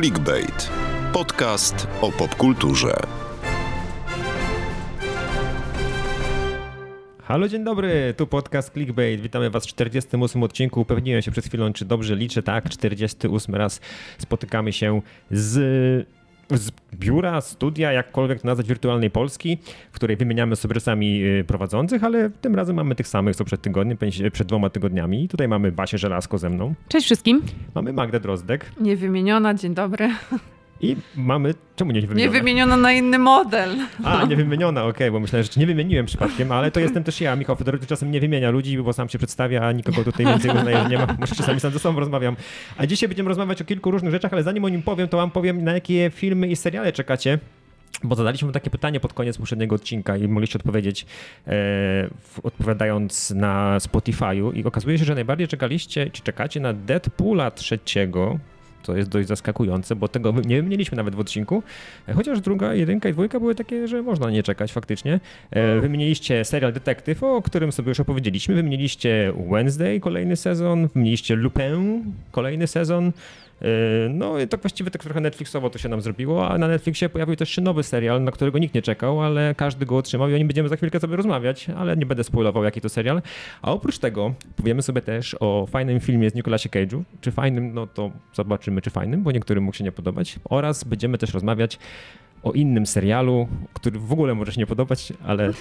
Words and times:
Clickbait. 0.00 0.70
Podcast 1.12 1.86
o 2.00 2.12
popkulturze. 2.12 2.94
Halo, 7.22 7.48
dzień 7.48 7.64
dobry, 7.64 8.14
tu 8.16 8.26
podcast 8.26 8.72
Clickbait. 8.72 9.20
Witamy 9.20 9.50
Was 9.50 9.64
w 9.64 9.68
48 9.68 10.42
odcinku. 10.42 10.80
Upewniłem 10.80 11.22
się 11.22 11.30
przed 11.30 11.46
chwilą, 11.46 11.72
czy 11.72 11.84
dobrze 11.84 12.16
liczę. 12.16 12.42
Tak, 12.42 12.68
48 12.68 13.54
raz 13.54 13.80
spotykamy 14.18 14.72
się 14.72 15.02
z 15.30 16.08
z 16.50 16.70
biura, 16.94 17.40
studia, 17.40 17.92
jakkolwiek 17.92 18.40
to 18.40 18.48
nazwać, 18.48 18.68
wirtualnej 18.68 19.10
Polski, 19.10 19.58
w 19.92 19.94
której 19.94 20.16
wymieniamy 20.16 20.56
sobie 20.56 20.74
czasami 20.74 21.24
y, 21.24 21.44
prowadzących, 21.44 22.04
ale 22.04 22.30
tym 22.30 22.54
razem 22.54 22.76
mamy 22.76 22.94
tych 22.94 23.08
samych, 23.08 23.36
co 23.36 23.44
przed 23.44 23.62
tygodniem, 23.62 23.96
przed 24.32 24.48
dwoma 24.48 24.70
tygodniami. 24.70 25.24
I 25.24 25.28
tutaj 25.28 25.48
mamy 25.48 25.72
Basię 25.72 25.98
Żelazko 25.98 26.38
ze 26.38 26.50
mną. 26.50 26.74
Cześć 26.88 27.06
wszystkim. 27.06 27.42
Mamy 27.74 27.92
Magdę 27.92 28.20
Drozdek. 28.20 28.72
Niewymieniona, 28.80 29.54
dzień 29.54 29.74
dobry. 29.74 30.10
I 30.80 30.96
mamy. 31.16 31.54
Czemu 31.76 31.92
nie 31.92 32.00
wymieniona? 32.00 32.20
Nie 32.20 32.38
wymieniona 32.38 32.76
na 32.76 32.92
inny 32.92 33.18
model. 33.18 33.76
A, 34.04 34.24
nie 34.24 34.36
wymieniona, 34.36 34.80
okej, 34.80 34.90
okay, 34.90 35.10
bo 35.10 35.20
myślałem, 35.20 35.48
że 35.52 35.60
nie 35.60 35.66
wymieniłem 35.66 36.06
przypadkiem, 36.06 36.52
ale 36.52 36.70
to 36.70 36.80
jestem 36.80 37.04
też 37.04 37.20
ja. 37.20 37.36
Michał 37.36 37.56
Fedorowicz 37.56 37.88
czasem 37.88 38.10
nie 38.10 38.20
wymienia 38.20 38.50
ludzi, 38.50 38.78
bo 38.78 38.92
sam 38.92 39.08
się 39.08 39.18
przedstawia, 39.18 39.66
a 39.66 39.72
nikogo 39.72 40.04
tutaj 40.04 40.26
więcej 40.26 40.50
uznaje, 40.50 40.84
nie 40.88 40.98
ma. 40.98 41.06
Może 41.20 41.34
czasami 41.34 41.60
sam 41.60 41.72
ze 41.72 41.78
sobą 41.78 42.00
rozmawiam. 42.00 42.36
A 42.76 42.86
dzisiaj 42.86 43.08
będziemy 43.08 43.28
rozmawiać 43.28 43.62
o 43.62 43.64
kilku 43.64 43.90
różnych 43.90 44.12
rzeczach, 44.12 44.32
ale 44.32 44.42
zanim 44.42 44.64
o 44.64 44.68
nim 44.68 44.82
powiem, 44.82 45.08
to 45.08 45.16
wam 45.16 45.30
powiem, 45.30 45.64
na 45.64 45.72
jakie 45.72 46.10
filmy 46.14 46.48
i 46.48 46.56
seriale 46.56 46.92
czekacie. 46.92 47.38
Bo 48.04 48.14
zadaliśmy 48.14 48.52
takie 48.52 48.70
pytanie 48.70 49.00
pod 49.00 49.12
koniec 49.12 49.38
poprzedniego 49.38 49.74
odcinka 49.74 50.16
i 50.16 50.28
mogliście 50.28 50.58
odpowiedzieć, 50.58 51.06
e, 51.46 52.10
odpowiadając 52.42 53.30
na 53.30 53.78
Spotify'u 53.78 54.56
i 54.56 54.64
okazuje 54.64 54.98
się, 54.98 55.04
że 55.04 55.14
najbardziej 55.14 55.48
czekaliście, 55.48 56.10
czy 56.10 56.22
czekacie 56.22 56.60
na 56.60 56.72
Deadpoola 56.72 57.50
trzeciego, 57.50 58.38
co 58.82 58.96
jest 58.96 59.08
dość 59.08 59.28
zaskakujące, 59.28 59.96
bo 59.96 60.08
tego 60.08 60.34
nie 60.44 60.62
mieliśmy 60.62 60.96
nawet 60.96 61.14
w 61.14 61.20
odcinku, 61.20 61.62
e, 62.08 62.14
chociaż 62.14 62.40
druga, 62.40 62.74
jedynka 62.74 63.08
i 63.08 63.12
dwójka 63.12 63.40
były 63.40 63.54
takie, 63.54 63.88
że 63.88 64.02
można 64.02 64.30
nie 64.30 64.42
czekać 64.42 64.72
faktycznie. 64.72 65.20
E, 65.50 65.80
wymieniliście 65.80 66.44
serial 66.44 66.72
Detektyw, 66.72 67.22
o 67.22 67.42
którym 67.42 67.72
sobie 67.72 67.88
już 67.88 68.00
opowiedzieliśmy, 68.00 68.54
wymieniliście 68.54 69.32
Wednesday, 69.50 70.00
kolejny 70.00 70.36
sezon, 70.36 70.88
wymieniliście 70.88 71.36
Lupin, 71.36 72.04
kolejny 72.32 72.66
sezon, 72.66 73.12
no 74.10 74.38
i 74.38 74.48
tak 74.48 74.60
właściwie 74.60 74.90
tak 74.90 75.02
trochę 75.02 75.20
Netflixowo 75.20 75.70
to 75.70 75.78
się 75.78 75.88
nam 75.88 76.00
zrobiło, 76.00 76.48
a 76.48 76.58
na 76.58 76.68
Netflixie 76.68 77.08
pojawił 77.08 77.36
też 77.36 77.50
się 77.50 77.62
nowy 77.62 77.82
serial, 77.82 78.24
na 78.24 78.30
którego 78.30 78.58
nikt 78.58 78.74
nie 78.74 78.82
czekał, 78.82 79.22
ale 79.22 79.54
każdy 79.54 79.86
go 79.86 79.96
otrzymał 79.96 80.28
i 80.28 80.34
o 80.34 80.38
nim 80.38 80.46
będziemy 80.46 80.68
za 80.68 80.76
chwilkę 80.76 81.00
sobie 81.00 81.16
rozmawiać, 81.16 81.66
ale 81.76 81.96
nie 81.96 82.06
będę 82.06 82.24
spoilował 82.24 82.64
jaki 82.64 82.80
to 82.80 82.88
serial. 82.88 83.22
A 83.62 83.72
oprócz 83.72 83.98
tego 83.98 84.34
powiemy 84.56 84.82
sobie 84.82 85.02
też 85.02 85.36
o 85.40 85.66
fajnym 85.70 86.00
filmie 86.00 86.30
z 86.30 86.34
Nicolasie 86.34 86.68
Cage'u, 86.68 87.02
czy 87.20 87.30
fajnym, 87.30 87.74
no 87.74 87.86
to 87.86 88.10
zobaczymy 88.34 88.82
czy 88.82 88.90
fajnym, 88.90 89.22
bo 89.22 89.32
niektórym 89.32 89.64
mógł 89.64 89.76
się 89.76 89.84
nie 89.84 89.92
podobać, 89.92 90.38
oraz 90.44 90.84
będziemy 90.84 91.18
też 91.18 91.34
rozmawiać 91.34 91.78
o 92.42 92.52
innym 92.52 92.86
serialu, 92.86 93.48
który 93.72 93.98
w 93.98 94.12
ogóle 94.12 94.34
może 94.34 94.52
się 94.52 94.60
nie 94.60 94.66
podobać, 94.66 95.12
ale, 95.26 95.52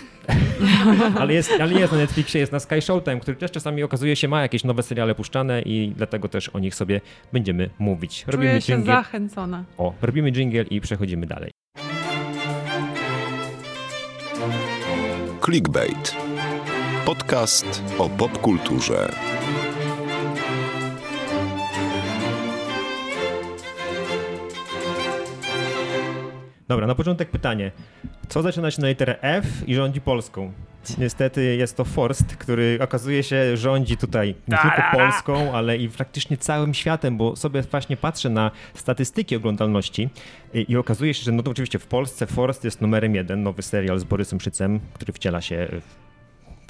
ale, 1.20 1.34
jest, 1.34 1.52
ale 1.62 1.74
jest 1.74 1.92
na 1.94 2.00
Netflixie, 2.00 2.40
jest 2.40 2.52
na 2.52 2.60
Sky 2.60 2.82
Showtime, 2.82 3.20
który 3.20 3.38
też 3.38 3.52
czasami 3.52 3.84
okazuje 3.84 4.16
się 4.16 4.28
ma 4.28 4.42
jakieś 4.42 4.64
nowe 4.64 4.84
seriale 4.84 5.16
puszczane 5.16 5.62
i 5.62 5.94
dlatego 5.98 6.28
też 6.30 6.50
o 6.50 6.60
nich 6.60 6.76
sobie 6.76 7.02
będziemy 7.34 7.70
mówić. 7.80 8.24
Robimy 8.28 8.50
Czuję 8.50 8.62
się 8.62 8.74
jingle. 8.74 8.94
zachęcona. 8.96 9.64
O, 9.78 9.94
robimy 10.02 10.32
jingle 10.32 10.64
i 10.64 10.82
przechodzimy 10.82 11.26
dalej. 11.26 11.52
Clickbait. 15.46 16.16
Podcast 17.06 17.84
o 17.98 18.10
popkulturze. 18.10 19.10
Dobra, 26.70 26.88
na 26.88 26.96
początek 26.96 27.30
pytanie. 27.30 27.72
Co 28.28 28.42
zaczyna 28.42 28.72
się 28.72 28.82
na 28.82 28.88
literę 28.88 29.22
F 29.22 29.46
i 29.68 29.76
rządzi 29.76 30.02
Polską? 30.02 30.52
Niestety 30.98 31.56
jest 31.56 31.78
to 31.78 31.86
Forst, 31.86 32.36
który 32.36 32.80
okazuje 32.82 33.24
się 33.24 33.58
rządzi 33.58 33.98
tutaj 33.98 34.36
nie 34.48 34.58
tylko 34.58 34.82
Polską, 34.92 35.54
ale 35.54 35.78
i 35.78 35.90
praktycznie 35.90 36.38
całym 36.38 36.74
światem, 36.74 37.18
bo 37.18 37.36
sobie 37.36 37.62
właśnie 37.62 37.98
patrzę 37.98 38.30
na 38.30 38.52
statystyki 38.74 39.36
oglądalności 39.36 40.10
i, 40.54 40.66
i 40.70 40.78
okazuje 40.78 41.14
się, 41.14 41.24
że 41.24 41.32
no 41.32 41.44
to 41.44 41.52
oczywiście 41.52 41.80
w 41.80 41.88
Polsce 41.88 42.28
Forst 42.28 42.64
jest 42.64 42.82
numerem 42.82 43.16
jeden, 43.16 43.44
nowy 43.44 43.62
serial 43.62 44.00
z 44.00 44.04
Borysem 44.04 44.42
Szycem, 44.42 44.80
który 44.94 45.14
wciela 45.14 45.42
się 45.42 45.68
w 45.72 45.99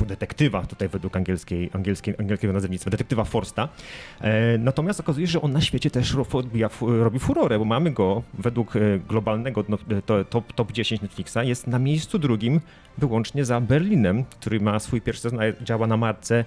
detektywa, 0.06 0.62
tutaj 0.62 0.90
według 0.90 1.16
angielskiej, 1.16 1.70
angielskiej, 1.74 2.16
angielskiego 2.20 2.54
nazewnictwa, 2.54 2.92
detektywa 2.92 3.24
Forsta. 3.24 3.70
E, 4.22 4.58
natomiast 4.58 5.00
okazuje 5.00 5.28
się, 5.28 5.32
że 5.32 5.42
on 5.42 5.52
na 5.52 5.62
świecie 5.62 5.92
też 5.92 6.16
robi 6.82 7.20
furorę, 7.20 7.60
bo 7.60 7.66
mamy 7.66 7.92
go 7.92 8.24
według 8.34 8.76
e, 8.76 8.80
globalnego 9.10 9.66
no, 9.70 9.78
e, 10.20 10.26
top, 10.26 10.54
top 10.54 10.72
10 10.72 11.02
Netflixa, 11.02 11.38
jest 11.44 11.68
na 11.68 11.80
miejscu 11.80 12.20
drugim 12.20 12.62
wyłącznie 12.98 13.46
za 13.46 13.62
Berlinem, 13.62 14.24
który 14.24 14.60
ma 14.60 14.80
swój 14.80 15.02
pierwszy 15.02 15.22
sezon, 15.22 15.40
działa 15.62 15.88
na 15.88 15.98
marce 15.98 16.46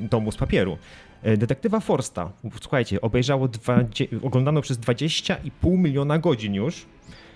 Domu 0.00 0.32
z 0.32 0.36
papieru. 0.36 0.78
Detektywa 1.22 1.80
Forsta, 1.80 2.30
słuchajcie, 2.60 3.00
obejrzało, 3.00 3.48
oglądano 4.22 4.60
przez 4.60 4.78
20,5 4.78 5.78
miliona 5.78 6.18
godzin 6.18 6.54
już 6.54 6.86
E, 6.86 7.27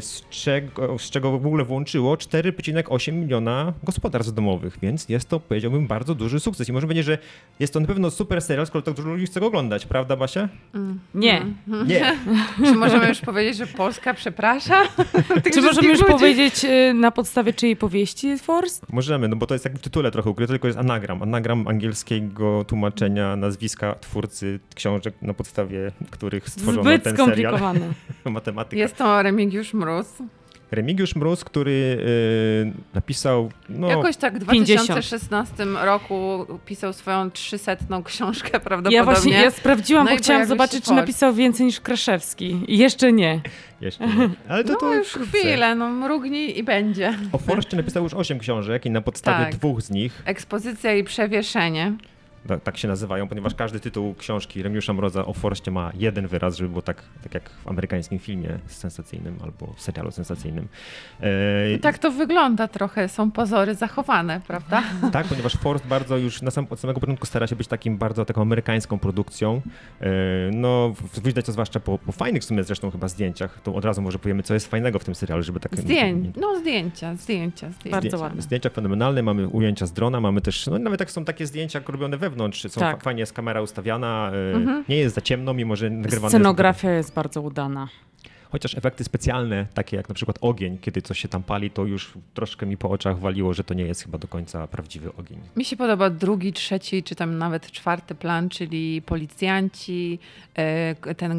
z 0.00 0.22
czego, 0.30 0.98
z 0.98 1.10
czego 1.10 1.38
w 1.38 1.46
ogóle 1.46 1.64
włączyło 1.64 2.14
4,8 2.14 3.12
miliona 3.12 3.72
gospodarstw 3.82 4.34
domowych, 4.34 4.78
więc 4.82 5.08
jest 5.08 5.28
to, 5.28 5.40
powiedziałbym, 5.40 5.86
bardzo 5.86 6.14
duży 6.14 6.40
sukces. 6.40 6.68
I 6.68 6.72
może 6.72 6.86
będzie, 6.86 7.02
że 7.02 7.18
jest 7.60 7.72
to 7.72 7.80
na 7.80 7.86
pewno 7.86 8.10
super 8.10 8.42
serial, 8.42 8.66
skoro 8.66 8.82
tak 8.82 8.94
dużo 8.94 9.08
ludzi 9.08 9.26
chce 9.26 9.40
go 9.40 9.46
oglądać, 9.46 9.86
prawda 9.86 10.16
Basia? 10.16 10.48
Mm. 10.74 11.00
Nie. 11.14 11.46
Nie. 11.86 12.16
Czy 12.66 12.74
możemy 12.74 13.08
już 13.08 13.20
powiedzieć, 13.20 13.56
że 13.56 13.66
Polska 13.66 14.14
przeprasza? 14.14 14.82
Czy 15.54 15.62
możemy 15.62 15.88
już 15.88 16.00
ludzi? 16.00 16.12
powiedzieć 16.12 16.64
y, 16.64 16.94
na 16.94 17.10
podstawie 17.10 17.52
czyjej 17.52 17.76
powieści 17.76 18.28
jest 18.28 18.44
Forst? 18.44 18.92
Możemy, 18.92 19.28
no 19.28 19.36
bo 19.36 19.46
to 19.46 19.54
jest 19.54 19.64
jak 19.64 19.78
w 19.78 19.80
tytule 19.80 20.10
trochę 20.10 20.30
ukryte, 20.30 20.52
tylko 20.52 20.66
jest 20.68 20.78
anagram. 20.78 21.22
Anagram 21.22 21.68
angielskiego 21.68 22.64
tłumaczenia 22.64 23.36
nazwiska 23.36 23.94
twórcy 23.94 24.60
książek, 24.74 25.14
na 25.22 25.34
podstawie 25.34 25.92
których 26.10 26.48
stworzono 26.48 26.82
Zbyt 26.82 27.02
ten 27.02 27.16
serial. 27.16 27.60
Matematyka. 28.24 28.76
Jest 28.76 28.96
to 28.96 29.22
Remig 29.22 29.49
Remigiusz 29.50 29.74
Mróz. 29.74 30.06
Remigiusz 30.70 31.16
Mróz, 31.16 31.44
który 31.44 31.70
y, 31.70 32.94
napisał. 32.94 33.50
No, 33.68 33.88
Jakoś 33.88 34.16
tak 34.16 34.34
w 34.34 34.38
2016 34.38 35.56
50. 35.56 35.84
roku 35.84 36.46
pisał 36.66 36.92
swoją 36.92 37.30
trzysetną 37.30 38.02
książkę 38.02 38.50
prawdopodobnie. 38.50 38.96
Ja 38.96 39.04
właśnie 39.04 39.32
ja 39.32 39.50
sprawdziłam, 39.50 40.04
no 40.04 40.10
bo 40.10 40.16
chciałam 40.16 40.46
zobaczyć, 40.46 40.84
czy 40.84 40.92
napisał 40.92 41.34
więcej 41.34 41.66
niż 41.66 41.80
Kraszewski. 41.80 42.64
I 42.68 42.78
jeszcze 42.78 43.12
nie. 43.12 43.40
Jeszcze 43.80 44.06
nie. 44.06 44.30
Ale 44.48 44.64
to, 44.64 44.72
no 44.72 44.78
to 44.78 44.94
już 44.94 45.08
chwilę, 45.08 45.74
no 45.74 45.90
mrugnij 45.90 46.58
i 46.58 46.62
będzie. 46.62 47.18
O 47.32 47.38
Forście 47.38 47.76
napisał 47.76 48.02
już 48.02 48.14
osiem 48.14 48.38
książek 48.38 48.86
i 48.86 48.90
na 48.90 49.00
podstawie 49.00 49.44
tak. 49.44 49.54
dwóch 49.54 49.82
z 49.82 49.90
nich. 49.90 50.22
Ekspozycja 50.24 50.94
i 50.94 51.04
przewieszenie 51.04 51.92
tak 52.64 52.78
się 52.78 52.88
nazywają, 52.88 53.28
ponieważ 53.28 53.54
każdy 53.54 53.80
tytuł 53.80 54.14
książki 54.14 54.62
Remiusza 54.62 54.92
Mroza 54.92 55.26
o 55.26 55.32
Forście 55.32 55.70
ma 55.70 55.92
jeden 55.94 56.26
wyraz, 56.26 56.56
żeby 56.56 56.68
było 56.68 56.82
tak, 56.82 57.02
tak 57.22 57.34
jak 57.34 57.50
w 57.50 57.68
amerykańskim 57.68 58.18
filmie 58.18 58.58
sensacyjnym 58.66 59.38
albo 59.42 59.74
serialu 59.76 60.10
sensacyjnym. 60.10 60.68
E... 61.20 61.78
tak 61.78 61.98
to 61.98 62.10
wygląda 62.10 62.68
trochę, 62.68 63.08
są 63.08 63.30
pozory 63.30 63.74
zachowane, 63.74 64.40
prawda? 64.46 64.82
tak, 65.12 65.26
ponieważ 65.26 65.52
Forst 65.52 65.86
bardzo 65.86 66.16
już 66.16 66.42
na 66.42 66.50
sam, 66.50 66.66
od 66.70 66.80
samego 66.80 67.00
początku 67.00 67.26
stara 67.26 67.46
się 67.46 67.56
być 67.56 67.68
takim 67.68 67.98
bardzo 67.98 68.24
taką 68.24 68.42
amerykańską 68.42 68.98
produkcją. 68.98 69.62
E... 70.00 70.10
No, 70.52 70.94
widać 71.24 71.46
to 71.46 71.52
zwłaszcza 71.52 71.80
po, 71.80 71.98
po, 71.98 72.12
fajnych 72.12 72.42
w 72.42 72.44
sumie 72.44 72.64
zresztą 72.64 72.90
chyba 72.90 73.08
zdjęciach, 73.08 73.60
to 73.62 73.74
od 73.74 73.84
razu 73.84 74.02
może 74.02 74.18
powiemy, 74.18 74.42
co 74.42 74.54
jest 74.54 74.66
fajnego 74.66 74.98
w 74.98 75.04
tym 75.04 75.14
serialu, 75.14 75.42
żeby 75.42 75.60
tak... 75.60 75.76
Zdjęć, 75.76 76.36
no 76.36 76.58
zdjęcia, 76.58 77.16
zdjęcia, 77.16 77.70
zdjęcia. 77.70 78.00
Bardzo 78.00 78.18
ładne. 78.18 78.42
Zdjęcia 78.42 78.70
fenomenalne, 78.70 79.22
mamy 79.22 79.48
ujęcia 79.48 79.86
z 79.86 79.92
drona, 79.92 80.20
mamy 80.20 80.40
też, 80.40 80.66
no 80.66 80.78
nawet 80.78 81.00
jak 81.00 81.10
są 81.10 81.24
takie 81.24 81.46
zdjęcia 81.46 81.80
robione 81.88 82.16
we 82.16 82.29
wewnątrz, 82.30 82.70
są 82.70 82.80
tak. 82.80 83.02
fajnie 83.02 83.20
jest 83.20 83.32
kamera 83.32 83.62
ustawiana, 83.62 84.32
y, 84.52 84.56
mhm. 84.56 84.84
nie 84.88 84.96
jest 84.96 85.14
za 85.14 85.20
ciemno, 85.20 85.54
mimo 85.54 85.76
że 85.76 85.90
nagrywane 85.90 86.28
Scenografia 86.28 86.90
jest, 86.90 87.08
jest 87.08 87.14
bardzo 87.14 87.40
udana. 87.42 87.88
Chociaż 88.52 88.76
efekty 88.78 89.04
specjalne, 89.04 89.66
takie 89.74 89.96
jak 89.96 90.08
na 90.08 90.14
przykład 90.14 90.38
ogień, 90.40 90.78
kiedy 90.78 91.02
coś 91.02 91.18
się 91.18 91.28
tam 91.28 91.42
pali, 91.42 91.70
to 91.70 91.84
już 91.84 92.12
troszkę 92.34 92.66
mi 92.66 92.76
po 92.76 92.90
oczach 92.90 93.18
waliło, 93.18 93.54
że 93.54 93.64
to 93.64 93.74
nie 93.74 93.84
jest 93.84 94.02
chyba 94.02 94.18
do 94.18 94.28
końca 94.28 94.66
prawdziwy 94.66 95.12
ogień. 95.18 95.38
Mi 95.56 95.64
się 95.64 95.76
podoba 95.76 96.10
drugi, 96.10 96.52
trzeci, 96.52 97.02
czy 97.02 97.14
tam 97.14 97.38
nawet 97.38 97.70
czwarty 97.70 98.14
plan, 98.14 98.48
czyli 98.48 99.02
policjanci, 99.02 100.18
e, 100.54 101.14
ten 101.14 101.34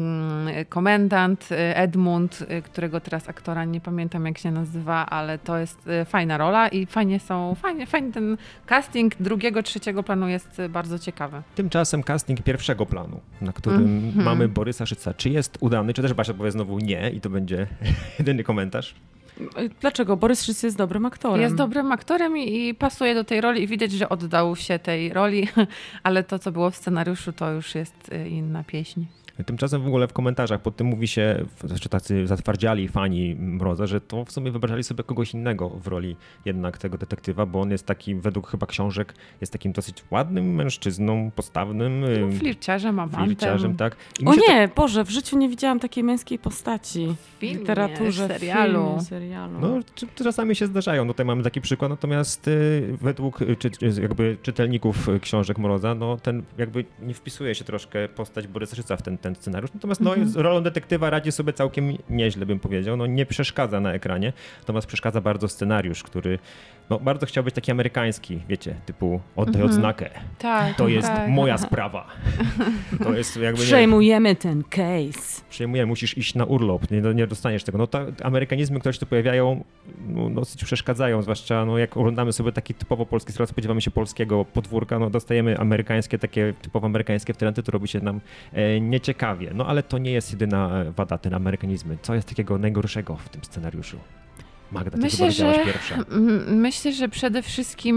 komendant 0.68 1.48
e, 1.52 1.76
Edmund, 1.76 2.44
e, 2.48 2.62
którego 2.62 3.00
teraz 3.00 3.28
aktora 3.28 3.64
nie 3.64 3.80
pamiętam 3.80 4.26
jak 4.26 4.38
się 4.38 4.50
nazywa, 4.50 5.06
ale 5.06 5.38
to 5.38 5.58
jest 5.58 5.88
fajna 6.06 6.38
rola 6.38 6.68
i 6.68 6.86
fajnie 6.86 7.20
są, 7.20 7.54
fajnie, 7.54 7.86
fajnie 7.86 8.12
ten 8.12 8.36
casting 8.66 9.16
drugiego, 9.20 9.62
trzeciego 9.62 10.02
planu 10.02 10.28
jest 10.28 10.62
bardzo 10.70 10.98
ciekawy. 10.98 11.42
Tymczasem 11.54 12.02
casting 12.02 12.42
pierwszego 12.42 12.86
planu, 12.86 13.20
na 13.40 13.52
którym 13.52 13.80
mm 13.80 14.12
-hmm. 14.12 14.22
mamy 14.22 14.48
Borysa 14.48 14.86
Szyca. 14.86 15.14
Czy 15.14 15.30
jest 15.30 15.58
udany, 15.60 15.94
czy 15.94 16.02
też 16.02 16.14
Basia 16.14 16.34
powie 16.34 16.50
znowu 16.50 16.78
nie? 16.78 17.01
I 17.10 17.20
to 17.20 17.30
będzie 17.30 17.66
jedyny 18.18 18.44
komentarz. 18.44 18.94
Dlaczego? 19.80 20.16
Borys 20.16 20.44
Szyc 20.44 20.62
jest 20.62 20.76
dobrym 20.76 21.06
aktorem. 21.06 21.40
Jest 21.40 21.54
dobrym 21.54 21.92
aktorem 21.92 22.38
i, 22.38 22.68
i, 22.68 22.74
pasuje 22.74 23.14
do 23.14 23.24
tej 23.24 23.40
roli 23.40 23.62
i 23.62 23.66
widać, 23.66 23.92
że 23.92 24.08
oddał 24.08 24.56
się 24.56 24.78
tej 24.78 25.12
roli, 25.12 25.48
ale 26.02 26.24
to, 26.24 26.38
co 26.38 26.52
było 26.52 26.70
w 26.70 26.76
scenariuszu, 26.76 27.32
to 27.32 27.50
już 27.50 27.74
jest 27.74 28.12
y, 28.12 28.28
inna 28.28 28.64
pieśń. 28.64 29.04
Tymczasem 29.46 29.82
w 29.82 29.86
ogóle 29.86 30.08
w 30.08 30.12
komentarzach 30.12 30.62
pod 30.62 30.76
tym 30.76 30.86
mówi 30.86 31.08
się, 31.08 31.44
znaczy 31.64 31.88
tacy 31.88 32.26
zatwardziali 32.26 32.88
fani 32.88 33.34
Mroza, 33.34 33.86
że 33.86 34.00
to 34.00 34.24
w 34.24 34.32
sumie 34.32 34.50
wyobrażali 34.50 34.84
sobie 34.84 35.04
kogoś 35.04 35.34
innego 35.34 35.68
w 35.68 35.86
roli 35.86 36.16
jednak 36.44 36.78
tego 36.78 36.98
detektywa, 36.98 37.46
bo 37.46 37.60
on 37.60 37.70
jest 37.70 37.86
taki, 37.86 38.14
według 38.14 38.50
chyba 38.50 38.66
książek, 38.66 39.14
jest 39.40 39.52
takim 39.52 39.72
dosyć 39.72 40.04
ładnym 40.10 40.54
mężczyzną, 40.54 41.30
postawnym. 41.30 42.00
No, 42.00 42.38
flirciarzem, 42.38 42.98
amantem. 42.98 43.24
Flirciarzem, 43.24 43.76
tak. 43.76 43.96
o 44.26 44.34
nie, 44.34 44.68
to... 44.68 44.74
Boże, 44.74 45.04
w 45.04 45.10
życiu 45.10 45.38
nie 45.38 45.48
widziałam 45.48 45.80
takiej 45.80 46.04
męskiej 46.04 46.38
postaci 46.38 47.06
w, 47.06 47.40
filmie, 47.40 47.58
literaturze, 47.58 48.28
w 48.28 48.32
serialu. 48.32 48.86
Filmie, 48.86 49.00
serialu. 49.00 49.60
No, 49.60 49.80
czasami 50.14 50.56
się 50.56 50.66
zdarzają, 50.66 51.04
no 51.04 51.12
tutaj 51.12 51.26
mamy 51.26 51.42
taki 51.42 51.60
przykład, 51.60 51.90
natomiast 51.90 52.48
y, 52.48 52.96
według 53.00 53.42
y, 53.42 53.56
czy, 53.56 53.70
jakby 54.02 54.36
czytelników 54.42 55.08
książek 55.20 55.58
Mroza, 55.58 55.94
no 55.94 56.16
ten 56.16 56.42
jakby 56.58 56.84
nie 57.02 57.14
wpisuje 57.14 57.54
się 57.54 57.64
troszkę 57.64 58.08
postać 58.08 58.46
Borysa 58.46 58.76
Szyca 58.76 58.96
w 58.96 59.02
ten, 59.02 59.18
ten 59.22 59.34
scenariusz. 59.34 59.70
Natomiast 59.74 60.00
no, 60.00 60.14
mm 60.14 60.28
-hmm. 60.28 60.40
rolą 60.40 60.62
detektywa 60.62 61.10
radzi 61.10 61.32
sobie 61.32 61.52
całkiem 61.52 61.92
nieźle, 62.10 62.46
bym 62.46 62.58
powiedział. 62.58 62.96
No, 62.96 63.06
nie 63.06 63.26
przeszkadza 63.26 63.80
na 63.80 63.92
ekranie, 63.92 64.32
natomiast 64.60 64.86
przeszkadza 64.86 65.20
bardzo 65.20 65.48
scenariusz, 65.48 66.02
który 66.02 66.38
no, 66.90 66.98
bardzo 66.98 67.26
chciał 67.26 67.44
być 67.44 67.54
taki 67.54 67.70
amerykański, 67.70 68.40
wiecie, 68.48 68.74
typu 68.86 69.20
oddaj 69.36 69.62
-hmm. 69.62 69.66
odznakę. 69.66 70.10
Tak, 70.38 70.76
to 70.76 70.88
jest 70.88 71.08
tak. 71.08 71.28
moja 71.28 71.58
sprawa. 71.66 72.06
To 73.04 73.12
jest 73.12 73.36
jakby... 73.36 73.62
Przejmujemy 73.62 74.28
nie... 74.28 74.36
ten 74.36 74.62
case. 74.64 75.42
Przejmujemy, 75.50 75.86
musisz 75.86 76.18
iść 76.18 76.34
na 76.34 76.44
urlop, 76.44 76.90
nie, 76.90 77.00
nie 77.14 77.26
dostaniesz 77.26 77.64
tego. 77.64 77.78
No 77.78 77.88
amerykanizmy, 78.22 78.80
które 78.80 78.92
się 78.92 79.00
tu 79.00 79.06
pojawiają, 79.06 79.64
no, 80.08 80.30
dosyć 80.30 80.64
przeszkadzają, 80.64 81.22
zwłaszcza 81.22 81.64
no, 81.64 81.78
jak 81.78 81.96
oglądamy 81.96 82.32
sobie 82.32 82.52
taki 82.52 82.74
typowo 82.74 83.06
polski 83.06 83.32
serial, 83.32 83.46
spodziewamy 83.46 83.80
się 83.80 83.90
polskiego 83.90 84.44
podwórka, 84.44 84.98
no 84.98 85.10
dostajemy 85.10 85.58
amerykańskie, 85.58 86.18
takie 86.18 86.54
typowo 86.62 86.86
amerykańskie 86.86 87.34
wtręty, 87.34 87.62
to 87.62 87.72
robi 87.72 87.88
się 87.88 88.00
nam 88.00 88.20
e, 88.52 88.80
nieciekawie. 89.12 89.50
No 89.54 89.66
ale 89.66 89.82
to 89.82 89.98
nie 89.98 90.12
jest 90.12 90.30
jedyna 90.30 90.82
e, 90.82 90.92
wada, 90.92 91.18
ten 91.18 91.34
amerykanizmy. 91.34 91.98
Co 92.02 92.14
jest 92.14 92.28
takiego 92.28 92.58
najgorszego 92.58 93.16
w 93.16 93.28
tym 93.28 93.44
scenariuszu? 93.44 93.98
Magda, 94.72 94.98
myślę, 94.98 95.32
że, 95.32 95.64
myślę, 96.68 96.92
że 96.92 97.08
przede 97.08 97.42
wszystkim 97.42 97.96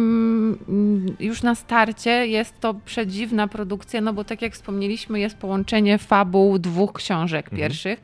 mm, 0.70 1.16
już 1.20 1.44
na 1.44 1.56
starcie 1.56 2.28
jest 2.28 2.60
to 2.60 2.74
przedziwna 2.74 3.48
produkcja, 3.48 4.02
no 4.02 4.14
bo 4.14 4.24
tak 4.24 4.42
jak 4.42 4.54
wspomnieliśmy, 4.54 5.20
jest 5.20 5.38
połączenie 5.38 5.98
fabuł 5.98 6.60
dwóch 6.60 6.94
książek 6.94 7.46
mhm. 7.46 7.60
pierwszych. 7.60 8.02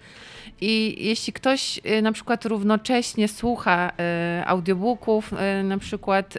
I 0.61 1.05
jeśli 1.05 1.33
ktoś 1.33 1.79
y, 1.85 2.01
na 2.01 2.11
przykład 2.11 2.45
równocześnie 2.45 3.27
słucha 3.27 3.91
y, 4.41 4.47
audiobooków, 4.47 5.33
y, 5.33 5.63
na 5.63 5.77
przykład 5.77 6.37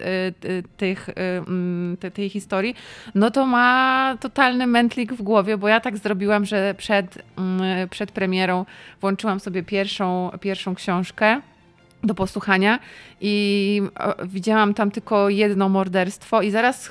tych, 0.77 1.09
mm, 1.17 1.97
tej 2.15 2.29
historii, 2.29 2.75
no 3.15 3.31
to 3.31 3.47
ma 3.47 4.17
totalny 4.21 4.67
mętlik 4.67 5.13
w 5.13 5.23
głowie, 5.23 5.57
bo 5.57 5.69
ja 5.69 5.81
tak 5.81 5.99
zrobiłam, 5.99 6.45
że 6.45 6.75
przed, 6.79 7.19
mm, 7.39 7.89
przed 7.89 8.13
premierą 8.13 8.67
włączyłam 9.01 9.41
sobie 9.41 9.63
pierwszą, 9.63 10.31
pierwszą 10.41 10.75
książkę 10.75 11.41
do 12.03 12.15
posłuchania 12.15 12.79
i 13.21 13.83
widziałam 14.25 14.75
tam 14.75 14.91
tylko 14.91 15.29
jedno 15.29 15.69
morderstwo 15.69 16.43
i 16.43 16.51
zaraz 16.51 16.91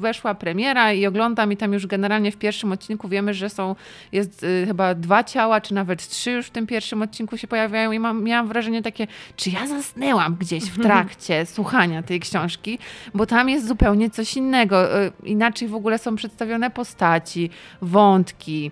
weszła 0.00 0.34
premiera 0.34 0.92
i 0.92 1.06
oglądam 1.06 1.52
i 1.52 1.56
tam 1.56 1.72
już 1.72 1.86
generalnie 1.86 2.32
w 2.32 2.36
pierwszym 2.36 2.72
odcinku 2.72 3.08
wiemy, 3.08 3.34
że 3.34 3.50
są, 3.50 3.76
jest 4.12 4.42
y, 4.42 4.64
chyba 4.66 4.94
dwa 4.94 5.24
ciała, 5.24 5.60
czy 5.60 5.74
nawet 5.74 6.08
trzy 6.08 6.30
już 6.30 6.46
w 6.46 6.50
tym 6.50 6.66
pierwszym 6.66 7.02
odcinku 7.02 7.36
się 7.36 7.48
pojawiają 7.48 7.92
i 7.92 7.98
mam, 7.98 8.24
miałam 8.24 8.48
wrażenie 8.48 8.82
takie, 8.82 9.06
czy 9.36 9.50
ja 9.50 9.66
zasnęłam 9.66 10.36
gdzieś 10.40 10.64
w 10.64 10.82
trakcie 10.86 11.46
słuchania 11.46 12.02
tej 12.02 12.20
książki, 12.20 12.78
bo 13.14 13.26
tam 13.26 13.48
jest 13.48 13.68
zupełnie 13.68 14.10
coś 14.10 14.36
innego. 14.36 15.02
Y, 15.04 15.12
inaczej 15.24 15.68
w 15.68 15.74
ogóle 15.74 15.98
są 15.98 16.16
przedstawione 16.16 16.70
postaci, 16.70 17.50
wątki, 17.82 18.70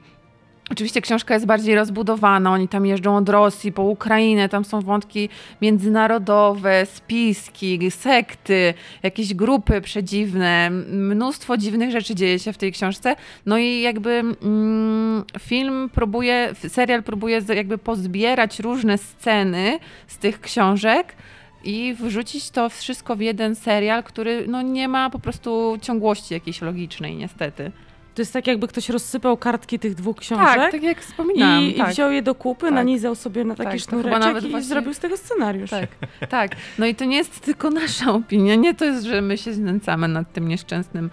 Oczywiście 0.70 1.00
książka 1.00 1.34
jest 1.34 1.46
bardziej 1.46 1.74
rozbudowana, 1.74 2.52
oni 2.52 2.68
tam 2.68 2.86
jeżdżą 2.86 3.16
od 3.16 3.28
Rosji 3.28 3.72
po 3.72 3.82
Ukrainę, 3.82 4.48
tam 4.48 4.64
są 4.64 4.80
wątki 4.80 5.28
międzynarodowe, 5.62 6.86
spiski, 6.86 7.90
sekty, 7.90 8.74
jakieś 9.02 9.34
grupy 9.34 9.80
przedziwne, 9.80 10.70
mnóstwo 10.90 11.56
dziwnych 11.56 11.90
rzeczy 11.90 12.14
dzieje 12.14 12.38
się 12.38 12.52
w 12.52 12.58
tej 12.58 12.72
książce. 12.72 13.16
No 13.46 13.58
i 13.58 13.80
jakby 13.80 14.10
mm, 14.10 15.24
film 15.38 15.90
próbuje, 15.94 16.54
serial 16.68 17.02
próbuje 17.02 17.40
jakby 17.54 17.78
pozbierać 17.78 18.60
różne 18.60 18.98
sceny 18.98 19.78
z 20.06 20.18
tych 20.18 20.40
książek, 20.40 21.14
i 21.64 21.94
wrzucić 22.00 22.50
to 22.50 22.68
wszystko 22.68 23.16
w 23.16 23.20
jeden 23.20 23.54
serial, 23.54 24.02
który 24.02 24.44
no, 24.48 24.62
nie 24.62 24.88
ma 24.88 25.10
po 25.10 25.18
prostu 25.18 25.78
ciągłości 25.82 26.34
jakiejś 26.34 26.60
logicznej, 26.60 27.16
niestety. 27.16 27.72
To 28.18 28.22
jest 28.22 28.32
tak, 28.32 28.46
jakby 28.46 28.68
ktoś 28.68 28.88
rozsypał 28.88 29.36
kartki 29.36 29.78
tych 29.78 29.94
dwóch 29.94 30.16
książek. 30.16 30.46
Tak, 30.46 30.72
tak 30.72 30.82
jak 30.82 31.00
wspominałam. 31.00 31.64
I, 31.64 31.74
tak. 31.74 31.88
i 31.88 31.92
wziął 31.92 32.10
je 32.10 32.22
do 32.22 32.34
kupy, 32.34 32.66
tak. 32.66 32.74
nanizał 32.74 33.14
sobie 33.14 33.44
na 33.44 33.54
taki 33.54 33.70
tak, 33.70 33.80
sznureczek 33.80 34.20
nawet 34.20 34.44
i 34.44 34.50
właśnie... 34.50 34.68
zrobił 34.68 34.94
z 34.94 34.98
tego 34.98 35.16
scenariusz. 35.16 35.70
Tak, 35.70 35.88
tak. 36.28 36.50
No 36.78 36.86
i 36.86 36.94
to 36.94 37.04
nie 37.04 37.16
jest 37.16 37.40
tylko 37.40 37.70
nasza 37.70 38.12
opinia. 38.12 38.54
Nie 38.54 38.74
to 38.74 38.84
jest, 38.84 39.04
że 39.04 39.22
my 39.22 39.38
się 39.38 39.52
znęcamy 39.52 40.08
nad 40.08 40.32
tym 40.32 40.48
nieszczęsnym 40.48 41.10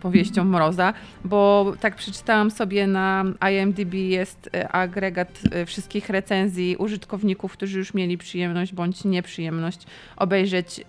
powieścią 0.00 0.44
Mroza, 0.44 0.94
bo 1.24 1.72
tak 1.80 1.96
przeczytałam 1.96 2.50
sobie 2.50 2.86
na 2.86 3.24
IMDb 3.50 3.94
jest 3.94 4.50
e, 4.54 4.68
agregat 4.68 5.40
e, 5.52 5.66
wszystkich 5.66 6.08
recenzji 6.08 6.76
użytkowników, 6.76 7.52
którzy 7.52 7.78
już 7.78 7.94
mieli 7.94 8.18
przyjemność 8.18 8.72
bądź 8.72 9.04
nieprzyjemność 9.04 9.80
obejrzeć, 10.16 10.84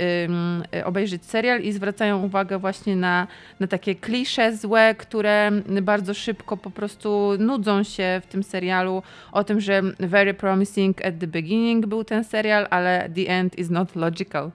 e, 0.73 0.85
obejrzeć 0.85 1.25
serial 1.25 1.61
i 1.61 1.71
zwracają 1.71 2.23
uwagę 2.23 2.59
właśnie 2.59 2.95
na, 2.95 3.27
na 3.59 3.67
takie 3.67 3.95
klisze 3.95 4.57
złe, 4.57 4.95
które 4.95 5.18
które 5.19 5.51
bardzo 5.81 6.13
szybko 6.13 6.57
po 6.57 6.71
prostu 6.71 7.31
nudzą 7.39 7.83
się 7.83 8.21
w 8.23 8.27
tym 8.27 8.43
serialu. 8.43 9.03
O 9.31 9.43
tym, 9.43 9.61
że 9.61 9.81
very 9.99 10.33
promising 10.33 11.05
at 11.05 11.19
the 11.19 11.27
beginning 11.27 11.85
był 11.85 12.03
ten 12.03 12.23
serial, 12.23 12.67
ale 12.69 13.09
the 13.15 13.27
end 13.27 13.59
is 13.59 13.69
not 13.69 13.95
logical. 13.95 14.51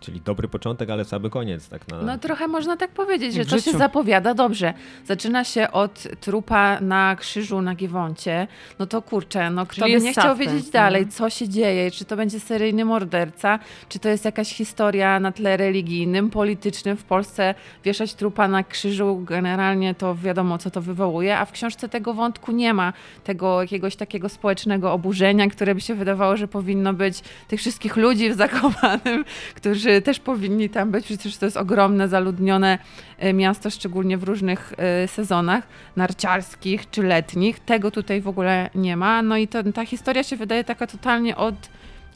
Czyli 0.00 0.20
dobry 0.20 0.48
początek, 0.48 0.90
ale 0.90 1.04
słaby 1.04 1.30
koniec. 1.30 1.68
Tak 1.68 1.88
na... 1.88 2.02
No 2.02 2.18
trochę 2.18 2.48
można 2.48 2.76
tak 2.76 2.90
powiedzieć, 2.90 3.34
że 3.34 3.44
to 3.44 3.60
się 3.60 3.70
zapowiada 3.72 4.34
dobrze. 4.34 4.74
Zaczyna 5.04 5.44
się 5.44 5.70
od 5.70 6.06
trupa 6.20 6.80
na 6.80 7.16
krzyżu 7.16 7.62
na 7.62 7.74
Giewoncie. 7.74 8.46
No 8.78 8.86
to 8.86 9.02
kurczę, 9.02 9.50
no 9.50 9.66
kto 9.66 9.82
Czyli 9.82 9.96
by 9.96 10.04
nie 10.04 10.12
chciał 10.12 10.36
wiedzieć 10.36 10.70
dalej, 10.70 11.08
co 11.08 11.30
się 11.30 11.48
dzieje, 11.48 11.90
czy 11.90 12.04
to 12.04 12.16
będzie 12.16 12.40
seryjny 12.40 12.84
morderca, 12.84 13.58
czy 13.88 13.98
to 13.98 14.08
jest 14.08 14.24
jakaś 14.24 14.54
historia 14.54 15.20
na 15.20 15.32
tle 15.32 15.56
religijnym, 15.56 16.30
politycznym. 16.30 16.96
W 16.96 17.04
Polsce 17.04 17.54
wieszać 17.84 18.14
trupa 18.14 18.48
na 18.48 18.64
krzyżu 18.64 19.20
generalnie 19.24 19.94
to 19.94 20.14
wiadomo, 20.14 20.58
co 20.58 20.70
to 20.70 20.80
wywołuje, 20.82 21.38
a 21.38 21.44
w 21.44 21.52
książce 21.52 21.88
tego 21.88 22.14
wątku 22.14 22.52
nie 22.52 22.74
ma. 22.74 22.92
Tego 23.24 23.60
jakiegoś 23.60 23.96
takiego 23.96 24.28
społecznego 24.28 24.92
oburzenia, 24.92 25.48
które 25.48 25.74
by 25.74 25.80
się 25.80 25.94
wydawało, 25.94 26.36
że 26.36 26.48
powinno 26.48 26.92
być 26.92 27.20
tych 27.48 27.60
wszystkich 27.60 27.96
ludzi 27.96 28.30
w 28.30 28.36
Zakopanym, 28.36 29.24
którzy 29.54 29.89
którzy 29.89 29.89
też 30.04 30.20
powinni 30.20 30.70
tam 30.70 30.90
być, 30.90 31.04
przecież 31.04 31.36
to 31.36 31.46
jest 31.46 31.56
ogromne, 31.56 32.08
zaludnione 32.08 32.78
e, 33.18 33.32
miasto, 33.32 33.70
szczególnie 33.70 34.18
w 34.18 34.22
różnych 34.22 34.72
e, 34.76 35.08
sezonach 35.08 35.66
narciarskich 35.96 36.90
czy 36.90 37.02
letnich. 37.02 37.60
Tego 37.60 37.90
tutaj 37.90 38.20
w 38.20 38.28
ogóle 38.28 38.70
nie 38.74 38.96
ma. 38.96 39.22
No 39.22 39.36
i 39.36 39.48
to, 39.48 39.72
ta 39.72 39.86
historia 39.86 40.22
się 40.22 40.36
wydaje 40.36 40.64
taka 40.64 40.86
totalnie 40.86 41.36
od 41.36 41.54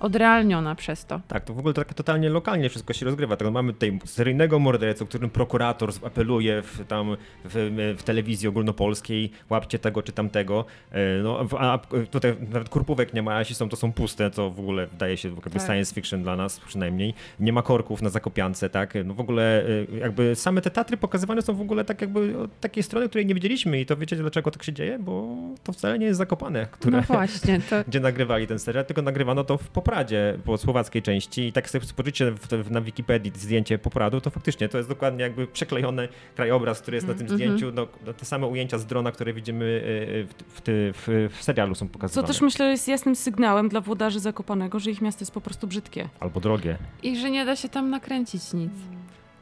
odrealniona 0.05 0.75
przez 0.75 1.05
to. 1.05 1.21
Tak, 1.29 1.45
to 1.45 1.55
w 1.55 1.59
ogóle 1.59 1.75
tak 1.75 1.95
totalnie 1.95 2.29
lokalnie 2.29 2.71
wszystko 2.71 2.93
się 2.93 3.07
rozgrywa. 3.07 3.37
Tak, 3.37 3.51
mamy 3.51 3.73
tutaj 3.73 3.99
seryjnego 4.05 4.59
mordercę, 4.59 5.05
o 5.05 5.07
którym 5.07 5.31
prokurator 5.31 5.91
apeluje 6.05 6.63
w, 6.63 6.87
tam 6.89 7.17
w, 7.45 7.95
w, 7.99 8.03
telewizji 8.03 8.49
ogólnopolskiej, 8.49 9.31
łapcie 9.51 9.79
tego 9.79 10.03
czy 10.03 10.13
tamtego. 10.13 10.65
E, 10.91 11.23
no, 11.23 11.47
a 11.59 11.79
tutaj 12.11 12.37
nawet 12.53 12.69
kurpówek 12.69 13.15
nie 13.15 13.23
ma, 13.23 13.35
a 13.35 13.39
jeśli 13.39 13.55
są, 13.55 13.69
to 13.69 13.77
są 13.77 13.93
puste, 13.93 14.31
co 14.31 14.51
w 14.51 14.61
ogóle 14.61 14.87
wydaje 14.87 15.17
się 15.17 15.29
jakby 15.29 15.51
tak. 15.51 15.63
science 15.63 15.95
fiction 15.95 16.23
dla 16.23 16.37
nas 16.37 16.61
przynajmniej. 16.61 17.15
Nie 17.41 17.53
ma 17.53 17.63
korków 17.63 18.03
na 18.03 18.11
Zakopiance, 18.11 18.71
tak? 18.71 18.95
No 19.05 19.15
w 19.15 19.21
ogóle 19.21 19.65
e, 19.93 19.99
jakby 19.99 20.37
same 20.37 20.61
te 20.61 20.71
Tatry 20.71 20.97
pokazywane 20.97 21.43
są 21.43 21.55
w 21.55 21.61
ogóle 21.61 21.85
tak 21.85 22.01
jakby 22.01 22.39
od 22.39 22.61
takiej 22.61 22.83
strony, 22.83 23.09
której 23.09 23.27
nie 23.27 23.35
widzieliśmy 23.35 23.81
i 23.81 23.87
to 23.87 23.97
wiecie 23.97 24.17
dlaczego 24.17 24.51
tak 24.51 24.63
się 24.63 24.73
dzieje? 24.73 24.99
Bo 24.99 25.37
to 25.65 25.73
wcale 25.73 25.99
nie 25.99 26.07
jest 26.07 26.19
Zakopane, 26.19 26.67
które, 26.71 26.97
no 26.97 27.03
właśnie, 27.03 27.61
to... 27.71 27.77
gdzie 27.89 28.01
nagrywali 28.01 28.47
ten 28.47 28.59
serial, 28.59 28.85
tylko 28.85 29.03
nagrywano 29.03 29.45
to 29.45 29.59
w 29.59 29.69
Poprawie 29.69 29.94
Popradzie, 29.95 30.39
po 30.45 30.59
słowackiej 30.59 31.03
części 31.03 31.43
i 31.43 31.53
tak 31.53 31.71
sobie 31.71 31.87
spojrzycie 31.87 32.31
w, 32.31 32.71
na 32.71 32.81
Wikipedii 32.81 33.33
zdjęcie 33.35 33.79
Popradu, 33.79 34.21
to 34.21 34.31
faktycznie 34.31 34.69
to 34.69 34.77
jest 34.77 34.89
dokładnie 34.89 35.23
jakby 35.23 35.47
przeklejony 35.47 36.09
krajobraz, 36.35 36.81
który 36.81 36.97
jest 36.97 37.07
na 37.07 37.15
tym 37.15 37.27
mm 37.27 37.33
-hmm. 37.33 37.37
zdjęciu. 37.37 37.73
No, 37.75 37.87
no, 38.07 38.13
te 38.13 38.25
same 38.25 38.47
ujęcia 38.47 38.79
z 38.79 38.87
drona, 38.87 39.13
które 39.13 39.33
widzimy 39.33 39.65
y, 39.65 40.27
w, 40.49 40.63
w, 40.67 41.31
w, 41.39 41.43
serialu 41.45 41.75
są 41.75 41.89
pokazywane. 41.89 42.27
Co 42.27 42.33
też 42.33 42.41
myślę 42.41 42.71
jest 42.71 42.89
jasnym 42.89 43.17
sygnałem 43.17 43.69
dla 43.69 43.81
włodarzy 43.81 44.21
Zakopanego, 44.21 44.79
że 44.79 44.91
ich 44.91 45.03
miasto 45.03 45.23
jest 45.23 45.33
po 45.33 45.41
prostu 45.41 45.67
brzydkie. 45.67 46.09
Albo 46.21 46.41
drogie. 46.41 46.77
I 47.03 47.17
że 47.17 47.31
nie 47.31 47.45
da 47.45 47.57
się 47.57 47.69
tam 47.69 47.91
nakręcić 47.91 48.53
nic. 48.53 48.73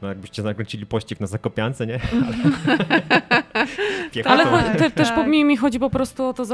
No 0.03 0.09
jakbyście 0.09 0.43
nakręcili 0.43 0.85
pościg 0.85 1.19
na 1.19 1.27
Zakopiance, 1.27 1.87
nie? 1.87 1.99
Ale, 4.25 4.43
Ale 4.43 4.75
te, 4.75 4.91
też 4.91 5.11
po 5.11 5.23
mi 5.45 5.57
chodzi 5.57 5.79
po 5.79 5.89
prostu 5.89 6.25
o 6.25 6.33
to 6.33 6.45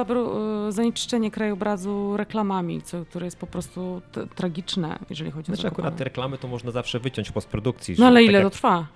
e, 0.68 0.72
zanieczyszczenie 0.72 1.32
krajobrazu 1.32 2.18
reklamami, 2.18 2.82
co, 2.82 3.06
które 3.06 3.25
jest 3.25 3.38
po 3.38 3.48
prostu 3.48 4.01
tragiczne, 4.36 5.00
jeżeli 5.10 5.32
chodzi 5.32 5.46
znaczy, 5.46 5.68
o 5.68 5.72
akurat 5.72 5.96
te 5.96 6.03
reklamy 6.03 6.38
to 6.38 6.48
można 6.48 6.72
zawsze 6.72 7.00
wyciąć 7.00 7.29
w 7.29 7.32
postprodukcji. 7.32 7.96
No 8.00 8.08
ale 8.08 8.20
tak 8.20 8.29
ile 8.29 8.39
jak... 8.39 8.44
to 8.44 8.50
trwa? 8.50 8.88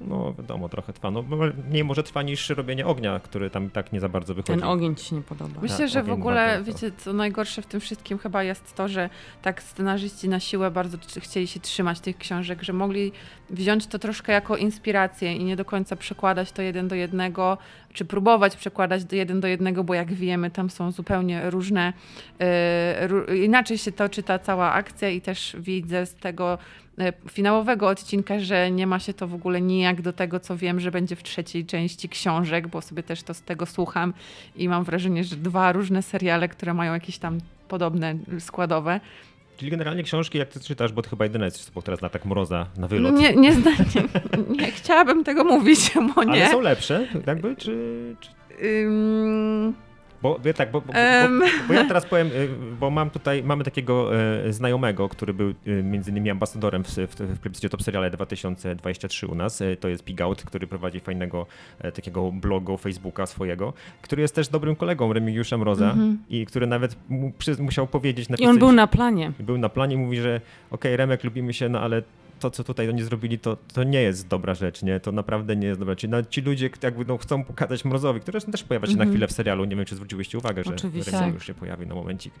No 0.00 0.34
wiadomo, 0.38 0.68
trochę 0.68 0.92
trwa. 0.92 1.10
No 1.10 1.24
mniej 1.70 1.84
może 1.84 2.02
trwa 2.02 2.22
niż 2.22 2.48
robienie 2.48 2.86
ognia, 2.86 3.20
który 3.20 3.50
tam 3.50 3.70
tak 3.70 3.92
nie 3.92 4.00
za 4.00 4.08
bardzo 4.08 4.34
wychodzi. 4.34 4.60
Ten 4.60 4.68
ogień 4.68 4.94
ci 4.94 5.04
się 5.04 5.16
nie 5.16 5.22
podoba. 5.22 5.60
Myślę, 5.62 5.78
tak, 5.78 5.88
że 5.88 6.02
w 6.02 6.10
ogóle, 6.10 6.62
wiecie, 6.62 6.92
co 6.98 7.12
najgorsze 7.12 7.62
w 7.62 7.66
tym 7.66 7.80
wszystkim 7.80 8.18
chyba 8.18 8.42
jest 8.42 8.74
to, 8.74 8.88
że 8.88 9.10
tak 9.42 9.62
scenarzyści 9.62 10.28
na 10.28 10.40
siłę 10.40 10.70
bardzo 10.70 10.98
chcieli 11.18 11.46
się 11.46 11.60
trzymać 11.60 12.00
tych 12.00 12.18
książek, 12.18 12.62
że 12.62 12.72
mogli 12.72 13.12
wziąć 13.50 13.86
to 13.86 13.98
troszkę 13.98 14.32
jako 14.32 14.56
inspirację 14.56 15.32
i 15.32 15.44
nie 15.44 15.56
do 15.56 15.64
końca 15.64 15.96
przekładać 15.96 16.52
to 16.52 16.62
jeden 16.62 16.88
do 16.88 16.94
jednego, 16.94 17.58
czy 17.94 18.04
próbować 18.04 18.56
przekładać 18.56 19.04
do 19.04 19.16
jeden 19.16 19.40
do 19.40 19.48
jednego, 19.48 19.84
bo 19.84 19.94
jak 19.94 20.12
wiemy, 20.12 20.50
tam 20.50 20.70
są 20.70 20.90
zupełnie 20.90 21.50
różne, 21.50 21.92
yy, 23.28 23.38
inaczej 23.38 23.78
się 23.78 23.92
toczy 23.92 24.22
ta 24.22 24.38
cała 24.38 24.72
akcja 24.72 25.08
i 25.08 25.20
też 25.20 25.56
widzę 25.58 26.06
z 26.06 26.14
tego 26.14 26.58
E, 26.98 27.12
finałowego 27.30 27.88
odcinka, 27.88 28.40
że 28.40 28.70
nie 28.70 28.86
ma 28.86 28.98
się 28.98 29.14
to 29.14 29.28
w 29.28 29.34
ogóle 29.34 29.60
nijak 29.60 30.02
do 30.02 30.12
tego, 30.12 30.40
co 30.40 30.56
wiem, 30.56 30.80
że 30.80 30.90
będzie 30.90 31.16
w 31.16 31.22
trzeciej 31.22 31.66
części 31.66 32.08
książek, 32.08 32.68
bo 32.68 32.82
sobie 32.82 33.02
też 33.02 33.22
to 33.22 33.34
z 33.34 33.42
tego 33.42 33.66
słucham 33.66 34.14
i 34.56 34.68
mam 34.68 34.84
wrażenie, 34.84 35.24
że 35.24 35.36
dwa 35.36 35.72
różne 35.72 36.02
seriale, 36.02 36.48
które 36.48 36.74
mają 36.74 36.94
jakieś 36.94 37.18
tam 37.18 37.38
podobne 37.68 38.14
składowe. 38.38 39.00
Czyli 39.56 39.70
generalnie 39.70 40.02
książki, 40.02 40.38
jak 40.38 40.48
ty 40.48 40.60
czytasz, 40.60 40.92
bo 40.92 41.02
ty 41.02 41.10
chyba 41.10 41.24
jedyna 41.24 41.44
jesteś 41.44 41.84
teraz 41.84 42.00
na 42.00 42.08
tak 42.08 42.24
mroza, 42.24 42.66
na 42.76 42.88
wylot. 42.88 43.14
Nie, 43.14 43.34
nie, 43.34 43.50
nie, 43.50 43.62
nie 44.48 44.70
chciałabym 44.70 45.24
tego 45.24 45.44
mówić, 45.44 45.90
bo 46.14 46.24
nie. 46.24 46.30
Ale 46.30 46.50
są 46.50 46.60
lepsze, 46.60 47.08
jakby, 47.26 47.56
czy... 47.56 48.16
czy... 48.20 48.30
Ym... 48.66 49.74
Bo, 50.24 50.40
tak, 50.56 50.70
bo, 50.70 50.80
bo, 50.80 50.92
um. 50.92 51.40
bo, 51.40 51.46
bo, 51.68 51.74
ja 51.74 51.84
teraz 51.84 52.06
powiem, 52.06 52.26
y, 52.26 52.48
bo 52.80 52.90
mam 52.90 53.10
tutaj, 53.10 53.42
mamy 53.42 53.64
takiego 53.64 54.16
e, 54.16 54.52
znajomego, 54.52 55.08
który 55.08 55.34
był 55.34 55.50
e, 55.50 55.82
między 55.82 56.10
innymi 56.10 56.30
ambasadorem 56.30 56.84
w, 56.84 56.88
w, 56.88 57.14
w 57.14 57.38
plebiscycie 57.38 57.68
Top 57.68 57.82
Seriale 57.82 58.10
2023 58.10 59.26
u 59.26 59.34
nas. 59.34 59.62
E, 59.62 59.76
to 59.76 59.88
jest 59.88 60.04
Pigout, 60.04 60.42
który 60.42 60.66
prowadzi 60.66 61.00
fajnego 61.00 61.46
takiego 61.94 62.32
blogu, 62.32 62.76
Facebooka 62.76 63.26
swojego, 63.26 63.72
który 64.02 64.22
jest 64.22 64.34
też 64.34 64.48
dobrym 64.48 64.76
kolegą 64.76 65.12
Remigiusza 65.12 65.58
Mroza 65.58 65.90
mm 65.90 66.12
-hmm. 66.12 66.16
i 66.28 66.46
który 66.46 66.66
nawet 66.66 66.96
mu, 67.08 67.32
przy, 67.38 67.62
musiał 67.62 67.86
powiedzieć... 67.86 68.28
Napisać, 68.28 68.46
I 68.46 68.50
on 68.50 68.58
był 68.58 68.72
na 68.72 68.86
planie. 68.86 69.32
Był 69.40 69.58
na 69.58 69.68
planie 69.68 69.94
i 69.94 69.98
mówi, 69.98 70.16
że 70.16 70.36
okej, 70.36 70.44
okay, 70.70 70.96
Remek, 70.96 71.24
lubimy 71.24 71.52
się, 71.52 71.68
no 71.68 71.80
ale 71.80 72.02
to, 72.44 72.50
co 72.50 72.64
tutaj 72.64 72.88
oni 72.88 73.02
zrobili, 73.02 73.38
to, 73.38 73.56
to 73.74 73.84
nie 73.84 74.02
jest 74.02 74.28
dobra 74.28 74.54
rzecz, 74.54 74.82
nie? 74.82 75.00
To 75.00 75.12
naprawdę 75.12 75.56
nie 75.56 75.66
jest 75.66 75.80
dobra. 75.80 75.96
Czyli 75.96 76.12
ci 76.30 76.40
ludzie 76.40 76.70
jakby 76.82 77.04
no, 77.04 77.18
chcą 77.18 77.44
pokazać 77.44 77.84
Mrozowi, 77.84 78.20
który 78.20 78.40
też 78.40 78.64
pojawia 78.64 78.86
się 78.86 78.92
mm 78.92 78.96
-hmm. 78.96 78.98
na 78.98 79.02
mhm. 79.02 79.10
chwilę 79.10 79.26
w 79.26 79.32
serialu. 79.32 79.64
Nie 79.64 79.76
wiem, 79.76 79.84
czy 79.84 79.94
zwróciłyście 79.94 80.38
uwagę, 80.38 80.64
że 80.64 80.74
Oczywiście. 80.74 81.30
już 81.34 81.46
się 81.46 81.54
pojawi 81.54 81.86
na 81.86 81.94
momencik. 81.94 82.34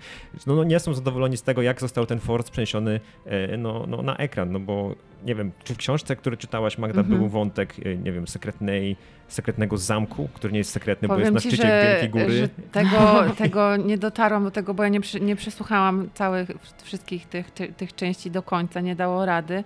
No, 0.46 0.54
no, 0.54 0.64
nie 0.64 0.80
są 0.80 0.94
zadowoleni 0.94 1.36
z 1.36 1.42
tego, 1.42 1.62
jak 1.62 1.80
został 1.80 2.06
ten 2.06 2.20
Force 2.20 2.52
przeniesiony 2.52 3.00
e, 3.26 3.56
no, 3.56 3.84
no, 3.88 4.02
na 4.02 4.16
ekran, 4.16 4.52
no 4.52 4.60
bo 4.60 4.94
nie 5.24 5.34
wiem, 5.34 5.52
czy 5.64 5.74
w 5.74 5.76
książce, 5.76 6.16
który 6.16 6.36
czytałaś, 6.36 6.78
Magda, 6.78 7.00
mm 7.00 7.12
-hmm. 7.12 7.18
był 7.18 7.28
wątek, 7.28 7.74
e, 7.84 7.96
nie 7.96 8.12
wiem, 8.12 8.28
sekretnej 8.28 8.96
sekretnego 9.28 9.78
zamku, 9.78 10.28
który 10.34 10.52
nie 10.52 10.58
jest 10.58 10.70
sekretny, 10.70 11.08
Powiem 11.08 11.20
bo 11.22 11.24
jest 11.24 11.34
na 11.34 11.50
szczycie 11.50 11.68
że, 11.68 11.86
Wielkiej 11.88 12.10
Góry. 12.10 12.48
Tego, 12.72 13.24
tego 13.44 13.76
nie 13.76 13.98
dotarłam 13.98 14.44
do 14.44 14.50
tego, 14.50 14.74
bo 14.74 14.82
ja 14.82 14.88
nie, 14.88 15.00
nie 15.20 15.36
przesłuchałam 15.36 16.08
całych 16.14 16.50
wszystkich 16.82 17.26
tych, 17.26 17.50
tych, 17.50 17.94
części 17.94 18.30
do 18.30 18.42
końca, 18.42 18.80
nie 18.80 18.96
dało 18.96 19.26
rady. 19.26 19.64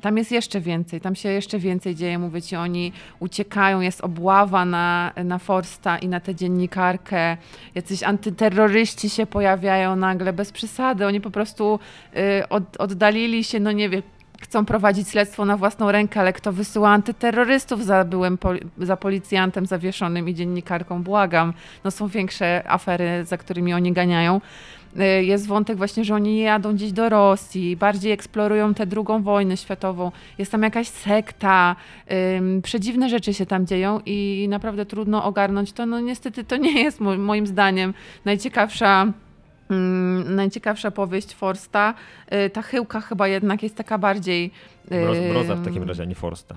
Tam 0.00 0.16
jest 0.16 0.32
jeszcze 0.32 0.60
więcej, 0.60 1.00
tam 1.00 1.14
się 1.14 1.28
jeszcze 1.28 1.58
więcej 1.58 1.94
dzieje, 1.94 2.18
mówię 2.18 2.42
ci, 2.42 2.56
oni 2.56 2.92
uciekają, 3.18 3.80
jest 3.80 4.00
obława 4.00 4.64
na, 4.64 5.12
na 5.24 5.38
Forsta 5.38 5.98
i 5.98 6.08
na 6.08 6.20
tę 6.20 6.34
dziennikarkę, 6.34 7.36
jacyś 7.74 8.02
antyterroryści 8.02 9.10
się 9.10 9.26
pojawiają 9.26 9.96
nagle, 9.96 10.32
bez 10.32 10.52
przesady, 10.52 11.06
oni 11.06 11.20
po 11.20 11.30
prostu 11.30 11.78
od, 12.50 12.76
oddalili 12.76 13.44
się, 13.44 13.60
no 13.60 13.72
nie 13.72 13.88
wiem, 13.88 14.02
chcą 14.40 14.64
prowadzić 14.64 15.08
śledztwo 15.08 15.44
na 15.44 15.56
własną 15.56 15.92
rękę, 15.92 16.20
ale 16.20 16.32
kto 16.32 16.52
wysyła 16.52 16.90
antyterrorystów 16.90 17.84
za, 17.84 18.04
za 18.78 18.96
policjantem 18.96 19.66
zawieszonym 19.66 20.28
i 20.28 20.34
dziennikarką, 20.34 21.02
błagam. 21.02 21.52
No 21.84 21.90
są 21.90 22.08
większe 22.08 22.62
afery, 22.66 23.24
za 23.24 23.38
którymi 23.38 23.74
oni 23.74 23.92
ganiają. 23.92 24.40
Y, 25.00 25.24
jest 25.24 25.46
wątek 25.46 25.76
właśnie, 25.76 26.04
że 26.04 26.14
oni 26.14 26.40
jadą 26.40 26.74
gdzieś 26.74 26.92
do 26.92 27.08
Rosji, 27.08 27.76
bardziej 27.76 28.12
eksplorują 28.12 28.74
tę 28.74 28.86
drugą 28.86 29.22
wojnę 29.22 29.56
światową. 29.56 30.12
Jest 30.38 30.52
tam 30.52 30.62
jakaś 30.62 30.88
sekta, 30.88 31.76
przedziwne 32.62 33.08
rzeczy 33.08 33.34
się 33.34 33.46
tam 33.46 33.66
dzieją 33.66 34.00
i 34.06 34.46
naprawdę 34.50 34.86
trudno 34.86 35.24
ogarnąć 35.24 35.72
to. 35.72 35.86
No 35.86 36.00
niestety 36.00 36.44
to 36.44 36.56
nie 36.56 36.82
jest 36.82 37.00
moim 37.00 37.46
zdaniem 37.46 37.94
najciekawsza 38.24 39.12
najciekawsza 40.24 40.90
powieść 40.90 41.34
Forsta. 41.34 41.94
Y, 42.46 42.50
ta 42.50 42.62
chyłka 42.62 43.00
chyba 43.00 43.28
jednak 43.28 43.62
jest 43.62 43.76
taka 43.76 43.98
bardziej... 43.98 44.50
Mroz, 44.90 45.18
mroza 45.30 45.54
w 45.54 45.64
takim 45.64 45.82
razie, 45.82 46.02
a 46.02 46.06
nie 46.06 46.14
Forsta. 46.14 46.56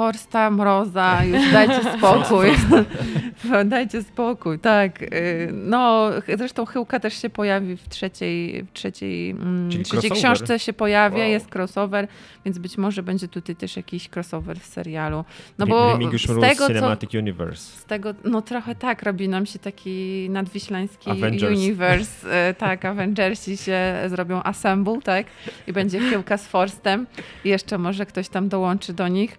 Forsta, 0.00 0.50
mroza, 0.50 1.24
już 1.24 1.52
dajcie 1.52 1.80
spokój. 1.98 2.48
dajcie 3.64 4.02
spokój, 4.02 4.58
tak. 4.58 5.02
Y, 5.02 5.48
no, 5.52 6.10
zresztą 6.36 6.64
Chyłka 6.64 7.00
też 7.00 7.22
się 7.22 7.30
pojawi 7.30 7.76
w 7.76 7.88
trzeciej, 7.88 8.64
w 8.64 8.72
trzeciej, 8.72 9.30
mm, 9.30 9.84
trzeciej 9.84 10.10
książce 10.10 10.58
się 10.58 10.72
pojawia, 10.72 11.18
wow. 11.18 11.28
jest 11.28 11.54
crossover, 11.54 12.08
więc 12.44 12.58
być 12.58 12.78
może 12.78 13.02
będzie 13.02 13.28
tutaj 13.28 13.56
też 13.56 13.76
jakiś 13.76 14.08
crossover 14.16 14.60
w 14.60 14.66
serialu. 14.66 15.24
No 15.58 15.66
bo 15.66 15.98
z 16.16 16.40
tego, 16.40 16.66
Cinematic 16.66 17.10
co, 17.10 17.18
Universe. 17.18 17.78
Z 17.78 17.84
tego, 17.84 18.14
no 18.24 18.42
trochę 18.42 18.74
tak, 18.74 19.02
robi 19.02 19.28
nam 19.28 19.46
się 19.46 19.58
taki 19.58 20.26
nadwiślański 20.30 21.10
Avengers. 21.10 21.58
universe. 21.58 22.50
Y, 22.50 22.54
tak, 22.54 22.84
Avengersi 22.84 23.56
się 23.56 23.94
zrobią 24.06 24.42
assemble, 24.42 24.98
tak? 25.04 25.26
I 25.66 25.72
będzie 25.72 26.00
Chyłka 26.00 26.38
z 26.38 26.46
Forstem. 26.46 27.06
I 27.44 27.48
jeszcze 27.48 27.78
może 27.78 28.06
ktoś 28.06 28.28
tam 28.28 28.48
dołączy 28.48 28.92
do 28.92 29.08
nich. 29.08 29.38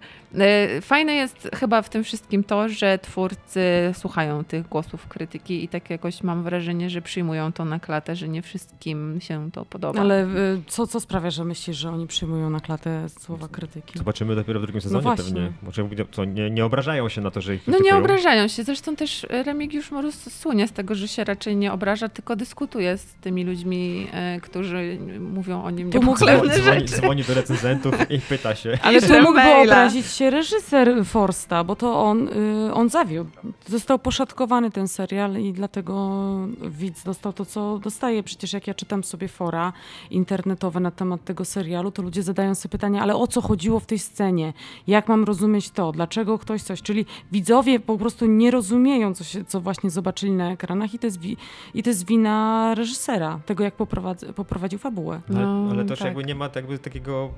Fajne 0.80 1.14
jest 1.14 1.50
chyba 1.54 1.82
w 1.82 1.88
tym 1.88 2.04
wszystkim 2.04 2.44
to, 2.44 2.68
że 2.68 2.98
twórcy 2.98 3.62
słuchają 3.94 4.44
tych 4.44 4.68
głosów 4.68 5.08
krytyki 5.08 5.64
i 5.64 5.68
tak 5.68 5.90
jakoś 5.90 6.22
mam 6.22 6.42
wrażenie, 6.42 6.90
że 6.90 7.02
przyjmują 7.02 7.52
to 7.52 7.64
na 7.64 7.80
klatę, 7.80 8.16
że 8.16 8.28
nie 8.28 8.42
wszystkim 8.42 9.18
się 9.20 9.50
to 9.52 9.64
podoba. 9.64 10.00
Ale 10.00 10.22
e, 10.22 10.28
co, 10.66 10.86
co 10.86 11.00
sprawia, 11.00 11.30
że 11.30 11.44
myślisz, 11.44 11.76
że 11.76 11.90
oni 11.90 12.06
przyjmują 12.06 12.50
na 12.50 12.60
klatę 12.60 13.08
słowa 13.08 13.48
krytyki? 13.48 13.98
Zobaczymy 13.98 14.34
dopiero 14.34 14.60
w 14.60 14.62
drugim 14.62 14.78
no 14.78 14.82
sezonie 14.82 15.04
no 15.04 15.16
pewnie. 15.16 15.52
Może 15.62 15.88
co, 16.12 16.24
nie, 16.24 16.50
nie 16.50 16.64
obrażają 16.64 17.08
się 17.08 17.20
na 17.20 17.30
to, 17.30 17.40
że 17.40 17.54
ich 17.54 17.64
krytykują? 17.64 17.90
No 17.90 17.96
nie 17.96 18.04
obrażają 18.04 18.48
się. 18.48 18.64
Zresztą 18.64 18.96
też 18.96 19.26
Remigiusz 19.30 19.90
Morus 19.90 20.34
słynie 20.34 20.68
z 20.68 20.72
tego, 20.72 20.94
że 20.94 21.08
się 21.08 21.24
raczej 21.24 21.56
nie 21.56 21.72
obraża, 21.72 22.08
tylko 22.08 22.36
dyskutuje 22.36 22.98
z 22.98 23.14
tymi 23.14 23.44
ludźmi, 23.44 24.06
e, 24.12 24.40
którzy 24.40 24.98
mówią 25.20 25.62
o 25.62 25.70
nim 25.70 25.90
niepochlebne 25.90 26.54
rzeczy. 26.54 26.62
Dzwoni, 26.62 26.84
dzwoni 26.84 27.24
do 27.24 27.34
recenzentów 27.34 28.10
i 28.10 28.20
pyta 28.20 28.54
się. 28.54 28.78
Ale 28.82 29.02
tu 29.02 29.22
mógłby 29.22 29.54
obrazić 29.62 30.06
się 30.06 30.30
reżyser 30.32 31.04
Forsta, 31.04 31.64
bo 31.64 31.76
to 31.76 32.02
on, 32.04 32.28
y, 32.28 32.74
on 32.74 32.88
zawiódł. 32.88 33.30
Został 33.66 33.98
poszatkowany 33.98 34.70
ten 34.70 34.88
serial 34.88 35.36
i 35.36 35.52
dlatego 35.52 36.20
widz 36.60 37.04
dostał 37.04 37.32
to, 37.32 37.44
co 37.44 37.78
dostaje. 37.78 38.22
Przecież 38.22 38.52
jak 38.52 38.66
ja 38.66 38.74
czytam 38.74 39.04
sobie 39.04 39.28
fora 39.28 39.72
internetowe 40.10 40.80
na 40.80 40.90
temat 40.90 41.24
tego 41.24 41.44
serialu, 41.44 41.90
to 41.90 42.02
ludzie 42.02 42.22
zadają 42.22 42.54
sobie 42.54 42.70
pytania, 42.70 43.02
ale 43.02 43.16
o 43.16 43.26
co 43.26 43.40
chodziło 43.40 43.80
w 43.80 43.86
tej 43.86 43.98
scenie? 43.98 44.52
Jak 44.86 45.08
mam 45.08 45.24
rozumieć 45.24 45.70
to? 45.70 45.92
Dlaczego 45.92 46.38
ktoś 46.38 46.62
coś? 46.62 46.82
Czyli 46.82 47.06
widzowie 47.32 47.80
po 47.80 47.98
prostu 47.98 48.26
nie 48.26 48.50
rozumieją, 48.50 49.14
co, 49.14 49.24
się, 49.24 49.44
co 49.44 49.60
właśnie 49.60 49.90
zobaczyli 49.90 50.32
na 50.32 50.52
ekranach 50.52 50.94
i 50.94 50.98
to 50.98 51.06
jest, 51.06 51.20
wi- 51.20 51.36
i 51.74 51.82
to 51.82 51.90
jest 51.90 52.06
wina 52.06 52.74
reżysera, 52.74 53.40
tego 53.46 53.64
jak 53.64 53.74
poprowadził 54.36 54.78
fabułę. 54.78 55.20
No, 55.28 55.40
ale, 55.40 55.70
ale 55.70 55.84
też 55.84 55.98
tak. 55.98 56.06
jakby 56.06 56.24
nie 56.24 56.34
ma 56.34 56.48
jakby 56.54 56.78
takiego 56.78 57.30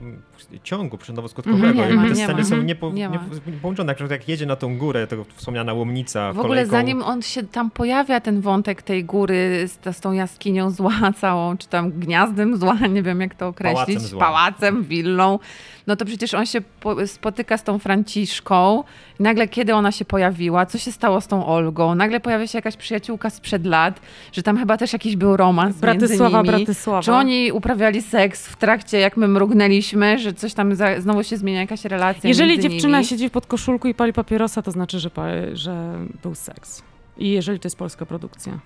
ciągu 0.63 0.97
przyczynowo-skutkowego. 0.97 1.83
Mhm, 1.85 2.09
te 2.09 2.15
sceny 2.15 2.45
są 2.45 2.63
niepo, 2.91 3.15
nie 3.47 3.53
nie, 3.53 3.59
połączone. 3.59 3.87
Na 3.87 3.95
przykład 3.95 4.11
jak 4.11 4.29
jedzie 4.29 4.47
na 4.47 4.57
tą 4.57 4.79
górę, 4.79 5.07
to 5.07 5.17
wspomniana 5.37 5.73
łomnica. 5.73 6.33
W 6.33 6.39
ogóle 6.39 6.67
zanim 6.67 7.03
on 7.03 7.23
się 7.23 7.43
tam 7.43 7.71
pojawia, 7.71 8.21
ten 8.21 8.41
wątek 8.41 8.83
tej 8.83 9.05
góry 9.05 9.69
z, 9.69 9.97
z 9.97 10.01
tą 10.01 10.13
jaskinią 10.13 10.71
zła 10.71 10.93
całą, 11.21 11.57
czy 11.57 11.69
tam 11.69 11.93
gniazdem 11.93 12.57
zła, 12.57 12.75
nie 12.95 13.03
wiem 13.03 13.21
jak 13.21 13.35
to 13.35 13.49
określić, 13.49 13.99
pałacem, 13.99 14.19
pałacem 14.19 14.83
willą, 14.83 15.39
no 15.87 15.97
to 15.97 16.05
przecież 16.05 16.35
on 16.35 16.47
się 16.47 16.61
spotyka 17.07 17.59
z 17.59 17.63
tą 17.63 17.79
Franciszką 17.79 18.85
i 19.21 19.23
nagle 19.23 19.49
kiedy 19.49 19.75
ona 19.75 19.93
się 19.93 20.05
pojawiła, 20.05 20.67
co 20.67 20.79
się 20.79 20.93
stało 20.93 21.21
z 21.21 21.27
tą 21.27 21.47
Olgą, 21.47 21.95
nagle 21.95 22.21
pojawia 22.21 22.47
się 22.47 22.59
jakaś 22.59 22.77
przyjaciółka 22.77 23.31
sprzed 23.31 23.67
lat, 23.67 24.01
że 24.33 24.43
tam 24.43 24.59
chyba 24.59 24.77
też 24.77 24.93
jakiś 24.93 25.17
był 25.17 25.37
romans 25.37 25.77
Bratysława, 25.77 26.43
między 26.43 26.53
nimi. 26.53 26.65
Bratysława. 26.65 27.03
Czy 27.03 27.13
oni 27.13 27.53
uprawiali 27.53 28.03
seks 28.03 28.49
w 28.49 28.57
trakcie, 28.57 28.99
jak 28.99 29.17
my 29.17 29.29
mrugnęliśmy, 29.29 30.19
że 30.19 30.33
coś 30.33 30.55
tam 30.55 30.75
za, 30.75 31.01
znowu 31.01 31.23
się 31.23 31.37
zmienia 31.37 31.61
jakaś 31.61 31.85
relacja 31.85 32.29
Jeżeli 32.29 32.61
dziewczyna 32.61 32.99
nimi. 32.99 33.09
siedzi 33.09 33.29
w 33.29 33.33
podkoszulku 33.33 33.89
i 33.89 33.95
pali 33.95 34.13
papierosa, 34.13 34.63
to 34.63 34.71
znaczy, 34.71 34.99
że, 34.99 35.11
że 35.53 35.99
był 36.23 36.35
seks. 36.35 36.83
I 37.19 37.31
jeżeli 37.31 37.61
to 37.61 37.67
jest 37.67 37.77
polska 37.77 38.07
produkcja. 38.07 38.59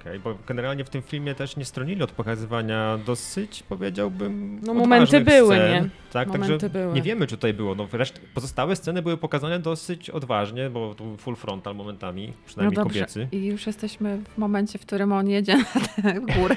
Okej, 0.00 0.18
bo 0.18 0.38
generalnie 0.46 0.84
w 0.84 0.90
tym 0.90 1.02
filmie 1.02 1.34
też 1.34 1.56
nie 1.56 1.64
stronili 1.64 2.02
od 2.02 2.12
pokazywania 2.12 2.98
dosyć, 3.06 3.62
powiedziałbym, 3.68 4.60
No, 4.62 4.74
momenty 4.74 5.20
były, 5.20 5.54
scen. 5.56 5.72
nie? 5.84 5.90
Tak, 6.12 6.28
Momenty 6.28 6.48
także 6.48 6.70
były. 6.70 6.94
nie 6.94 7.02
wiemy, 7.02 7.26
czy 7.26 7.36
tutaj 7.36 7.54
było. 7.54 7.74
No, 7.74 7.88
reszt, 7.92 8.20
pozostałe 8.34 8.76
sceny 8.76 9.02
były 9.02 9.16
pokazane 9.16 9.58
dosyć 9.58 10.10
odważnie, 10.10 10.70
bo 10.70 10.94
tu 10.94 11.16
full 11.16 11.36
frontal 11.36 11.74
momentami, 11.74 12.32
przynajmniej 12.46 12.76
no 12.76 12.82
dobrze. 12.84 13.00
kobiecy. 13.00 13.28
I 13.32 13.44
już 13.46 13.66
jesteśmy 13.66 14.18
w 14.34 14.38
momencie, 14.38 14.78
w 14.78 14.82
którym 14.82 15.12
on 15.12 15.28
jedzie 15.28 15.56
na 15.56 15.64
tę 16.02 16.20
górę. 16.20 16.56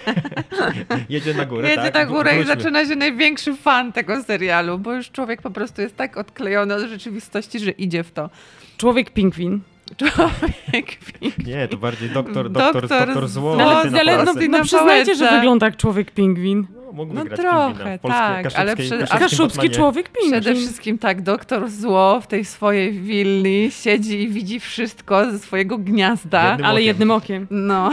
Jedzie 1.09 1.33
na 1.33 1.45
górę, 1.45 1.69
jedzie 1.69 1.81
tak? 1.81 1.93
na 1.93 2.05
górę 2.05 2.31
i 2.33 2.35
Wróćmy. 2.37 2.55
zaczyna 2.55 2.85
się 2.85 2.95
największy 2.95 3.55
fan 3.55 3.93
tego 3.93 4.23
serialu, 4.23 4.79
bo 4.79 4.93
już 4.93 5.11
człowiek 5.11 5.41
po 5.41 5.49
prostu 5.51 5.81
jest 5.81 5.95
tak 5.95 6.17
odklejony 6.17 6.75
od 6.75 6.81
rzeczywistości, 6.89 7.59
że 7.59 7.71
idzie 7.71 8.03
w 8.03 8.11
to. 8.11 8.29
Człowiek 9.97 10.97
pingwin. 11.19 11.45
Nie, 11.45 11.67
to 11.67 11.77
bardziej 11.77 12.09
doktor, 12.09 12.49
doktor, 12.49 12.81
Doktor 12.81 13.07
doktor 13.07 13.27
zło. 13.27 13.55
No, 13.55 13.81
ale, 13.99 14.23
no, 14.25 14.33
no 14.33 14.47
na 14.57 14.63
przyznajcie, 14.63 15.15
że 15.15 15.31
wygląda 15.31 15.65
jak 15.65 15.77
człowiek 15.77 16.11
pingwin. 16.11 16.67
No, 16.75 16.91
mógłby 16.93 17.15
No 17.15 17.25
grać 17.25 17.39
trochę, 17.39 17.99
tak, 17.99 18.45
ale 18.55 18.75
kaszubskiej, 18.75 19.05
przy- 19.07 19.19
Kaszubski 19.19 19.69
człowiek 19.69 20.09
pingwin. 20.09 20.41
Przede 20.41 20.55
wszystkim 20.59 20.97
tak, 20.97 21.21
doktor 21.21 21.69
zło 21.69 22.21
w 22.21 22.27
tej 22.27 22.45
swojej 22.45 22.91
willi 22.91 23.71
siedzi 23.71 24.21
i 24.21 24.29
widzi 24.29 24.59
wszystko 24.59 25.31
ze 25.31 25.39
swojego 25.39 25.77
gniazda. 25.77 26.49
Jednym 26.49 26.65
Ale 26.65 26.75
okiem. 26.75 26.87
jednym 26.87 27.11
okiem. 27.11 27.47
No, 27.49 27.91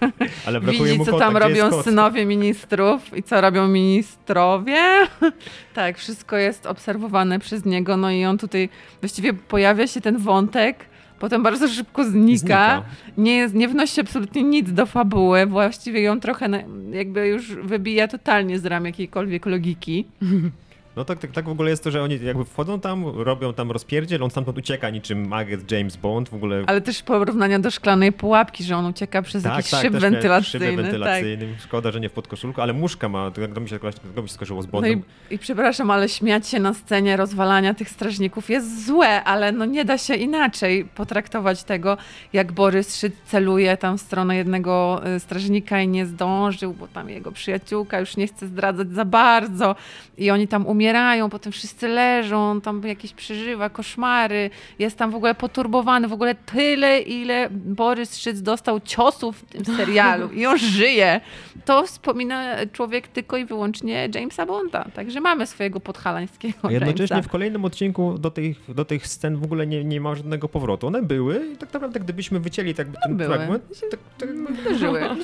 Ale 0.46 0.60
widzi 0.60 1.00
co 1.04 1.18
tam 1.18 1.36
robią 1.36 1.82
synowie 1.82 2.26
ministrów 2.26 3.16
i 3.16 3.22
co 3.22 3.40
robią 3.40 3.68
ministrowie. 3.68 4.78
Tak, 5.74 5.98
wszystko 5.98 6.36
jest 6.36 6.66
obserwowane 6.66 7.38
przez 7.38 7.64
niego, 7.64 7.96
no 7.96 8.10
i 8.10 8.24
on 8.24 8.38
tutaj 8.38 8.68
właściwie 9.00 9.32
pojawia 9.34 9.86
się 9.86 10.00
ten 10.00 10.18
wątek, 10.18 10.84
potem 11.22 11.42
bardzo 11.42 11.68
szybko 11.68 12.04
znika. 12.04 12.38
Znika. 12.38 12.82
Nie, 13.16 13.36
jest, 13.36 13.54
nie 13.54 13.68
wnosi 13.68 14.00
absolutnie 14.00 14.42
nic 14.42 14.72
do 14.72 14.86
fabuły, 14.86 15.46
właściwie 15.46 16.02
ją 16.02 16.20
trochę 16.20 16.64
jakby 16.90 17.28
już 17.28 17.54
wybija 17.54 18.08
totalnie 18.08 18.58
z 18.58 18.66
ram 18.66 18.84
jakiejkolwiek 18.84 19.46
logiki. 19.46 20.04
No 20.96 21.04
tak, 21.04 21.18
tak, 21.18 21.30
tak 21.30 21.44
w 21.44 21.48
ogóle 21.48 21.70
jest 21.70 21.84
to, 21.84 21.90
że 21.90 22.02
oni 22.02 22.18
jakby 22.24 22.44
wchodzą 22.44 22.80
tam, 22.80 23.04
robią 23.06 23.54
tam 23.54 23.70
rozpierdziel, 23.70 24.22
on 24.22 24.30
stamtąd 24.30 24.58
ucieka 24.58 24.90
niczym 24.90 25.32
agent 25.32 25.70
James 25.72 25.96
Bond, 25.96 26.28
w 26.28 26.34
ogóle... 26.34 26.64
Ale 26.66 26.80
też 26.80 27.02
porównania 27.02 27.58
do 27.58 27.70
szklanej 27.70 28.12
pułapki, 28.12 28.64
że 28.64 28.76
on 28.76 28.86
ucieka 28.86 29.22
przez 29.22 29.44
jakiś 29.44 29.66
szyb 29.66 29.80
Tak, 29.82 29.92
miał 29.92 30.00
wentylacyjny. 30.00 30.66
Szyby 30.66 30.76
tak. 30.76 30.76
wentylacyjny. 30.76 31.54
Szkoda, 31.58 31.90
że 31.90 32.00
nie 32.00 32.08
w 32.08 32.12
podkoszulku, 32.12 32.60
ale 32.60 32.72
muszka 32.72 33.08
ma, 33.08 33.30
to 33.30 33.48
to 33.54 33.60
mi 33.60 33.68
się, 33.68 33.78
to 34.14 34.22
mi 34.22 34.28
się 34.28 34.34
skojarzyło 34.34 34.62
z 34.62 34.66
No 34.66 34.72
Bondem. 34.72 35.02
i, 35.30 35.34
I 35.34 35.38
przepraszam, 35.38 35.90
ale 35.90 36.08
śmiać 36.08 36.48
się 36.48 36.58
na 36.58 36.74
scenie 36.74 37.16
rozwalania 37.16 37.74
tych 37.74 37.88
strażników 37.88 38.50
jest 38.50 38.86
złe, 38.86 39.24
ale 39.24 39.52
no 39.52 39.64
nie 39.64 39.84
da 39.84 39.98
się 39.98 40.14
inaczej 40.14 40.84
potraktować 40.84 41.64
tego, 41.64 41.96
jak 42.32 42.52
Borys 42.52 42.96
Szyd 42.96 43.14
celuje 43.26 43.76
tam 43.76 43.98
w 43.98 44.00
stronę 44.00 44.36
jednego 44.36 45.02
y, 45.16 45.20
strażnika 45.20 45.80
i 45.80 45.88
nie 45.88 46.06
zdążył, 46.06 46.74
bo 46.74 46.88
tam 46.88 47.10
jego 47.10 47.32
przyjaciółka 47.32 48.00
już 48.00 48.16
nie 48.16 48.26
chce 48.26 48.46
zdradzać 48.46 48.90
za 48.90 49.04
bardzo 49.04 49.76
i 50.18 50.30
oni 50.30 50.48
tam 50.48 50.66
umierają, 50.86 51.30
potem 51.30 51.52
wszyscy 51.52 51.88
leżą, 51.88 52.60
tam 52.60 52.82
jakieś 52.86 53.12
przeżywa 53.12 53.70
koszmary, 53.70 54.50
jest 54.78 54.98
tam 54.98 55.10
w 55.10 55.14
ogóle 55.14 55.34
poturbowany, 55.34 56.08
w 56.08 56.12
ogóle 56.12 56.34
tyle, 56.34 57.00
ile 57.00 57.48
Borys 57.50 58.16
Szyc 58.16 58.42
dostał 58.42 58.80
ciosów 58.80 59.38
w 59.38 59.44
tym 59.44 59.76
serialu 59.76 60.28
i 60.32 60.46
on 60.46 60.58
żyje. 60.58 61.20
To 61.64 61.86
wspomina 61.86 62.66
człowiek 62.72 63.08
tylko 63.08 63.36
i 63.36 63.44
wyłącznie 63.44 64.08
Jamesa 64.14 64.46
Bonda. 64.46 64.84
Także 64.94 65.20
mamy 65.20 65.46
swojego 65.46 65.80
podhalańskiego 65.80 66.58
A 66.62 66.72
jednocześnie 66.72 67.14
Jamesa. 67.14 67.28
w 67.28 67.32
kolejnym 67.32 67.64
odcinku 67.64 68.18
do 68.18 68.30
tych, 68.30 68.74
do 68.74 68.84
tych 68.84 69.06
scen 69.06 69.36
w 69.36 69.44
ogóle 69.44 69.66
nie, 69.66 69.84
nie 69.84 70.00
ma 70.00 70.14
żadnego 70.14 70.48
powrotu. 70.48 70.86
One 70.86 71.02
były 71.02 71.46
i 71.54 71.56
tak 71.56 71.72
naprawdę 71.72 72.00
gdybyśmy 72.00 72.40
wycięli 72.40 72.74
tak 72.74 72.86
ten 73.06 73.16
były. 73.16 73.34
fragment, 73.36 73.62
tak, 73.90 74.00
tak 74.18 74.28
Wydarzyły. 74.52 75.10
On 75.10 75.18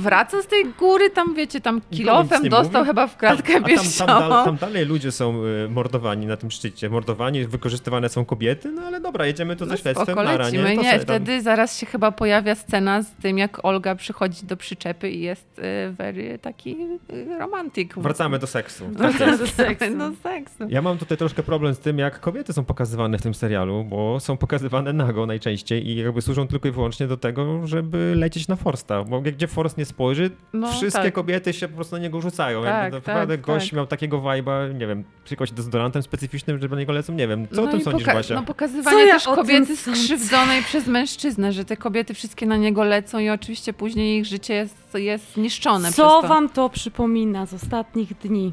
wraca 0.00 0.42
z 0.42 0.46
tej 0.46 0.64
góry, 0.78 1.10
tam 1.10 1.34
wiecie, 1.34 1.60
tam 1.60 1.80
kilofem 1.90 2.48
dostał 2.48 2.80
mówi. 2.80 2.88
chyba 2.88 3.06
w 3.06 3.16
kratkę 3.16 3.52
tam, 3.52 3.64
piersiową. 3.64 4.06
tam, 4.06 4.30
dal, 4.30 4.44
tam 4.44 4.56
dalej 4.56 4.86
ludzie 4.96 5.12
są 5.12 5.44
y, 5.44 5.68
mordowani 5.68 6.26
na 6.26 6.36
tym 6.36 6.50
szczycie. 6.50 6.90
Mordowani, 6.90 7.46
wykorzystywane 7.46 8.08
są 8.08 8.24
kobiety, 8.24 8.72
no 8.72 8.82
ale 8.82 9.00
dobra, 9.00 9.26
jedziemy 9.26 9.56
tu 9.56 9.64
ze 9.64 9.70
No 9.70 9.76
śledztwem, 9.76 10.06
spoko, 10.06 10.22
nara, 10.22 10.50
nie? 10.50 10.76
Nie, 10.76 10.90
tam- 10.92 11.00
wtedy 11.00 11.42
zaraz 11.42 11.78
się 11.78 11.86
chyba 11.86 12.12
pojawia 12.12 12.54
scena 12.54 13.02
z 13.02 13.10
tym, 13.22 13.38
jak 13.38 13.64
Olga 13.64 13.94
przychodzi 13.94 14.46
do 14.46 14.56
przyczepy 14.56 15.10
i 15.10 15.20
jest 15.20 15.58
y, 15.58 15.62
very 15.92 16.38
taki 16.38 16.76
y, 17.12 17.38
romantyk. 17.38 17.98
Wracamy 17.98 18.38
do 18.38 18.46
seksu. 18.46 18.84
Tak 18.98 19.12
Wracamy 19.12 19.38
do 19.38 19.46
seksu. 19.46 19.98
Do 19.98 20.10
seksu. 20.22 20.64
Ja 20.68 20.82
mam 20.82 20.98
tutaj 20.98 21.18
troszkę 21.18 21.42
problem 21.42 21.74
z 21.74 21.78
tym, 21.78 21.98
jak 21.98 22.20
kobiety 22.20 22.52
są 22.52 22.64
pokazywane 22.64 23.18
w 23.18 23.22
tym 23.22 23.34
serialu, 23.34 23.84
bo 23.84 24.20
są 24.20 24.36
pokazywane 24.36 24.92
nago 24.92 25.26
najczęściej 25.26 25.86
i 25.88 25.96
jakby 25.96 26.22
służą 26.22 26.46
tylko 26.48 26.68
i 26.68 26.70
wyłącznie 26.70 27.06
do 27.06 27.16
tego, 27.16 27.66
żeby 27.66 28.12
lecieć 28.16 28.48
na 28.48 28.56
Forsta. 28.56 29.04
Bo 29.04 29.20
gdzie 29.20 29.46
Forst 29.46 29.78
nie 29.78 29.84
spojrzy, 29.84 30.30
No, 30.52 30.72
wszystkie 30.72 31.02
tak. 31.02 31.14
kobiety 31.14 31.52
się 31.52 31.68
po 31.68 31.74
prostu 31.74 31.96
na 31.96 32.02
niego 32.02 32.20
rzucają. 32.20 32.62
Tak, 32.62 32.82
jakby 32.82 33.00
tak, 33.00 33.06
naprawdę 33.06 33.38
gość 33.38 33.66
tak. 33.70 33.76
miał 33.76 33.86
takiego 33.86 34.18
vibe'a, 34.18 34.74
nie 34.74 34.85
wiem, 34.86 35.04
przy 35.24 35.34
jakimś 35.34 35.50
dezodorantem 35.50 36.02
specyficznym, 36.02 36.58
że 36.58 36.68
na 36.68 36.76
niego 36.76 36.92
lecą, 36.92 37.12
nie 37.12 37.28
wiem. 37.28 37.48
Co 37.52 37.62
o 37.62 37.64
no 37.64 37.70
tym 37.70 37.80
i 37.80 37.84
sądzisz, 37.84 38.06
Basia? 38.06 38.34
No 38.34 38.42
pokazywanie 38.42 39.06
ja 39.06 39.14
też 39.14 39.26
o 39.26 39.34
tym 39.34 39.44
kobiety 39.44 39.76
skrzywdzonej 39.76 40.62
przez 40.62 40.86
mężczyznę, 40.86 41.52
że 41.52 41.64
te 41.64 41.76
kobiety 41.76 42.14
wszystkie 42.14 42.46
na 42.46 42.56
niego 42.56 42.84
lecą 42.84 43.18
i 43.18 43.30
oczywiście 43.30 43.72
później 43.72 44.18
ich 44.18 44.26
życie 44.26 44.54
jest, 44.54 44.94
jest 44.94 45.36
niszczone 45.36 45.92
Co 45.92 46.08
przez 46.08 46.22
to. 46.22 46.28
wam 46.28 46.48
to 46.48 46.68
przypomina 46.70 47.46
z 47.46 47.54
ostatnich 47.54 48.18
dni? 48.18 48.52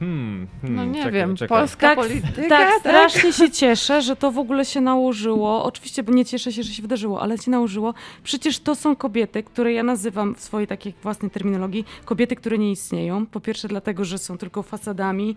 Hmm, 0.00 0.46
hmm, 0.62 0.76
No 0.76 0.84
nie 0.84 0.98
czekaj, 0.98 1.12
wiem, 1.12 1.36
czekaj. 1.36 1.58
polska 1.58 1.88
Tak, 1.88 1.98
polityka, 1.98 2.48
tak, 2.48 2.80
strasznie 2.80 3.32
się 3.32 3.50
cieszę, 3.50 4.02
że 4.02 4.16
to 4.16 4.32
w 4.32 4.38
ogóle 4.38 4.64
się 4.64 4.80
nałożyło. 4.80 5.64
Oczywiście, 5.64 6.02
bo 6.02 6.12
nie 6.12 6.24
cieszę 6.24 6.52
się, 6.52 6.62
że 6.62 6.72
się 6.72 6.82
wydarzyło, 6.82 7.22
ale 7.22 7.38
się 7.38 7.50
nałożyło. 7.50 7.94
Przecież 8.24 8.58
to 8.58 8.74
są 8.74 8.96
kobiety, 8.96 9.42
które 9.42 9.72
ja 9.72 9.82
nazywam 9.82 10.34
w 10.34 10.40
swojej 10.40 10.66
takiej 10.66 10.94
własnej 11.02 11.30
terminologii 11.30 11.84
kobiety, 12.04 12.36
które 12.36 12.58
nie 12.58 12.70
istnieją. 12.70 13.26
Po 13.26 13.40
pierwsze 13.40 13.68
dlatego, 13.68 14.04
że 14.04 14.18
są 14.18 14.38
tylko 14.38 14.62
fasadami. 14.62 15.36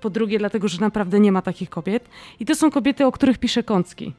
Po 0.00 0.10
drugie 0.10 0.38
dlatego, 0.38 0.68
że 0.68 0.80
naprawdę 0.80 1.20
nie 1.20 1.32
ma 1.32 1.42
takich 1.42 1.70
kobiet. 1.70 2.08
I 2.40 2.44
to 2.46 2.54
są 2.54 2.70
kobiety, 2.70 3.06
o 3.06 3.12
których 3.12 3.38
pisze 3.38 3.62
Kącki. 3.62 4.12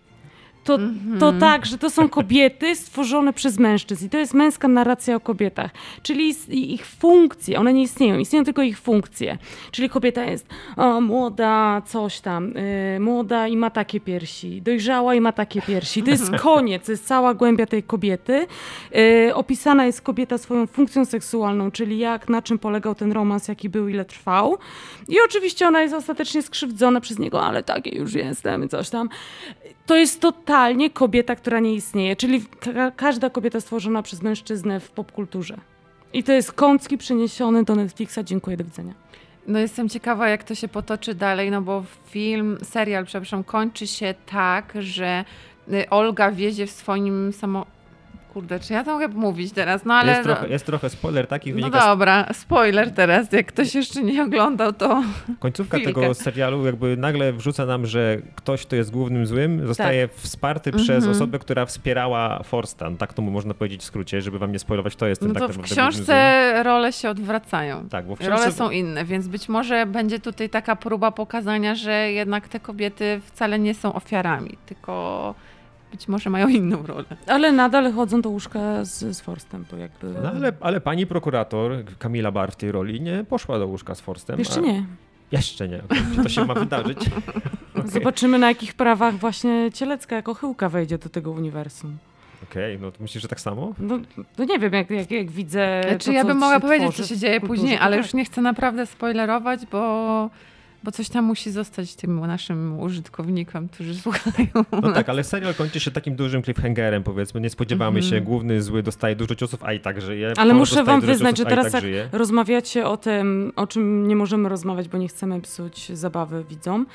To, 0.65 0.80
to 1.19 1.34
tak, 1.34 1.65
że 1.65 1.78
to 1.78 1.89
są 1.89 2.10
kobiety 2.10 2.75
stworzone 2.75 3.34
przez 3.34 3.60
mężczyzn 3.60 4.06
i 4.06 4.10
to 4.10 4.17
jest 4.17 4.34
męska 4.34 4.67
narracja 4.67 5.15
o 5.15 5.19
kobietach, 5.19 5.71
czyli 6.04 6.36
ich 6.73 6.86
funkcje, 6.86 7.60
one 7.60 7.73
nie 7.73 7.82
istnieją, 7.82 8.19
istnieją 8.19 8.45
tylko 8.45 8.62
ich 8.62 8.80
funkcje. 8.80 9.38
Czyli 9.71 9.89
kobieta 9.89 10.23
jest 10.23 10.47
o, 10.78 11.01
młoda, 11.01 11.82
coś 11.86 12.19
tam, 12.19 12.58
y, 12.58 12.99
młoda 12.99 13.47
i 13.47 13.58
ma 13.58 13.69
takie 13.69 13.99
piersi, 13.99 14.62
dojrzała 14.62 15.15
i 15.15 15.21
ma 15.21 15.32
takie 15.32 15.62
piersi. 15.62 16.04
To 16.04 16.12
jest 16.12 16.32
koniec, 16.41 16.86
to 16.86 16.91
jest 16.91 17.08
cała 17.08 17.34
głębia 17.34 17.65
tej 17.65 17.84
kobiety. 17.84 18.47
Y, 19.28 19.36
opisana 19.36 19.86
jest 19.86 20.01
kobieta 20.01 20.38
swoją 20.38 20.67
funkcją 20.67 21.06
seksualną, 21.06 21.71
czyli 21.71 21.97
jak, 21.97 22.30
na 22.30 22.41
czym 22.41 22.60
polegał 22.60 22.95
ten 22.95 23.12
romans, 23.12 23.47
jaki 23.47 23.69
był, 23.69 23.89
ile 23.89 24.06
trwał. 24.06 24.58
I 25.08 25.15
oczywiście 25.25 25.67
ona 25.67 25.82
jest 25.82 25.93
ostatecznie 25.93 26.41
skrzywdzona 26.41 27.01
przez 27.01 27.19
niego, 27.19 27.41
ale 27.43 27.63
takie 27.63 27.97
już 27.97 28.13
jestem, 28.13 28.69
coś 28.69 28.89
tam. 28.89 29.10
To 29.86 29.95
jest 29.95 30.21
totalnie 30.21 30.89
kobieta, 30.89 31.36
która 31.36 31.60
nie 31.60 31.74
istnieje, 31.74 32.15
czyli 32.15 32.41
ka- 32.60 32.91
każda 32.91 33.30
kobieta 33.30 33.62
stworzona 33.62 34.02
przez 34.04 34.21
mężczyznę 34.21 34.80
w 34.80 34.91
popkulturze. 34.91 35.58
I 36.13 36.24
to 36.24 36.32
jest 36.32 36.52
kącki 36.52 36.98
przeniesiony 36.98 37.63
do 37.63 37.76
Netflixa. 37.76 38.19
Dziękuję, 38.24 38.58
do 38.58 38.63
widzenia. 38.63 38.93
No 39.48 39.60
jestem 39.60 39.89
ciekawa, 39.89 40.30
jak 40.30 40.43
to 40.43 40.56
się 40.56 40.67
potoczy 40.67 41.15
dalej, 41.15 41.52
no 41.52 41.62
bo 41.62 41.84
film, 42.10 42.58
serial, 42.63 43.06
przepraszam, 43.06 43.43
kończy 43.43 43.88
się 43.88 44.13
tak, 44.26 44.74
że 44.80 45.26
y, 45.74 45.89
Olga 45.89 46.32
wiezie 46.32 46.67
w 46.67 46.71
swoim 46.71 47.34
samo... 47.34 47.65
Kurde, 48.36 48.60
czy 48.60 48.74
ja 48.74 48.84
to 48.84 48.93
mogę 48.93 49.08
mówić 49.08 49.54
teraz? 49.54 49.86
No 49.86 49.93
ale... 49.93 50.12
jest, 50.12 50.24
trochę, 50.24 50.48
jest 50.48 50.65
trochę 50.65 50.89
spoiler 50.89 51.28
taki, 51.28 51.50
no 51.50 51.56
wynika 51.56 51.82
z 51.82 51.86
dobra, 51.86 52.26
spoiler 52.34 52.91
teraz. 52.91 53.32
Jak 53.32 53.45
ktoś 53.45 53.76
jeszcze 53.76 54.04
nie 54.04 54.24
oglądał, 54.24 54.74
to 54.74 55.04
Końcówka 55.39 55.78
Chwilkę. 55.78 56.02
tego 56.02 56.13
serialu 56.13 56.65
jakby 56.65 56.98
nagle 56.98 57.34
wrzuca 57.34 57.65
nam, 57.65 57.86
że 57.86 58.17
ktoś, 58.36 58.65
kto 58.65 58.76
jest 58.76 58.91
głównym 58.91 59.26
złym, 59.26 59.67
zostaje 59.67 60.08
wsparty 60.08 60.71
przez 60.71 60.88
Tak. 60.88 60.95
Mhm. 60.95 61.12
osobę, 61.12 61.39
która 61.39 61.65
wspierała 61.65 62.43
Forstan. 62.43 62.98
Tak 62.98 63.13
to 63.13 63.21
mu 63.21 63.32
można 63.32 63.54
powiedzieć 63.54 63.82
w 63.82 63.86
skrócie, 63.86 64.21
żeby 64.21 64.39
wam 64.39 64.52
nie 64.52 64.60
spoilować, 64.60 64.95
to 64.95 65.08
jest 65.08 65.21
ten 65.21 65.28
no 65.28 65.34
tak 65.34 65.41
to 65.41 65.54
w 65.54 65.58
naprawdę 65.58 65.76
główny 65.78 65.91
książce 65.91 66.63
role 66.63 66.93
się 66.93 67.10
odwracają. 67.10 67.89
Tak, 67.89 68.08
bo 68.08 68.15
w 68.15 68.21
Role 68.21 68.36
książce... 68.36 68.52
są 68.52 68.69
inne, 68.69 69.06
więc 69.06 69.28
być 69.28 69.50
może 69.50 69.86
będzie 69.86 70.19
tutaj 70.19 70.50
taka 70.50 70.76
próba 70.76 71.12
pokazania, 71.12 71.76
że 71.76 72.12
jednak 72.12 72.48
te 72.48 72.60
kobiety 72.60 73.21
wcale 73.26 73.60
nie 73.60 73.74
są 73.74 73.93
ofiarami, 73.93 74.58
tylko 74.65 75.36
być 75.96 76.08
może 76.08 76.30
mają 76.30 76.48
inną 76.48 76.86
rolę. 76.86 77.06
Ale 77.28 77.52
nadal 77.52 77.94
chodzą 77.94 78.22
do 78.22 78.30
łóżka 78.30 78.86
z, 78.86 79.18
z 79.18 79.22
Forstem, 79.22 79.66
to 79.66 79.78
jakby... 79.78 80.08
No, 80.24 80.30
ale, 80.30 80.54
ale 80.62 80.82
pani 80.82 81.08
prokurator, 81.08 81.72
Kamila 82.00 82.32
Bar 82.32 82.52
w 82.52 82.56
tej 82.56 82.72
roli, 82.72 83.02
nie 83.02 83.24
poszła 83.24 83.60
do 83.60 83.68
łóżka 83.68 83.96
z 83.96 84.02
Forstem. 84.02 84.40
Jeszcze 84.40 84.60
a- 84.60 84.64
nie. 84.64 84.86
Jeszcze 85.32 85.68
nie. 85.68 85.82
Czy 86.16 86.24
to 86.24 86.30
się 86.30 86.46
ma 86.46 86.54
wydarzyć? 86.54 86.98
Okej, 87.78 87.92
Zobaczymy, 87.92 88.40
na 88.40 88.48
jakich 88.48 88.74
prawach 88.74 89.16
właśnie 89.16 89.72
Cielecka 89.74 90.16
jako 90.16 90.34
chyłka 90.34 90.70
wejdzie 90.70 90.98
do 90.98 91.10
tego 91.10 91.32
uniwersum. 91.32 91.98
Okej, 92.44 92.80
no 92.80 92.92
to 92.92 92.98
myślisz, 93.00 93.22
że 93.22 93.28
tak 93.28 93.42
samo? 93.42 93.74
No, 93.80 94.00
no 94.38 94.46
nie 94.46 94.60
wiem, 94.60 94.74
jak, 94.74 94.90
jak, 94.90 95.12
jak 95.12 95.32
widzę 95.32 95.82
Znaczy, 95.88 96.06
to, 96.06 96.12
ja 96.12 96.26
bym 96.26 96.38
mogła 96.38 96.60
powiedzieć, 96.60 96.90
tworzy 96.90 97.04
co 97.04 97.10
się 97.10 97.20
dzieje 97.20 97.42
później, 97.42 97.78
ale 97.78 97.98
tak. 97.98 98.06
już 98.06 98.14
nie 98.14 98.26
chcę 98.26 98.42
naprawdę 98.42 98.86
spoilerować, 98.86 99.66
bo, 99.66 100.30
Bo 100.86 100.91
coś 100.91 101.10
tam 101.10 101.26
musi 101.26 101.52
zostać 101.52 101.95
tym 101.95 102.19
naszym 102.19 102.80
użytkownikom, 102.80 103.69
którzy 103.69 103.95
słuchają. 104.02 104.48
No 104.82 104.91
tak, 104.91 105.10
ale 105.10 105.24
serial 105.24 105.56
kończy 105.56 105.80
się 105.80 105.91
takim 105.91 106.15
dużym 106.15 106.43
cliffhangerem, 106.43 107.04
powiedzmy. 107.04 107.41
Nie 107.41 107.50
spodziewamy 107.50 108.04
się, 108.04 108.21
główny 108.21 108.62
zły 108.62 108.84
dostaje 108.84 109.15
dużo 109.15 109.36
ciosów, 109.36 109.63
a 109.63 109.74
i 109.74 109.80
tak 109.80 110.02
żyje. 110.02 110.34
Ale 110.38 110.54
muszę 110.54 110.84
wam 110.84 111.02
wyznać, 111.02 111.38
że 111.38 111.43
ciosów, 111.43 111.48
a 111.48 111.54
i 111.54 111.62
teraz 111.62 111.71
tak 111.71 111.84
jak 111.84 112.13
rozmawiacie 112.13 112.88
o 112.88 112.98
tym, 112.98 113.52
o 113.56 113.67
czym 113.67 114.08
nie 114.08 114.15
możemy 114.15 114.50
rozmawiać, 114.50 114.88
bo 114.89 114.98
nie 114.98 115.08
chcemy 115.08 115.41
psuć 115.41 115.91
zabawy 115.98 116.45
widzom, 116.50 116.86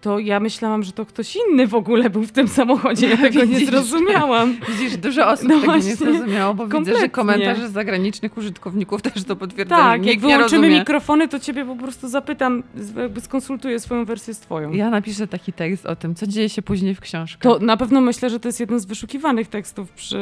to 0.00 0.18
ja 0.18 0.40
myślałam, 0.40 0.82
że 0.82 0.92
to 0.92 1.06
ktoś 1.06 1.36
inny 1.36 1.66
w 1.66 1.74
ogóle 1.74 2.10
był 2.10 2.22
w 2.22 2.32
tym 2.32 2.48
samochodzie. 2.48 3.08
Ja 3.08 3.16
tego 3.16 3.40
nie 3.40 3.46
Widzisz? 3.46 3.68
zrozumiałam. 3.70 4.56
Widzisz, 4.68 4.96
dużo 4.96 5.28
osób 5.28 5.48
No 5.48 5.60
tego 5.60 5.76
nie 5.76 5.82
zrozumiało, 5.96 6.54
bo 6.54 6.64
widzę, 6.64 6.76
kompletnie. 6.76 7.00
że 7.00 7.08
komentarze 7.08 7.68
zagranicznych 7.68 8.36
użytkowników 8.36 9.02
też 9.02 9.24
to 9.24 9.36
potwierdzają. 9.36 9.82
Tak, 9.82 10.00
Nikt 10.02 10.14
jak 10.14 10.22
nie 10.24 10.34
wyłączymy 10.36 10.68
mikrofony, 10.70 11.28
to 11.28 11.38
ciebie 11.40 11.64
po 11.64 11.76
prostu 11.76 12.08
zapytam, 12.08 12.62
jakby 12.96 13.20
skonsultuję 13.20 13.80
swoją 13.80 14.04
wersję 14.04 14.34
z 14.34 14.40
twoją. 14.40 14.72
Ja 14.72 14.90
napiszę 14.90 15.26
taki 15.26 15.52
tekst 15.52 15.86
o 15.86 15.96
tym, 15.96 16.14
co 16.14 16.26
dzieje 16.26 16.48
się 16.48 16.62
później 16.62 16.94
w 16.94 17.00
książkach. 17.00 17.42
To 17.42 17.58
na 17.58 17.76
pewno 17.76 18.00
myślę, 18.00 18.30
że 18.30 18.40
to 18.40 18.48
jest 18.48 18.60
jeden 18.60 18.80
z 18.80 18.84
wyszukiwanych 18.84 19.48
tekstów 19.48 19.90
przy... 19.92 20.16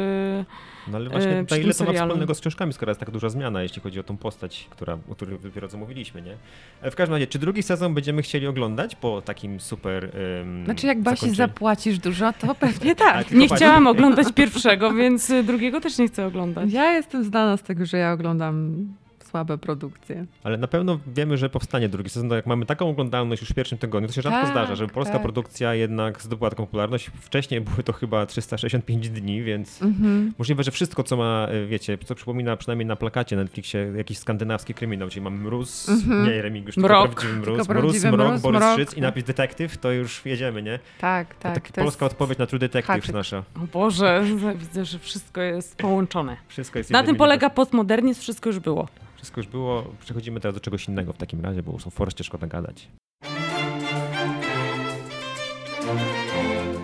No 0.89 0.97
ale 0.99 1.11
właśnie 1.11 1.31
e, 1.31 1.35
na 1.41 1.45
przy 1.45 1.61
ile 1.61 1.75
to 1.75 1.85
ma 1.85 1.93
wspólnego 1.93 2.35
z 2.35 2.41
książkami, 2.41 2.73
skoro 2.73 2.91
jest 2.91 3.01
tak 3.01 3.11
duża 3.11 3.29
zmiana, 3.29 3.63
jeśli 3.63 3.83
chodzi 3.83 4.01
o 4.01 4.03
tą 4.03 4.17
postać, 4.17 4.67
która, 4.71 4.99
o 5.11 5.15
której 5.15 5.39
dopiero 5.39 5.69
co 5.69 5.79
mówiliśmy, 5.79 6.23
nie? 6.23 6.37
E, 6.83 6.91
W 6.91 6.97
każdym 6.97 7.15
razie, 7.15 7.27
czy 7.27 7.39
drugi 7.39 7.63
sezon 7.63 7.95
będziemy 7.95 8.23
chcieli 8.23 8.47
oglądać 8.47 8.97
po 8.97 9.23
takim 9.23 9.61
super 9.61 10.11
um, 10.39 10.65
Znaczy, 10.65 10.87
jak 10.87 11.01
Basi 11.03 11.17
zakończeniu? 11.21 11.49
zapłacisz 11.49 11.99
dużo, 11.99 12.33
to 12.33 12.55
pewnie 12.67 12.95
tak. 12.97 13.31
Nie 13.31 13.49
chciałam 13.49 13.87
oglądać 13.87 14.33
pierwszego, 14.35 14.93
więc 14.95 15.31
y, 15.31 15.43
drugiego 15.43 15.81
też 15.81 15.99
nie 15.99 16.09
chcę 16.09 16.27
oglądać. 16.27 16.73
Ja 16.73 16.93
jestem 16.93 17.25
znana 17.25 17.57
z 17.57 17.63
tego, 17.63 17.87
że 17.87 17.99
ja 17.99 18.13
oglądam 18.13 18.87
słabe 19.29 19.59
produkcje. 19.59 20.27
Ale 20.45 20.57
na 20.59 20.69
pewno 20.69 20.99
wiemy, 21.07 21.37
że 21.37 21.51
powstanie 21.51 21.89
drugi 21.89 22.11
sezon. 22.11 22.29
No 22.29 22.35
Jak 22.35 22.47
mamy 22.47 22.67
taką 22.67 22.89
oglądalność 22.91 23.43
już 23.43 23.51
w 23.51 23.55
pierwszym 23.55 23.79
tygodniu, 23.79 24.09
to 24.09 24.15
się 24.15 24.23
rzadko 24.23 24.41
Tak, 24.41 24.51
zdarza, 24.51 24.75
żeby 24.77 24.93
polska 24.93 25.13
tak. 25.13 25.23
produkcja 25.23 25.75
jednak 25.75 26.23
zdobyła 26.23 26.51
taką 26.51 26.67
popularność. 26.67 27.11
Wcześniej 27.21 27.61
były 27.61 27.83
to 27.83 27.93
chyba 27.93 28.27
365 28.27 29.09
dni, 29.11 29.43
więc 29.43 29.83
Mhm. 29.83 30.33
możliwe, 30.39 30.63
że 30.63 30.71
wszystko, 30.71 31.03
co 31.03 31.17
ma, 31.17 31.47
e, 31.51 31.67
wiecie, 31.67 31.99
co 32.05 32.15
przypomina 32.15 32.57
przynajmniej 32.57 32.87
na 32.87 32.97
plakacie 32.97 33.37
na 33.37 33.43
Netflixie 33.43 33.93
jakiś 33.97 34.19
skandynawski 34.19 34.75
kryminał, 34.75 35.09
czyli 35.09 35.21
mamy 35.21 35.37
mróz, 35.39 35.89
Mhm. 35.89 36.25
nie 36.27 36.43
Remigiusz, 36.43 36.75
tylko 36.75 36.89
Mrok. 36.89 37.11
prawdziwy 37.15 37.33
mróz, 37.41 37.45
Tylko 37.57 37.73
mróz, 37.73 37.83
prawdziwy 37.83 38.13
mrok, 38.13 38.29
mróz, 38.29 38.41
Borys 38.43 38.61
mrok. 38.61 38.77
Szyc 38.79 38.95
i 38.95 39.01
napis 39.01 39.25
detektyw, 39.25 39.79
to 39.79 39.93
już 39.93 40.27
jedziemy, 40.27 40.63
nie? 40.63 40.79
Tak, 41.01 41.35
To 41.35 41.43
tak. 41.43 41.71
to 41.71 41.83
polska 41.83 42.05
jest 42.05 42.13
odpowiedź 42.13 42.39
na 42.39 42.47
True 42.47 42.59
Detective 42.59 42.95
haczyk. 42.95 43.15
nasza. 43.15 43.39
O 43.39 43.67
Boże, 43.73 44.23
widzę, 44.61 44.85
że 44.85 44.99
wszystko 44.99 45.41
jest 45.41 45.77
połączone. 45.77 46.37
Wszystko 46.49 46.79
jest 46.79 46.91
Na 46.91 47.03
tym 47.03 47.17
polega 47.17 47.51
postmodernizm, 47.51 48.21
wszystko 48.21 48.49
już 48.49 48.59
było. 48.59 48.89
Wszystko 49.19 49.41
już 49.41 49.49
było. 49.49 49.85
Przechodzimy 50.01 50.41
teraz 50.41 50.55
do 50.55 50.61
czegoś 50.61 50.89
innego 50.89 51.13
w 51.13 51.17
takim 51.17 51.41
razie, 51.41 51.63
bo 51.63 51.73
już 51.73 51.87
o 51.87 51.91
Forście 51.91 52.25
szkoda 52.25 52.47
gadać. 52.47 52.89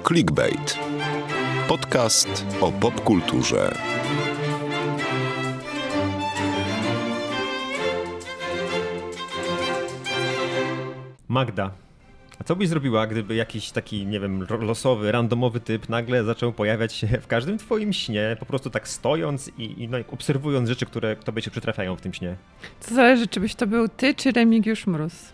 Clickbait. 0.09 0.79
Podcast 1.68 2.47
o 2.61 2.73
popkulturze. 2.73 3.75
Magda. 11.29 11.84
A 12.40 12.44
co 12.44 12.57
byś 12.57 12.68
zrobiła, 12.68 13.07
gdyby 13.07 13.35
jakiś 13.35 13.70
taki, 13.70 14.07
nie 14.07 14.20
wiem, 14.20 14.47
losowy, 14.61 15.12
randomowy 15.12 15.61
typ 15.61 15.88
nagle 15.88 16.25
zaczął 16.25 16.53
pojawiać 16.53 16.94
się 16.94 17.07
w 17.07 17.27
każdym 17.27 17.59
twoim 17.59 17.92
śnie, 17.92 18.37
po 18.40 18.47
prostu 18.47 18.70
tak 18.70 18.88
stojąc 18.88 19.51
i, 19.59 19.83
i 19.83 19.88
no, 19.88 19.99
obserwując 20.12 20.68
rzeczy, 20.68 20.87
które 20.87 21.16
tobie 21.16 21.42
się 21.42 21.51
przytrafiają 21.51 21.97
w 21.97 22.01
tym 22.01 22.14
śnie? 22.14 22.37
To 22.88 22.94
zależy, 22.94 23.27
czy 23.27 23.40
byś 23.40 23.55
to 23.55 23.66
był 23.66 23.88
ty, 23.88 24.14
czy 24.14 24.33
Remigiusz 24.33 24.87
Mróz. 24.87 25.33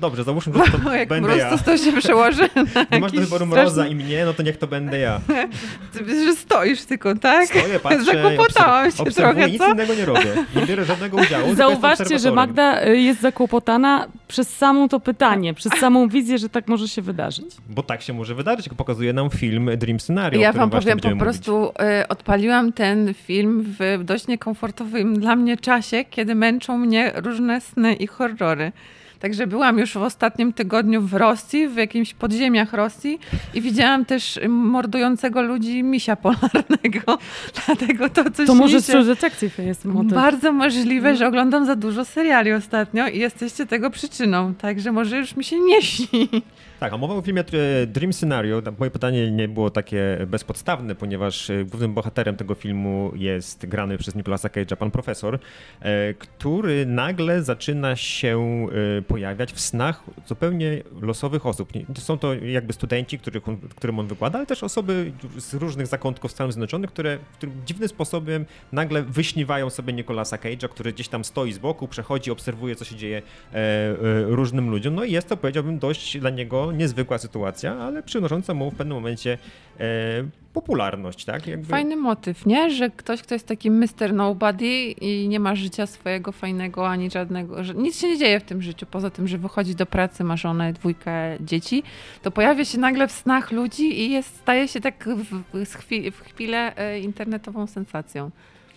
Dobrze, 0.00 0.24
załóżmy, 0.24 0.52
że 0.66 0.72
to 0.72 0.78
Bo 0.78 0.92
jak 0.94 1.08
będę 1.08 1.36
ja. 1.36 1.50
to, 1.58 1.64
to 1.64 1.76
się 1.78 1.92
przełoży 1.92 2.48
na 2.74 2.84
Nie 2.92 3.00
masz 3.00 3.12
do 3.12 3.20
wyboru 3.20 3.46
straszny- 3.46 3.62
mroza 3.62 3.86
i 3.86 3.94
mnie, 3.94 4.24
no 4.24 4.34
to 4.34 4.42
niech 4.42 4.56
to 4.56 4.66
będę 4.66 4.98
ja. 4.98 5.20
Ty, 5.92 6.24
Że 6.24 6.36
stoisz 6.36 6.82
tylko, 6.84 7.14
tak? 7.14 7.46
Stoję, 7.48 7.80
patrzę, 7.80 8.04
Zakłopotałam 8.04 8.90
się 8.90 8.96
trochę, 8.96 9.10
obserwuję, 9.10 9.46
nic 9.46 9.58
co? 9.58 9.72
innego 9.72 9.94
nie 9.94 10.04
robię. 10.04 10.44
Nie 10.56 10.66
biorę 10.66 10.84
żadnego 10.84 11.16
udziału. 11.16 11.54
Zauważcie, 11.54 12.18
że. 12.18 12.32
Magda 12.32 12.86
y, 12.86 12.96
jest 13.00 13.20
zakłopotana 13.20 14.06
przez 14.28 14.56
samą 14.56 14.88
to 14.88 15.00
pytanie, 15.00 15.54
przez 15.54 15.72
samą 15.72 16.08
wizję, 16.08 16.38
że 16.38 16.48
tak 16.48 16.68
może 16.68 16.88
się 16.88 17.02
wydarzyć. 17.02 17.46
Bo 17.70 17.82
tak 17.82 18.02
się 18.02 18.12
może 18.12 18.34
wydarzyć, 18.34 18.66
jak 18.66 18.74
pokazuje 18.74 19.12
nam 19.12 19.30
film 19.30 19.70
Dream 19.76 20.00
Scenario. 20.00 20.40
Ja 20.40 20.52
wam 20.52 20.70
powiem, 20.70 20.82
po 20.82 20.90
będziemy 20.94 21.14
mówić. 21.14 21.22
prostu 21.24 21.72
y, 22.02 22.08
odpaliłam 22.08 22.72
ten 22.72 23.14
film 23.14 23.64
w 23.78 24.04
dość 24.04 24.26
niekomfortowym 24.26 25.20
dla 25.20 25.36
mnie 25.36 25.56
czasie, 25.56 26.04
kiedy 26.10 26.34
męczą 26.34 26.78
mnie 26.78 27.12
różne 27.16 27.60
sny 27.60 27.94
i 27.94 28.06
horrory. 28.06 28.72
Także 29.20 29.46
byłam 29.46 29.78
już 29.78 29.92
w 29.92 29.96
ostatnim 29.96 30.52
tygodniu 30.52 31.02
w 31.02 31.14
Rosji, 31.14 31.68
w 31.68 31.76
jakimś 31.76 32.14
podziemiach 32.14 32.72
Rosji 32.72 33.18
i 33.54 33.60
widziałam 33.60 34.04
też 34.04 34.40
mordującego 34.48 35.42
ludzi 35.42 35.82
misia 35.82 36.16
polarnego. 36.16 37.18
Dlatego 37.66 38.08
to 38.08 38.30
coś 38.30 38.46
To 38.46 38.54
może 38.54 38.82
się... 38.82 39.04
Detective 39.04 39.58
jest 39.58 39.84
motyw. 39.84 40.12
Bardzo 40.12 40.52
możliwe, 40.52 41.16
że 41.16 41.26
oglądam 41.26 41.66
za 41.66 41.76
dużo 41.76 42.04
seriali 42.04 42.52
ostatnio 42.52 43.08
i 43.08 43.18
jesteście 43.18 43.66
tego 43.66 43.90
przyczyną. 43.90 44.54
Także 44.54 44.92
może 44.92 45.18
już 45.18 45.36
mi 45.36 45.44
się 45.44 45.60
nie 45.60 45.82
śni. 45.82 46.28
Tak, 46.80 46.92
a 46.92 46.96
mowa 46.96 47.14
o 47.14 47.22
filmie 47.22 47.44
Dream 47.86 48.12
Scenario. 48.12 48.62
Moje 48.78 48.90
pytanie 48.90 49.30
nie 49.30 49.48
było 49.48 49.70
takie 49.70 50.18
bezpodstawne, 50.26 50.94
ponieważ 50.94 51.50
e, 51.50 51.64
głównym 51.64 51.94
bohaterem 51.94 52.36
tego 52.36 52.54
filmu 52.54 53.12
jest 53.14 53.66
grany 53.66 53.98
przez 53.98 54.14
Nicolasa 54.14 54.48
Cage'a 54.48 54.76
pan 54.76 54.90
profesor, 54.90 55.38
e, 55.80 56.14
który 56.14 56.86
nagle 56.86 57.42
zaczyna 57.42 57.96
się 57.96 58.66
e, 58.98 59.02
pojawiać 59.02 59.52
w 59.52 59.60
snach 59.60 60.02
zupełnie 60.26 60.82
losowych 61.02 61.46
osób. 61.46 61.72
Są 61.98 62.18
to 62.18 62.34
jakby 62.34 62.72
studenci, 62.72 63.18
których 63.18 63.48
on, 63.48 63.56
którym 63.56 63.98
on 63.98 64.06
wykłada, 64.06 64.38
ale 64.38 64.46
też 64.46 64.62
osoby 64.62 65.12
z 65.36 65.54
różnych 65.54 65.86
zakątków 65.86 66.32
Stanów 66.32 66.52
Zjednoczonych, 66.52 66.90
które 66.90 67.18
którym 67.32 67.54
dziwnym 67.66 67.88
sposobem 67.88 68.46
nagle 68.72 69.02
wyśniwają 69.02 69.70
sobie 69.70 69.92
Nicolasa 69.92 70.36
Cage'a, 70.36 70.68
który 70.68 70.92
gdzieś 70.92 71.08
tam 71.08 71.24
stoi 71.24 71.52
z 71.52 71.58
boku, 71.58 71.88
przechodzi, 71.88 72.30
obserwuje, 72.30 72.76
co 72.76 72.84
się 72.84 72.96
dzieje 72.96 73.22
różnym 74.26 74.70
ludziom. 74.70 74.94
No 74.94 75.04
i 75.04 75.12
jest 75.12 75.28
to, 75.28 75.36
powiedziałbym, 75.36 75.78
dość 75.78 76.18
dla 76.18 76.30
niego 76.30 76.67
niezwykła 76.72 77.18
sytuacja, 77.18 77.74
ale 77.74 78.02
przynosząca 78.02 78.54
mu 78.54 78.70
w 78.70 78.74
pewnym 78.74 78.96
momencie 78.96 79.38
e, 79.80 79.84
popularność, 80.52 81.24
tak? 81.24 81.46
Jakby... 81.46 81.66
Fajny 81.66 81.96
motyw, 81.96 82.46
nie? 82.46 82.70
Że 82.70 82.90
ktoś, 82.90 83.22
kto 83.22 83.34
jest 83.34 83.46
taki 83.46 83.70
Mr. 83.70 84.12
Nobody 84.12 84.66
i 84.90 85.28
nie 85.28 85.40
ma 85.40 85.54
życia 85.54 85.86
swojego 85.86 86.32
fajnego 86.32 86.88
ani 86.88 87.10
żadnego, 87.10 87.64
że 87.64 87.74
nic 87.74 88.00
się 88.00 88.08
nie 88.08 88.18
dzieje 88.18 88.40
w 88.40 88.44
tym 88.44 88.62
życiu, 88.62 88.86
poza 88.86 89.10
tym, 89.10 89.28
że 89.28 89.38
wychodzi 89.38 89.74
do 89.74 89.86
pracy, 89.86 90.24
ma 90.24 90.36
żonę, 90.36 90.72
dwójkę 90.72 91.36
dzieci, 91.40 91.82
to 92.22 92.30
pojawia 92.30 92.64
się 92.64 92.78
nagle 92.78 93.08
w 93.08 93.12
snach 93.12 93.52
ludzi 93.52 94.00
i 94.00 94.10
jest, 94.10 94.36
staje 94.36 94.68
się 94.68 94.80
tak 94.80 95.08
w, 95.08 95.42
w, 95.64 95.78
chwi- 95.78 96.10
w 96.10 96.20
chwilę 96.20 96.76
e, 96.76 97.00
internetową 97.00 97.66
sensacją. 97.66 98.30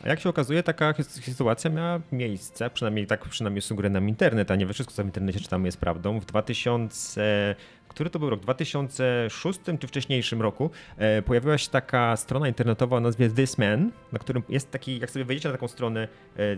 A 0.04 0.10
jak 0.10 0.20
się 0.20 0.30
okazuje, 0.30 0.64
taka 0.64 0.94
sytuacja 1.04 1.70
miała 1.70 2.00
miejsce, 2.12 2.70
przynajmniej 2.70 3.08
tak 3.08 3.22
przynajmniej 3.22 3.62
sugeruje 3.62 3.90
nam 3.90 4.10
internet, 4.10 4.52
a 4.52 4.56
nie 4.56 4.66
we 4.66 4.74
wszystko, 4.74 4.96
co 4.96 5.04
w 5.04 5.06
internecie 5.06 5.40
czytamy 5.40 5.68
jest 5.68 5.78
prawdą. 5.78 6.20
W 6.20 6.26
2000, 6.26 7.56
który 7.92 8.10
to 8.10 8.20
był 8.20 8.30
rok? 8.30 8.40
2006 8.40 9.60
czy 9.80 9.88
wcześniejszym 9.88 10.42
roku 10.42 10.70
e, 10.98 11.22
pojawiła 11.22 11.58
się 11.58 11.70
taka 11.70 12.18
strona 12.18 12.48
internetowa 12.48 12.98
o 12.98 13.00
nazwie 13.00 13.30
This 13.30 13.58
Man, 13.58 13.92
na 14.12 14.20
którym 14.20 14.44
jest 14.50 14.72
taki, 14.72 15.00
jak 15.00 15.12
sobie 15.12 15.26
wejdziecie 15.26 15.50
na 15.50 15.54
taką 15.54 15.68
stronę 15.68 16.08
e, 16.38 16.56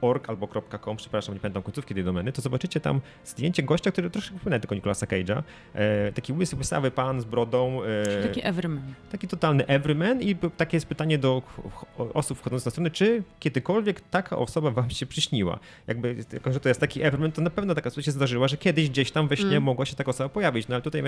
thisman.org 0.00 0.28
albo 0.28 0.48
.com, 0.80 0.96
przepraszam, 0.96 1.34
nie 1.34 1.40
pamiętam 1.40 1.62
końcówki 1.62 1.94
tej 1.94 2.04
domeny, 2.04 2.32
to 2.32 2.42
zobaczycie 2.42 2.80
tam 2.80 3.00
zdjęcie 3.24 3.62
gościa, 3.62 3.90
który 3.90 4.10
troszkę 4.10 4.34
przypomina 4.36 4.60
tylko 4.60 4.74
Nicolasa 4.74 5.06
Cage'a. 5.06 5.42
E, 5.74 6.12
taki 6.12 6.32
łysy, 6.32 6.56
łysawy 6.56 6.90
pan 6.90 7.20
z 7.20 7.24
brodą. 7.24 7.80
E, 7.84 8.22
Taki 8.22 8.46
everyman. 8.46 8.94
Taki 9.12 9.28
totalny 9.28 9.66
everyman 9.66 10.22
i 10.22 10.36
takie 10.56 10.76
jest 10.76 10.86
pytanie 10.86 11.18
do 11.18 11.42
osób 12.14 12.38
wchodzących 12.38 12.66
na 12.66 12.70
stronę, 12.70 12.90
czy 12.90 13.22
kiedykolwiek 13.40 14.00
taka 14.00 14.38
osoba 14.38 14.70
wam 14.70 14.90
się 14.90 15.06
przyśniła? 15.06 15.58
Jakby, 15.86 16.24
tylko 16.24 16.52
że 16.52 16.60
to 16.60 16.68
jest 16.68 16.80
taki 16.80 17.02
everyman, 17.02 17.32
to 17.32 17.42
na 17.42 17.50
pewno 17.50 17.74
taka 17.74 17.90
sytuacja 17.90 18.06
się 18.06 18.12
zdarzyła, 18.12 18.48
że 18.48 18.56
kiedyś 18.56 18.90
gdzieś 18.90 19.10
tam 19.10 19.28
we 19.28 19.36
śnie 19.36 19.48
Mm. 19.48 19.62
mogła 19.62 19.86
się 19.86 19.96
taka 19.96 20.10
osoba 20.10 20.28
pojawić. 20.28 20.68
No 20.68 20.74
ale 20.74 20.82
tutaj, 20.82 21.02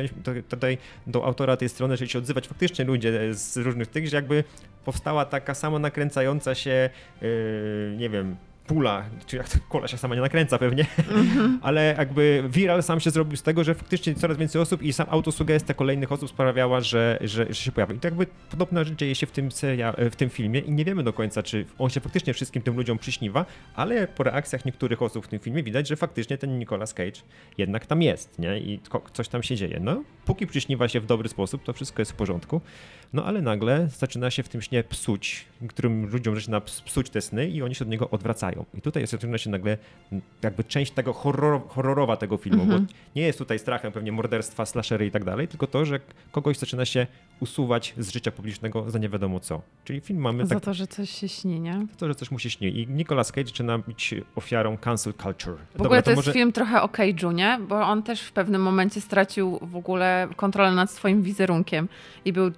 tutaj 0.48 0.79
do 1.07 1.24
autora 1.24 1.57
tej 1.57 1.68
strony, 1.68 1.96
żeby 1.96 2.11
się 2.11 2.18
odzywać 2.18 2.48
faktycznie 2.48 2.85
ludzie 2.85 3.35
z 3.35 3.57
różnych 3.57 3.88
tych, 3.88 4.09
że 4.09 4.16
jakby 4.16 4.44
powstała 4.85 5.24
taka 5.24 5.55
sama 5.55 5.79
nakręcająca 5.79 6.55
się, 6.55 6.90
yy, 7.22 7.29
nie 7.98 8.11
wiem, 8.11 8.37
pula, 8.71 9.05
czy 9.27 9.37
jak 9.37 9.69
kola 9.69 9.89
się 9.89 9.99
sama 9.99 10.15
nie 10.15 10.21
nakręca 10.21 10.59
pewnie, 10.59 10.87
ale 11.63 11.95
jakby 11.99 12.45
viral 12.49 12.83
sam 12.83 13.01
się 13.01 13.11
zrobił 13.11 13.37
z 13.37 13.43
tego, 13.43 13.65
że 13.65 13.75
faktycznie 13.75 14.15
coraz 14.15 14.37
więcej 14.37 14.63
osób 14.63 14.83
i 14.83 14.93
sam 14.93 15.07
autosugestia 15.11 15.75
kolejnych 15.75 16.13
osób 16.13 16.29
sprawiała, 16.29 16.81
że, 16.81 17.19
że, 17.21 17.47
że 17.49 17.55
się 17.55 17.73
pojawił. 17.73 17.97
I 17.97 18.01
to 18.01 18.09
jakby 18.09 18.27
podobna 18.51 18.85
rzecz 18.85 18.99
dzieje 18.99 19.15
się 19.15 19.27
w 19.27 19.31
tym, 19.31 19.53
seria, 19.53 19.95
w 20.11 20.17
tym 20.17 20.31
filmie 20.31 20.61
i 20.61 20.73
nie 20.73 20.85
wiemy 20.85 21.03
do 21.03 21.13
końca, 21.13 21.43
czy 21.43 21.67
on 21.79 21.91
się 21.91 22.01
faktycznie 22.01 22.35
wszystkim 22.35 22.63
tym 22.63 22.77
ludziom 22.77 22.99
przyśniwa, 22.99 23.47
ale 23.75 24.09
po 24.09 24.23
reakcjach 24.23 24.65
niektórych 24.65 25.03
osób 25.03 25.25
w 25.25 25.29
tym 25.29 25.39
filmie 25.39 25.63
widać, 25.63 25.89
że 25.89 25.97
faktycznie 25.97 26.39
ten 26.39 26.59
Nicolas 26.59 26.95
Cage 26.95 27.21
jednak 27.59 27.87
tam 27.87 28.03
jest, 28.03 28.39
nie? 28.39 28.59
I 28.59 28.81
coś 29.13 29.29
tam 29.29 29.43
się 29.43 29.57
dzieje. 29.57 29.81
No, 29.81 30.03
póki 30.25 30.47
przyśniwa 30.47 30.89
się 30.89 31.01
w 31.01 31.07
dobry 31.07 31.29
sposób, 31.29 31.65
to 31.65 31.73
wszystko 31.73 32.03
jest 32.03 32.13
w 32.13 32.15
porządku. 32.15 32.61
No 33.12 33.25
ale 33.25 33.42
nagle 33.42 33.88
zaczyna 33.99 34.31
się 34.31 34.42
w 34.42 34.49
tym 34.49 34.62
śnie 34.62 34.85
psuć, 34.85 35.44
którym 35.68 36.07
ludziom 36.07 36.35
zaczyna 36.35 36.61
psuć 36.61 37.11
te 37.11 37.20
sny 37.20 37.49
i 37.49 37.62
oni 37.62 37.75
się 37.75 37.85
od 37.85 37.90
niego 37.90 38.11
odwracają. 38.11 38.64
I 38.75 38.81
tutaj 38.81 39.07
zaczyna 39.07 39.38
się 39.38 39.51
nagle 39.51 39.79
jakby 40.42 40.64
część 40.64 40.92
tego 40.92 41.12
horror, 41.12 41.61
horrorowa 41.68 42.16
tego 42.16 42.37
filmu, 42.37 42.62
mhm. 42.62 42.87
bo 42.87 42.92
nie 43.16 43.23
jest 43.23 43.38
tutaj 43.38 43.59
strachem 43.59 43.92
pewnie 43.92 44.12
morderstwa, 44.12 44.66
slashery 44.66 45.07
i 45.07 45.11
tak 45.11 45.25
dalej, 45.25 45.49
tylko 45.49 45.66
to, 45.66 45.85
że 45.85 46.01
kogoś 46.33 46.59
zaczyna 46.59 46.85
się 46.85 47.07
usuwać 47.40 47.94
z 47.99 48.11
życia 48.11 48.31
publicznego 48.31 48.90
za 48.90 48.99
nie 48.99 49.09
wiadomo 49.09 49.40
co. 49.40 49.62
Czyli 49.85 50.01
film 50.01 50.20
mamy 50.20 50.46
Za 50.46 50.55
tak, 50.55 50.64
to, 50.64 50.75
że 50.75 50.87
coś 50.87 51.11
się 51.11 51.29
śni, 51.29 51.61
nie? 51.61 51.87
Za 51.90 51.96
to, 51.96 52.09
że 52.09 52.14
coś 52.14 52.31
mu 52.31 52.38
się 52.38 52.51
śni. 52.51 52.81
I 52.81 52.88
Nicolas 52.88 53.33
Cage 53.33 53.46
zaczyna 53.46 53.79
być 53.79 54.14
ofiarą 54.37 54.79
cancel 54.79 55.14
culture. 55.14 55.57
W 55.57 55.73
Dobra, 55.73 55.87
ogóle 55.87 56.03
to, 56.03 56.05
to 56.05 56.11
jest 56.11 56.18
może... 56.18 56.33
film 56.33 56.53
trochę 56.53 56.83
o 56.83 56.87
Cage'u, 56.87 57.35
nie? 57.35 57.59
Bo 57.68 57.81
on 57.81 58.03
też 58.03 58.23
w 58.23 58.33
pewnym 58.33 58.62
momencie 58.62 59.01
stracił 59.01 59.59
w 59.62 59.77
ogóle 59.77 60.29
kontrolę 60.37 60.73
nad 60.73 60.90
swoim 60.90 61.23
wizerunkiem 61.23 61.88
i 62.25 62.33
był 62.33 62.51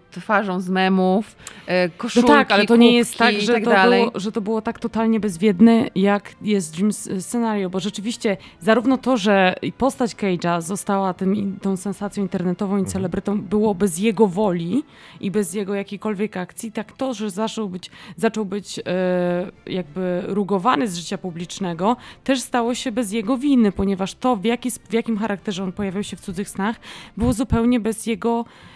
twarzą 0.42 0.60
z 0.60 0.68
memów, 0.68 1.36
e, 1.66 1.88
koszulki, 1.88 2.28
No 2.28 2.34
tak, 2.34 2.52
ale 2.52 2.66
to 2.66 2.76
nie 2.76 2.92
jest 2.92 3.16
tak, 3.16 3.34
że, 3.34 3.52
tak 3.52 3.64
to 3.64 3.90
było, 3.90 4.10
że 4.14 4.32
to 4.32 4.40
było 4.40 4.62
tak 4.62 4.78
totalnie 4.78 5.20
bezwiedne, 5.20 5.88
jak 5.94 6.34
jest 6.42 6.76
Dream 6.76 6.92
scenario, 6.92 7.70
bo 7.70 7.80
rzeczywiście 7.80 8.36
zarówno 8.60 8.98
to, 8.98 9.16
że 9.16 9.54
postać 9.78 10.14
Cage'a 10.14 10.60
została 10.60 11.14
tym, 11.14 11.58
tą 11.62 11.76
sensacją 11.76 12.22
internetową 12.22 12.76
i 12.76 12.78
mhm. 12.78 12.92
celebrytą, 12.92 13.40
było 13.40 13.74
bez 13.74 13.98
jego 13.98 14.26
woli 14.26 14.82
i 15.20 15.30
bez 15.30 15.54
jego 15.54 15.74
jakiejkolwiek 15.74 16.36
akcji, 16.36 16.72
tak 16.72 16.92
to, 16.92 17.14
że 17.14 17.30
zaczął 17.30 17.68
być, 17.68 17.90
zaczął 18.16 18.44
być 18.44 18.78
e, 18.78 18.82
jakby 19.66 20.22
rugowany 20.26 20.88
z 20.88 20.96
życia 20.96 21.18
publicznego, 21.18 21.96
też 22.24 22.40
stało 22.40 22.74
się 22.74 22.92
bez 22.92 23.12
jego 23.12 23.38
winy, 23.38 23.72
ponieważ 23.72 24.14
to, 24.14 24.36
w, 24.36 24.44
jaki, 24.44 24.70
w 24.70 24.92
jakim 24.92 25.18
charakterze 25.18 25.64
on 25.64 25.72
pojawiał 25.72 26.02
się 26.02 26.16
w 26.16 26.20
cudzych 26.20 26.48
snach, 26.48 26.76
było 27.16 27.32
zupełnie 27.32 27.80
bez 27.80 28.06
jego 28.06 28.44
e, 28.68 28.71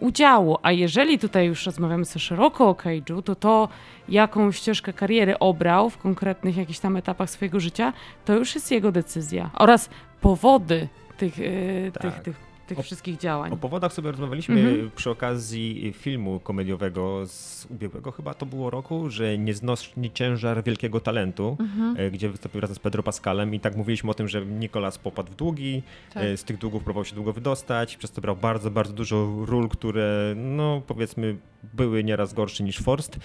udziału. 0.00 0.58
A 0.62 0.72
jeżeli 0.72 1.18
tutaj 1.18 1.46
już 1.46 1.66
rozmawiamy 1.66 2.04
sobie 2.04 2.20
szeroko 2.20 2.68
o 2.68 2.72
Cage'u, 2.72 3.22
to 3.22 3.34
to, 3.34 3.68
jaką 4.08 4.52
ścieżkę 4.52 4.92
kariery 4.92 5.38
obrał 5.38 5.90
w 5.90 5.98
konkretnych 5.98 6.56
jakichś 6.56 6.78
tam 6.78 6.96
etapach 6.96 7.30
swojego 7.30 7.60
życia, 7.60 7.92
to 8.24 8.34
już 8.34 8.54
jest 8.54 8.70
jego 8.70 8.92
decyzja. 8.92 9.50
Oraz 9.54 9.90
powody 10.20 10.88
tych, 11.16 11.40
e, 11.40 11.92
tak. 11.92 12.02
tych, 12.02 12.22
tych 12.22 12.49
tych 12.70 12.78
o, 12.78 12.82
wszystkich 12.82 13.16
działań. 13.16 13.52
O 13.52 13.56
powodach 13.56 13.92
sobie 13.92 14.10
rozmawialiśmy 14.10 14.60
mhm. 14.60 14.90
przy 14.96 15.10
okazji 15.10 15.92
filmu 15.96 16.40
komediowego 16.40 17.26
z 17.26 17.66
ubiegłego 17.70 18.12
chyba 18.12 18.34
to 18.34 18.46
było 18.46 18.70
roku, 18.70 19.10
że 19.10 19.38
Nieznośny 19.38 20.10
ciężar 20.10 20.64
wielkiego 20.64 21.00
talentu, 21.00 21.56
mhm. 21.60 21.96
E, 21.98 22.10
gdzie 22.10 22.28
wystąpił 22.28 22.60
razem 22.60 22.76
z 22.76 22.78
Pedro 22.78 23.02
Pascalem 23.02 23.54
i 23.54 23.60
tak 23.60 23.76
mówiliśmy 23.76 24.10
o 24.10 24.14
tym, 24.14 24.28
że 24.28 24.46
Nikolas 24.46 24.98
popadł 24.98 25.32
w 25.32 25.36
długi, 25.36 25.82
tak. 26.14 26.22
E, 26.22 26.36
z 26.36 26.44
tych 26.44 26.58
długów 26.58 26.84
próbował 26.84 27.04
się 27.04 27.14
długo 27.14 27.32
wydostać, 27.32 27.96
przez 27.96 28.10
to 28.10 28.20
brał 28.20 28.36
bardzo, 28.36 28.70
bardzo 28.70 28.92
dużo 28.92 29.44
ról, 29.46 29.68
które 29.68 30.34
no 30.36 30.82
powiedzmy 30.86 31.36
były 31.74 32.04
nieraz 32.04 32.34
gorsze 32.34 32.64
niż 32.64 32.78
Forst, 32.78 33.18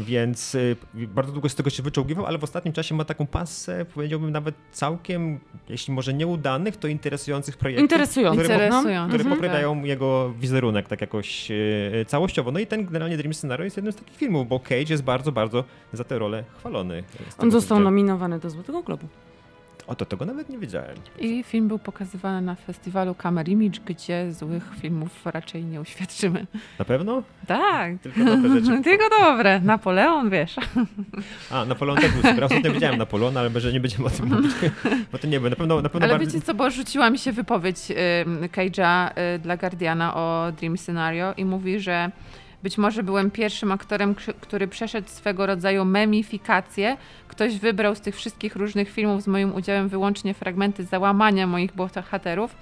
więc 0.00 0.54
y, 0.54 0.76
bardzo 0.94 1.32
długo 1.32 1.48
z 1.48 1.54
tego 1.54 1.70
się 1.70 1.82
wyczołgiwał, 1.82 2.26
ale 2.26 2.38
w 2.38 2.44
ostatnim 2.44 2.74
czasie 2.74 2.94
ma 2.94 3.04
taką 3.04 3.26
pasę, 3.26 3.84
powiedziałbym 3.94 4.30
nawet 4.30 4.54
całkiem, 4.72 5.40
jeśli 5.68 5.94
może 5.94 6.14
nieudanych, 6.14 6.76
to 6.76 6.88
interesujących 6.88 7.56
projektów. 7.56 7.82
Interesujących, 7.82 8.31
które, 8.32 8.68
które 8.88 9.24
mhm. 9.24 9.30
poprawiają 9.30 9.76
tak. 9.76 9.86
jego 9.86 10.32
wizerunek 10.40 10.88
tak 10.88 11.00
jakoś 11.00 11.50
y, 11.50 12.04
całościowo. 12.06 12.52
No 12.52 12.58
i 12.58 12.66
ten 12.66 12.84
generalnie 12.84 13.16
Dream 13.16 13.34
Scenario 13.34 13.64
jest 13.64 13.76
jednym 13.76 13.92
z 13.92 13.96
takich 13.96 14.16
filmów, 14.16 14.48
bo 14.48 14.60
Cage 14.60 14.90
jest 14.90 15.02
bardzo, 15.02 15.32
bardzo 15.32 15.64
za 15.92 16.04
tę 16.04 16.18
rolę 16.18 16.44
chwalony. 16.58 17.02
On 17.38 17.50
został 17.50 17.80
nominowany 17.80 18.38
do 18.38 18.50
Złotego 18.50 18.82
Globu. 18.82 19.06
O, 19.86 19.94
to 19.94 20.06
tego 20.06 20.24
nawet 20.24 20.48
nie 20.48 20.58
wiedziałem. 20.58 20.96
I 21.18 21.42
film 21.42 21.68
był 21.68 21.78
pokazywany 21.78 22.42
na 22.42 22.54
festiwalu 22.54 23.14
Camera 23.14 23.48
Image, 23.52 23.80
gdzie 23.86 24.32
złych 24.32 24.70
filmów 24.80 25.26
raczej 25.26 25.64
nie 25.64 25.80
uświadczymy. 25.80 26.46
Na 26.78 26.84
pewno? 26.84 27.22
Tak. 27.46 27.98
Tylko 28.02 28.24
dobre 28.24 28.50
rzeczy. 28.50 28.82
Tylko 28.84 29.04
dobre. 29.20 29.60
Napoleon, 29.60 30.30
wiesz. 30.30 30.56
A, 31.50 31.64
Napoleon 31.64 31.98
też 31.98 32.12
był 32.12 32.22
super. 32.22 32.44
Ostatnio 32.44 32.72
widziałem 32.72 32.98
Napoleona, 32.98 33.40
ale 33.40 33.50
może 33.50 33.72
nie 33.72 33.80
będziemy 33.80 34.04
o 34.06 34.10
tym 34.10 34.28
mówić. 34.28 34.52
Bo 35.12 35.18
to 35.18 35.26
nie 35.26 35.40
wiem, 35.40 35.50
na 35.50 35.56
pewno, 35.56 35.82
na 35.82 35.88
pewno 35.88 36.08
Ale 36.08 36.18
wiecie 36.18 36.40
co, 36.40 36.54
bo 36.54 36.70
rzuciła 36.70 37.10
mi 37.10 37.18
się 37.18 37.32
wypowiedź 37.32 37.78
Cage'a 38.52 39.10
y, 39.36 39.38
dla 39.38 39.56
Guardiana 39.56 40.14
o 40.14 40.52
Dream 40.60 40.78
Scenario 40.78 41.34
i 41.36 41.44
mówi, 41.44 41.80
że 41.80 42.10
być 42.62 42.78
może 42.78 43.02
byłem 43.02 43.30
pierwszym 43.30 43.72
aktorem, 43.72 44.14
który 44.40 44.68
przeszedł 44.68 45.08
swego 45.08 45.46
rodzaju 45.46 45.84
memifikację. 45.84 46.96
Ktoś 47.28 47.58
wybrał 47.58 47.94
z 47.94 48.00
tych 48.00 48.16
wszystkich 48.16 48.56
różnych 48.56 48.90
filmów 48.90 49.22
z 49.22 49.26
moim 49.26 49.54
udziałem 49.54 49.88
wyłącznie 49.88 50.34
fragmenty 50.34 50.84
załamania 50.84 51.46
moich 51.46 51.72
bohaterów 51.74 52.56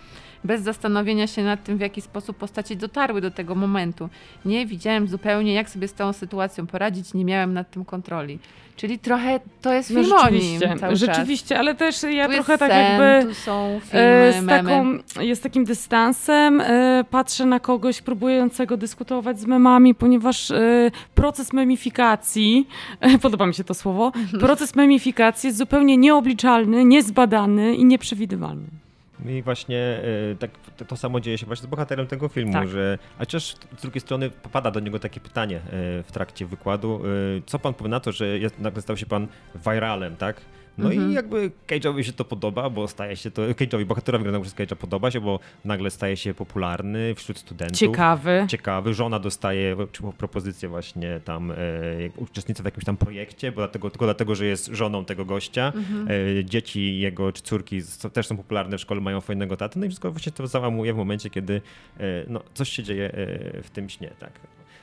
bez 0.44 0.62
zastanowienia 0.62 1.26
się 1.26 1.42
nad 1.42 1.64
tym, 1.64 1.78
w 1.78 1.80
jaki 1.80 2.00
sposób 2.00 2.36
postaci 2.36 2.76
dotarły 2.76 3.20
do 3.20 3.30
tego 3.30 3.54
momentu. 3.54 4.08
Nie 4.44 4.66
widziałem 4.66 5.08
zupełnie, 5.08 5.54
jak 5.54 5.70
sobie 5.70 5.88
z 5.88 5.94
tą 5.94 6.12
sytuacją 6.12 6.66
poradzić, 6.66 7.14
nie 7.14 7.24
miałem 7.24 7.52
nad 7.52 7.70
tym 7.70 7.84
kontroli. 7.84 8.38
Czyli 8.80 8.98
trochę 8.98 9.40
to 9.62 9.72
jest 9.72 9.88
film 9.88 10.06
no, 10.08 10.18
rzeczywiście, 10.18 10.76
rzeczywiście, 10.92 11.58
ale 11.58 11.74
też 11.74 12.02
ja 12.02 12.28
tu 12.28 12.34
trochę 12.34 12.58
tak 12.58 12.70
sen, 12.70 13.00
jakby 13.00 13.28
tu 13.28 13.34
są 13.34 13.80
filmy, 13.84 14.34
z 14.42 14.46
taką, 14.46 14.98
jest 15.20 15.42
takim 15.42 15.64
dystansem 15.64 16.60
e, 16.60 17.04
patrzę 17.10 17.46
na 17.46 17.60
kogoś 17.60 18.02
próbującego 18.02 18.76
dyskutować 18.76 19.40
z 19.40 19.46
memami, 19.46 19.94
ponieważ 19.94 20.50
e, 20.50 20.90
proces 21.14 21.52
memifikacji, 21.52 22.68
e, 23.00 23.18
podoba 23.18 23.46
mi 23.46 23.54
się 23.54 23.64
to 23.64 23.74
słowo, 23.74 24.12
proces 24.40 24.76
memifikacji 24.76 25.46
jest 25.46 25.58
zupełnie 25.58 25.96
nieobliczalny, 25.96 26.84
niezbadany 26.84 27.74
i 27.74 27.84
nieprzewidywalny. 27.84 28.66
I 29.26 29.42
właśnie 29.42 29.78
e, 30.32 30.36
tak, 30.38 30.50
to 30.88 30.96
samo 30.96 31.20
dzieje 31.20 31.38
się 31.38 31.46
właśnie 31.46 31.66
z 31.66 31.70
bohaterem 31.70 32.06
tego 32.06 32.28
filmu, 32.28 32.52
tak. 32.52 32.68
że 32.68 32.98
a 33.16 33.18
chociaż 33.18 33.56
z 33.78 33.82
drugiej 33.82 34.00
strony 34.00 34.30
popada 34.30 34.70
do 34.70 34.80
niego 34.80 34.98
takie 34.98 35.20
pytanie 35.20 35.56
e, 35.56 35.60
w 36.02 36.12
trakcie 36.12 36.46
wykładu, 36.46 37.02
e, 37.04 37.42
co 37.46 37.58
pan 37.58 37.74
powie 37.74 37.90
na 37.90 38.00
to, 38.00 38.12
że 38.12 38.38
jest, 38.38 38.58
nagle 38.58 38.82
stał 38.82 38.96
się 38.96 39.06
pan 39.06 39.28
viralem, 39.66 40.16
tak? 40.16 40.40
No 40.78 40.92
mhm. 40.92 41.10
i 41.10 41.14
jakby 41.14 41.50
Cage'owi 41.66 42.02
się 42.02 42.12
to 42.12 42.24
podoba, 42.24 42.70
bo 42.70 42.88
staje 42.88 43.16
się 43.16 43.30
to, 43.30 43.42
Cage'owi, 43.42 43.84
bohaterowi 43.84 44.24
granego 44.24 44.42
przez 44.44 44.54
Cage'a 44.54 44.76
podoba 44.76 45.10
się, 45.10 45.20
bo 45.20 45.40
nagle 45.64 45.90
staje 45.90 46.16
się 46.16 46.34
popularny 46.34 47.14
wśród 47.14 47.38
studentów. 47.38 47.78
Ciekawy. 47.78 48.46
Ciekawy. 48.48 48.94
Żona 48.94 49.18
dostaje 49.18 49.76
propozycję 50.18 50.68
właśnie 50.68 51.20
tam 51.24 51.50
e, 51.50 51.56
uczestnictwa 52.16 52.62
w 52.62 52.66
jakimś 52.66 52.84
tam 52.84 52.96
projekcie, 52.96 53.52
bo 53.52 53.56
dlatego, 53.56 53.90
tylko 53.90 54.04
dlatego, 54.04 54.34
że 54.34 54.46
jest 54.46 54.66
żoną 54.66 55.04
tego 55.04 55.24
gościa. 55.24 55.72
Mhm. 55.76 56.08
E, 56.38 56.44
dzieci 56.44 56.98
jego 56.98 57.32
czy 57.32 57.42
córki 57.42 57.80
też 58.12 58.26
są 58.26 58.36
popularne 58.36 58.78
w 58.78 58.80
szkole, 58.80 59.00
mają 59.00 59.20
fajnego 59.20 59.56
tatę, 59.56 59.80
no 59.80 59.86
i 59.86 59.88
wszystko 59.88 60.10
właśnie 60.10 60.32
to 60.32 60.46
załamuje 60.46 60.94
w 60.94 60.96
momencie, 60.96 61.30
kiedy 61.30 61.60
e, 62.00 62.24
no, 62.28 62.42
coś 62.54 62.68
się 62.68 62.82
dzieje 62.82 63.12
e, 63.12 63.62
w 63.62 63.70
tym 63.70 63.88
śnie, 63.88 64.10
tak. 64.18 64.32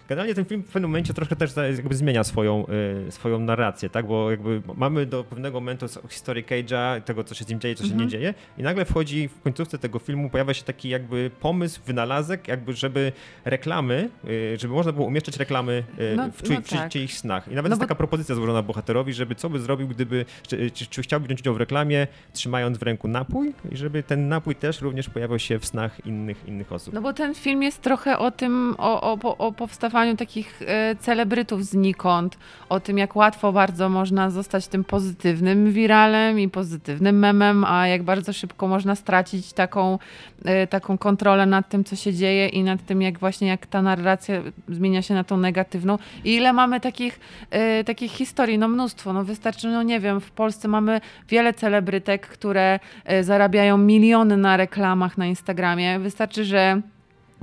Generalnie 0.08 0.36
ten 0.36 0.46
film 0.46 0.64
w 0.64 0.66
pewnym 0.66 0.92
momencie 0.92 1.14
troszkę 1.14 1.36
też 1.36 1.52
jakby 1.56 1.96
zmienia 1.96 2.24
swoją, 2.24 2.66
y, 3.08 3.12
swoją 3.12 3.40
narrację, 3.40 3.90
tak? 3.90 4.08
Bo 4.08 4.32
jakby 4.32 4.62
mamy 4.76 5.06
do 5.06 5.24
pewnego 5.24 5.60
momentu 5.60 5.86
historię 6.10 6.44
Cage'a, 6.44 7.02
tego 7.02 7.24
co 7.24 7.36
się 7.36 7.46
z 7.46 7.48
nim 7.48 7.60
dzieje, 7.60 7.76
co 7.76 7.84
się 7.84 7.92
mhm. 7.92 8.04
nie 8.04 8.12
dzieje 8.12 8.34
i 8.58 8.64
nagle 8.64 8.86
wchodzi 8.86 9.28
w 9.28 9.42
końcówce 9.42 9.78
tego 9.78 10.00
filmu, 10.00 10.30
pojawia 10.30 10.54
się 10.54 10.64
taki 10.64 10.90
jakby 10.90 11.32
pomysł, 11.40 11.82
wynalazek, 11.86 12.48
jakby 12.48 12.74
żeby 12.74 13.12
reklamy, 13.46 14.10
y, 14.26 14.58
żeby 14.60 14.74
można 14.74 14.92
było 14.92 15.08
umieszczać 15.08 15.38
reklamy 15.38 15.84
y, 16.00 16.16
no, 16.16 16.32
w 16.32 16.50
no 16.50 16.56
tak. 16.70 16.92
czyichś 16.92 17.18
snach. 17.18 17.48
I 17.48 17.56
nawet 17.56 17.70
no 17.70 17.74
jest 17.74 17.82
bo... 17.82 17.86
taka 17.86 17.96
propozycja 17.96 18.36
złożona 18.36 18.62
bohaterowi, 18.62 19.14
żeby 19.14 19.36
co 19.36 19.50
by 19.50 19.60
zrobił, 19.60 19.88
gdyby, 19.88 20.26
czy, 20.48 20.72
czy, 20.72 20.86
czy 20.86 21.02
chciałby 21.02 21.26
wziąć 21.26 21.42
udział 21.42 21.54
w 21.54 21.58
reklamie, 21.58 22.08
trzymając 22.34 22.78
w 22.78 22.84
ręku 22.84 23.08
napój 23.08 23.54
i 23.72 23.78
żeby 23.78 24.04
ten 24.04 24.30
napój 24.30 24.56
też 24.56 24.82
również 24.82 25.10
pojawiał 25.10 25.40
się 25.40 25.60
w 25.60 25.66
snach 25.66 26.06
innych, 26.06 26.48
innych 26.48 26.72
osób. 26.72 26.94
No 26.94 27.02
bo 27.02 27.14
ten 27.14 27.36
film 27.36 27.64
jest 27.64 27.82
trochę 27.82 28.18
o 28.18 28.32
tym, 28.32 28.76
o, 28.78 29.14
o, 29.14 29.38
o 29.38 29.52
powstawaniu 29.52 29.97
powstawaniu 29.98 30.18
takich 30.18 30.62
e, 30.62 30.96
celebrytów 30.96 31.66
znikąd, 31.66 32.38
o 32.70 32.80
tym, 32.80 32.98
jak 32.98 33.16
łatwo 33.16 33.52
bardzo 33.52 33.90
można 33.90 34.30
zostać 34.30 34.68
tym 34.68 34.84
pozytywnym 34.84 35.72
wiralem 35.72 36.40
i 36.40 36.50
pozytywnym 36.50 37.20
memem, 37.20 37.66
a 37.66 37.88
jak 37.88 38.04
bardzo 38.04 38.34
szybko 38.34 38.68
można 38.68 38.96
stracić 38.96 39.54
taką, 39.54 40.00
e, 40.46 40.68
taką 40.68 40.98
kontrolę 40.98 41.46
nad 41.46 41.70
tym, 41.70 41.84
co 41.84 41.96
się 41.96 42.14
dzieje 42.14 42.48
i 42.48 42.64
nad 42.64 42.86
tym, 42.86 43.02
jak 43.02 43.20
właśnie 43.20 43.48
jak 43.48 43.66
ta 43.66 43.82
narracja 43.82 44.42
zmienia 44.70 45.02
się 45.02 45.14
na 45.14 45.24
tą 45.24 45.38
negatywną. 45.38 45.98
I 46.24 46.36
ile 46.36 46.54
mamy 46.54 46.80
takich, 46.80 47.20
e, 47.52 47.84
takich 47.84 48.12
historii, 48.12 48.58
no 48.58 48.68
mnóstwo, 48.68 49.14
no 49.14 49.24
wystarczy, 49.24 49.68
no 49.68 49.84
nie 49.84 50.00
wiem, 50.00 50.22
w 50.22 50.32
Polsce 50.32 50.68
mamy 50.68 51.02
wiele 51.30 51.54
celebrytek, 51.54 52.28
które 52.28 52.80
zarabiają 53.22 53.78
miliony 53.78 54.38
na 54.38 54.58
reklamach 54.58 55.18
na 55.18 55.26
Instagramie. 55.26 56.00
Wystarczy, 56.00 56.46
że 56.46 56.82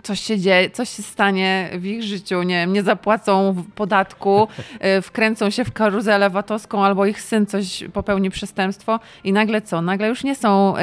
coś 0.02 0.20
się 0.20 0.38
dzieje, 0.38 0.70
coś 0.70 0.88
się 0.88 1.02
stanie 1.02 1.70
w 1.78 1.86
ich 1.86 2.02
życiu, 2.02 2.42
nie 2.42 2.54
wiem, 2.54 2.72
nie 2.72 2.82
zapłacą 2.82 3.64
podatku, 3.74 4.48
y, 4.98 5.02
wkręcą 5.02 5.50
się 5.50 5.64
w 5.64 5.72
karuzelę 5.72 6.30
VAT-owską 6.30 6.84
albo 6.84 7.06
ich 7.06 7.20
syn 7.22 7.46
coś 7.46 7.84
popełni 7.92 8.30
przestępstwo 8.30 9.00
i 9.24 9.32
nagle 9.32 9.62
co? 9.62 9.82
Nagle 9.82 10.08
już 10.08 10.24
nie 10.24 10.34
są 10.34 10.74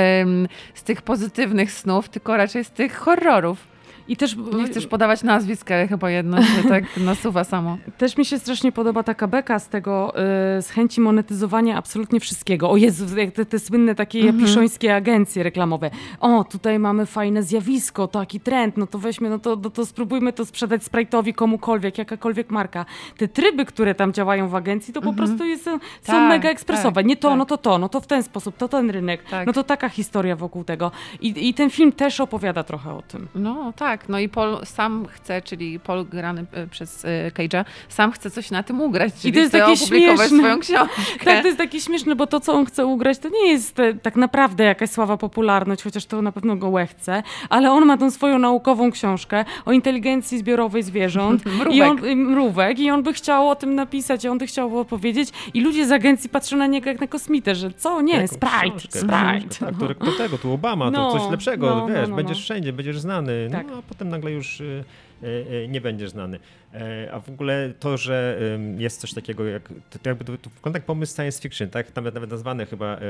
z 0.74 0.84
tych 0.84 1.02
pozytywnych 1.02 1.72
snów, 1.72 2.10
tylko 2.10 2.38
raczej 2.38 2.64
z 2.64 2.70
tych 2.70 2.96
horrorów. 2.96 3.71
I 4.12 4.18
też, 4.18 4.36
Nie 4.58 4.64
chcesz 4.66 4.88
podawać 4.88 5.24
nazwisk, 5.24 5.72
ale 5.72 5.88
chyba 5.88 6.10
jedno 6.12 6.42
się 6.44 6.64
tak 6.70 6.84
nasuwa 6.98 7.44
samo. 7.44 7.78
też 7.98 8.18
mi 8.18 8.26
się 8.26 8.40
strasznie 8.40 8.72
podoba 8.72 9.04
taka 9.04 9.28
beka 9.28 9.60
z 9.60 9.68
tego, 9.70 10.14
y, 10.58 10.62
z 10.62 10.70
chęci 10.70 11.02
monetyzowania 11.02 11.78
absolutnie 11.78 12.20
wszystkiego. 12.20 12.70
O 12.72 12.78
Jezu, 12.78 13.18
jak 13.18 13.32
te, 13.32 13.46
te 13.46 13.60
słynne 13.60 13.96
takie 13.96 14.20
Mhm. 14.20 14.40
japiszońskie 14.40 14.96
agencje 14.96 15.44
reklamowe. 15.44 15.92
O, 16.20 16.44
tutaj 16.44 16.80
mamy 16.80 17.06
fajne 17.06 17.44
zjawisko, 17.44 18.08
taki 18.08 18.40
trend, 18.40 18.78
no 18.78 18.88
to 18.88 19.00
weźmy, 19.00 19.30
no 19.30 19.40
to, 19.40 19.56
no 19.64 19.70
to 19.70 19.86
spróbujmy 19.86 20.34
to 20.34 20.46
sprzedać 20.46 20.82
Sprite'owi 20.84 21.34
komukolwiek, 21.34 21.98
jakakolwiek 21.98 22.50
marka. 22.52 22.86
Te 23.18 23.28
tryby, 23.28 23.66
które 23.66 23.96
tam 23.96 24.14
działają 24.14 24.48
w 24.50 24.56
agencji, 24.56 24.94
to 24.94 25.02
po 25.02 25.14
prostu 25.14 25.46
jest, 25.46 25.64
są 25.64 25.80
Tak, 26.06 26.30
mega 26.30 26.50
ekspresowe. 26.50 26.96
tak, 26.96 27.06
Nie 27.06 27.18
to, 27.18 27.30
tak. 27.30 27.38
no 27.38 27.46
to 27.46 27.58
to, 27.58 27.78
no 27.78 27.90
to 27.90 28.02
w 28.02 28.08
ten 28.08 28.24
sposób, 28.24 28.58
to 28.58 28.68
ten 28.68 28.90
rynek. 28.90 29.24
Tak. 29.30 29.48
No 29.48 29.54
to 29.54 29.64
taka 29.64 29.90
historia 29.90 30.36
wokół 30.36 30.64
tego. 30.64 30.92
I, 31.22 31.50
I 31.50 31.54
ten 31.54 31.70
film 31.70 31.92
też 31.92 32.20
opowiada 32.20 32.64
trochę 32.64 32.94
o 32.94 33.02
tym. 33.02 33.28
No 33.36 33.74
tak, 33.76 34.01
no 34.10 34.20
i 34.20 34.30
Paul 34.30 34.66
sam 34.66 35.06
chce, 35.08 35.42
czyli 35.42 35.80
Paul 35.80 36.06
grany 36.06 36.46
e, 36.52 36.68
przez 36.68 37.06
e, 37.06 37.32
Cage'a, 37.32 37.66
sam 37.90 38.12
chce 38.12 38.32
coś 38.32 38.52
na 38.52 38.64
tym 38.64 38.82
ugrać, 38.82 39.14
czyli 39.22 39.34
to 39.34 39.40
jest 39.40 39.52
chce 39.52 39.60
takie 39.60 39.74
opublikować 39.84 40.30
śmieszne. 40.30 40.38
swoją 40.38 40.60
książkę. 40.60 41.02
Tak, 41.26 41.42
to 41.42 41.48
jest 41.48 41.58
takie 41.58 41.80
śmieszne, 41.82 42.16
bo 42.16 42.28
to, 42.28 42.40
co 42.40 42.54
on 42.54 42.66
chce 42.66 42.86
ugrać, 42.86 43.20
to 43.20 43.30
nie 43.30 43.52
jest 43.52 43.80
e, 43.80 43.94
tak 43.94 44.16
naprawdę 44.16 44.64
jakaś 44.64 44.90
sława, 44.90 45.18
popularność, 45.18 45.84
chociaż 45.84 46.06
to 46.06 46.22
na 46.22 46.32
pewno 46.32 46.56
go 46.56 46.70
łechce, 46.70 47.24
ale 47.50 47.72
on 47.72 47.86
ma 47.86 47.98
tą 47.98 48.12
swoją 48.12 48.40
naukową 48.40 48.92
książkę 48.92 49.46
o 49.66 49.72
inteligencji 49.72 50.38
zbiorowej 50.38 50.84
zwierząt. 50.84 51.46
Mrówek. 51.58 51.74
I 51.74 51.82
on, 51.82 52.10
i 52.10 52.16
mrówek. 52.16 52.80
I 52.80 52.92
on 52.92 53.04
by 53.04 53.14
chciał 53.14 53.50
o 53.50 53.56
tym 53.56 53.76
napisać, 53.76 54.26
i 54.26 54.28
on 54.28 54.38
by 54.38 54.48
chciał 54.48 54.80
opowiedzieć. 54.80 55.30
I 55.54 55.62
ludzie 55.62 55.88
z 55.88 55.92
agencji 55.92 56.30
patrzą 56.30 56.58
na 56.58 56.68
niego 56.68 56.90
jak 56.90 57.02
na 57.02 57.08
kosmitę, 57.08 57.56
że 57.56 57.72
co? 57.72 58.02
Nie, 58.02 58.14
Jaką 58.14 58.28
Sprite, 58.28 58.70
książkę, 58.70 59.00
Sprite. 59.00 59.66
Tak, 59.66 59.76
to, 59.80 60.06
to 60.06 60.12
tego, 60.18 60.38
tu 60.38 60.54
Obama, 60.54 60.92
No, 60.92 61.12
to 61.12 61.20
coś 61.20 61.32
lepszego, 61.32 61.70
no, 61.70 61.76
no, 61.76 61.88
wiesz, 61.88 62.10
no, 62.10 62.16
będziesz 62.16 62.38
no. 62.38 62.44
wszędzie, 62.44 62.74
będziesz 62.74 63.00
znany, 63.00 63.50
Tak. 63.52 63.68
no 63.68 63.81
a 63.86 63.90
potem 63.90 64.10
nagle 64.10 64.32
już 64.32 64.62
y, 64.62 64.84
y, 65.24 65.28
y, 65.28 65.68
nie 65.70 65.82
będziesz 65.82 66.10
znany. 66.10 66.40
E, 66.74 67.10
a 67.14 67.20
w 67.20 67.30
ogóle 67.30 67.74
to, 67.80 67.98
że 67.98 68.40
jest 68.78 69.02
coś 69.02 69.14
takiego 69.14 69.46
jak, 69.46 69.68
to, 69.90 70.00
to 70.00 70.10
jakby 70.10 70.26
to, 70.26 70.38
to 70.38 70.50
wygląda 70.50 70.78
jak 70.78 70.86
pomysł 70.86 71.16
science 71.16 71.42
fiction, 71.42 71.70
tak? 71.70 71.96
Nawet, 71.96 72.14
nawet 72.14 72.30
nazwane 72.30 72.66
chyba 72.66 72.98
y, 72.98 73.02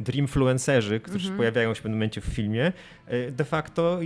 dreamfluencerzy, 0.00 1.00
którzy 1.00 1.24
Mhm. 1.28 1.36
pojawiają 1.36 1.74
się 1.74 1.80
w 1.80 1.82
pewnym 1.82 1.98
momencie 1.98 2.20
w 2.20 2.24
filmie, 2.24 2.72
y, 3.12 3.32
de 3.32 3.44
facto 3.44 4.00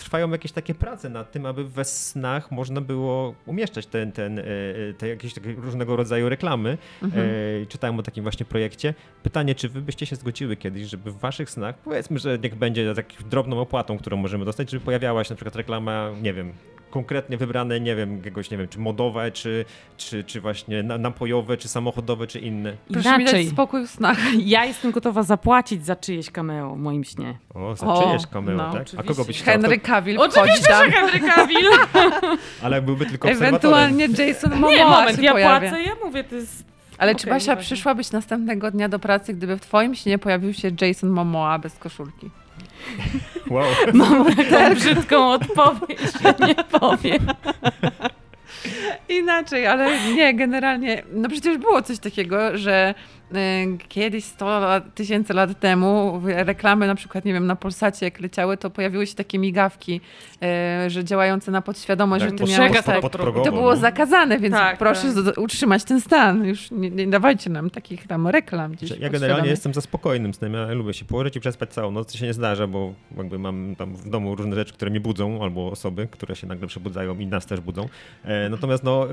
trwają 0.00 0.30
jakieś 0.30 0.52
takie 0.52 0.74
prace 0.74 1.08
nad 1.08 1.32
tym, 1.32 1.46
aby 1.46 1.64
we 1.64 1.84
snach 1.84 2.50
można 2.50 2.80
było 2.80 3.34
umieszczać 3.46 3.86
ten, 3.86 4.12
ten, 4.12 4.38
e, 4.38 4.42
e, 4.42 4.44
te 4.98 5.08
jakieś 5.08 5.34
takie 5.34 5.52
różnego 5.52 5.96
rodzaju 5.96 6.28
reklamy. 6.28 6.78
Mhm. 7.02 7.28
E, 7.62 7.66
Czytałem 7.66 7.98
o 7.98 8.02
takim 8.02 8.22
właśnie 8.22 8.46
projekcie. 8.46 8.94
Pytanie, 9.22 9.54
czy 9.54 9.68
wy 9.68 9.80
byście 9.80 10.06
się 10.06 10.16
zgodziły 10.16 10.56
kiedyś, 10.56 10.88
żeby 10.88 11.10
w 11.12 11.18
waszych 11.18 11.50
snach, 11.50 11.78
powiedzmy, 11.78 12.18
że 12.18 12.38
niech 12.38 12.54
będzie 12.54 12.94
tak 12.94 13.06
drobną 13.30 13.60
opłatą, 13.60 13.98
którą 13.98 14.16
możemy 14.16 14.44
dostać, 14.44 14.70
żeby 14.70 14.84
pojawiała 14.84 15.24
się 15.24 15.32
na 15.32 15.36
przykład 15.36 15.56
reklama, 15.56 16.10
nie 16.22 16.34
wiem, 16.34 16.52
konkretnie 16.90 17.36
wybrane, 17.36 17.80
nie 17.80 17.96
wiem, 17.96 18.16
jakiegoś, 18.16 18.50
nie 18.50 18.58
wiem, 18.58 18.68
czy 18.68 18.78
modowe, 18.78 19.32
czy, 19.32 19.64
czy, 19.96 20.24
czy 20.24 20.40
właśnie 20.40 20.82
na- 20.82 20.98
napojowe, 20.98 21.56
czy 21.56 21.68
samochodowe, 21.68 22.26
czy 22.26 22.38
inne. 22.38 22.76
Proszę 22.92 23.18
mi 23.18 23.24
dać 23.24 23.48
spokój 23.48 23.86
w 23.86 23.90
snach. 23.90 24.18
Ja 24.38 24.64
jestem 24.64 24.90
gotowa 24.90 25.22
zapłacić 25.22 25.84
za 25.86 25.96
czyjeś 25.96 26.30
cameo 26.30 26.74
w 26.74 26.78
moim 26.78 27.04
śnie. 27.04 27.38
O, 27.54 27.76
za 27.76 27.86
O, 27.86 28.02
czyjeś 28.02 28.26
cameo, 28.26 28.56
no, 28.56 28.64
tak? 28.72 28.78
A 28.78 28.80
oczywiście. 28.82 29.08
kogo 29.08 29.24
byś 29.24 29.42
chciał? 29.42 29.52
Henry 29.52 29.78
To, 29.78 29.86
Cavill 29.86 30.18
wchodzi 30.30 30.62
tam. 30.68 30.90
Henry 30.90 31.20
Cavill. 31.34 31.68
ale 32.62 32.82
byłby 32.82 33.06
tylko. 33.06 33.28
Ewentualnie 33.28 34.08
Jason 34.18 34.50
Momoa 34.50 34.70
Nie, 34.72 34.84
moment, 34.84 35.16
się 35.16 35.22
ja 35.24 35.32
pojawia. 35.32 35.70
płacę, 35.70 35.82
ja 35.82 35.92
mówię, 36.04 36.24
to 36.24 36.34
jest... 36.34 36.64
Ale 36.98 37.12
Okej, 37.12 37.20
czy 37.20 37.30
Basia 37.30 37.56
przyszłabyś 37.56 38.10
następnego 38.12 38.70
dnia 38.70 38.88
do 38.88 38.98
pracy, 38.98 39.34
gdyby 39.34 39.56
w 39.56 39.60
twoim 39.60 39.94
śnie 39.94 40.18
pojawił 40.18 40.52
się 40.54 40.70
Jason 40.80 41.10
Momoa 41.10 41.58
bez 41.58 41.78
koszulki? 41.78 42.30
Wow. 43.50 43.66
Mam 43.94 44.24
taką 44.36 44.74
brzydką 44.74 45.30
odpowiedź, 45.32 46.00
nie 46.46 46.54
powiem. 46.80 47.26
Inaczej, 49.08 49.66
ale 49.66 50.12
nie, 50.14 50.34
generalnie, 50.34 51.02
no 51.12 51.28
przecież 51.28 51.58
było 51.58 51.82
coś 51.82 51.98
takiego, 51.98 52.58
że 52.58 52.94
kiedyś 53.88 54.24
100 54.24 54.60
lat, 54.60 54.94
tysięcy 54.94 55.34
lat 55.34 55.60
temu 55.60 56.22
reklamy 56.24 56.86
na 56.86 56.94
przykład, 56.94 57.24
nie 57.24 57.32
wiem, 57.32 57.46
na 57.46 57.56
Polsacie 57.56 58.06
jak 58.06 58.20
leciały, 58.20 58.56
to 58.56 58.70
pojawiły 58.70 59.06
się 59.06 59.14
takie 59.14 59.38
migawki, 59.38 60.00
y, 60.86 60.90
że 60.90 61.04
działające 61.04 61.50
na 61.50 61.62
podświadomość, 61.62 62.20
Tak, 62.24 62.30
że 62.30 62.36
ty 62.36 62.44
pod- 62.44 62.50
miałeś 62.52 62.72
pod- 62.82 63.12
tak, 63.12 63.34
to 63.44 63.52
było 63.52 63.70
no. 63.70 63.76
zakazane, 63.76 64.38
więc 64.38 64.54
Tak, 64.54 64.78
proszę 64.78 65.02
tak. 65.24 65.38
utrzymać 65.38 65.84
ten 65.84 66.00
stan. 66.00 66.44
Już 66.44 66.70
nie, 66.70 66.90
nie 66.90 67.06
dawajcie 67.06 67.50
nam 67.50 67.70
takich 67.70 68.06
tam 68.06 68.28
reklam 68.28 68.72
gdzieś 68.72 68.90
Ja 68.90 69.08
generalnie 69.10 69.48
jestem 69.50 69.74
za 69.74 69.80
spokojnym 69.80 70.34
snem. 70.34 70.54
Ja 70.54 70.72
lubię 70.72 70.94
się 70.94 71.04
położyć 71.04 71.36
i 71.36 71.40
przespać 71.40 71.70
całą 71.72 71.90
noc. 71.90 72.12
To 72.12 72.18
się 72.18 72.26
nie 72.26 72.34
zdarza, 72.34 72.66
bo 72.66 72.94
jakby 73.16 73.38
mam 73.38 73.76
tam 73.76 73.96
w 73.96 74.10
domu 74.10 74.34
różne 74.34 74.54
rzeczy, 74.56 74.72
które 74.74 74.90
mnie 74.90 75.00
budzą, 75.00 75.42
albo 75.42 75.70
osoby, 75.70 76.08
które 76.10 76.36
się 76.36 76.46
nagle 76.46 76.66
przebudzają 76.66 77.18
i 77.18 77.26
nas 77.26 77.46
też 77.46 77.60
budzą. 77.60 77.88
E, 78.24 78.48
natomiast 78.48 78.84
no... 78.84 79.06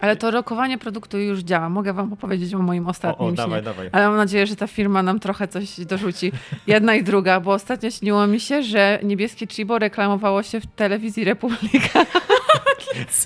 Ale 0.00 0.16
to 0.16 0.30
rokowanie 0.30 0.78
produktu 0.78 1.18
już 1.18 1.40
działa. 1.40 1.68
Mogę 1.68 1.92
wam 1.92 2.12
opowiedzieć 2.12 2.54
o 2.54 2.58
moim 2.58 2.86
o, 2.86 2.90
ostatnim 2.90 3.28
o, 3.28 3.30
śnie. 3.30 3.36
dawaj, 3.36 3.62
dawaj. 3.62 3.88
Ale 3.92 4.08
mam 4.08 4.16
nadzieję, 4.16 4.46
że 4.46 4.56
ta 4.56 4.66
firma 4.66 5.02
nam 5.02 5.20
trochę 5.20 5.48
coś 5.48 5.80
dorzuci. 5.80 6.32
Jedna 6.66 6.94
i 6.94 7.02
druga, 7.02 7.40
bo 7.40 7.52
ostatnio 7.52 7.90
śniło 7.90 8.26
mi 8.26 8.40
się, 8.40 8.62
że 8.62 8.98
niebieskie 9.02 9.46
Chibo 9.46 9.78
reklamowało 9.78 10.42
się 10.42 10.60
w 10.60 10.66
telewizji 10.66 11.24
Republika. 11.24 12.06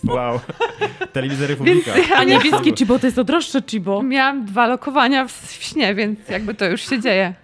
Wow. 0.04 0.40
Telewizja 1.12 1.46
Republika. 1.46 1.92
Więc 1.94 2.10
A 2.16 2.24
niebieskie 2.24 2.72
Chibo 2.72 2.98
to 2.98 3.06
jest 3.06 3.16
to 3.16 3.24
droższe 3.24 3.62
Chibo. 3.62 4.02
Miałam 4.02 4.44
dwa 4.44 4.66
lokowania 4.66 5.28
w, 5.28 5.32
w 5.32 5.62
śnie, 5.62 5.94
więc 5.94 6.28
jakby 6.28 6.54
to 6.54 6.68
już 6.68 6.88
się 6.88 7.00
dzieje. 7.00 7.34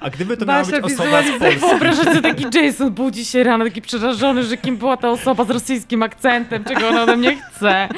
A 0.00 0.10
gdyby 0.10 0.36
to 0.36 0.46
miała 0.46 0.62
Basia 0.62 0.80
być 0.80 0.92
osoba 0.92 1.22
z 1.22 1.38
Polski? 1.38 1.60
Wyobrażasz 1.60 2.04
sobie 2.06 2.20
taki 2.20 2.46
Jason 2.58 2.90
budzi 2.90 3.24
się 3.24 3.44
rano, 3.44 3.64
taki 3.64 3.82
przerażony, 3.82 4.44
że 4.44 4.56
kim 4.56 4.76
była 4.76 4.96
ta 4.96 5.10
osoba 5.10 5.44
z 5.44 5.50
rosyjskim 5.50 6.02
akcentem, 6.02 6.64
czego 6.64 6.88
ona 6.88 7.02
ode 7.02 7.16
mnie 7.16 7.36
chce. 7.36 7.88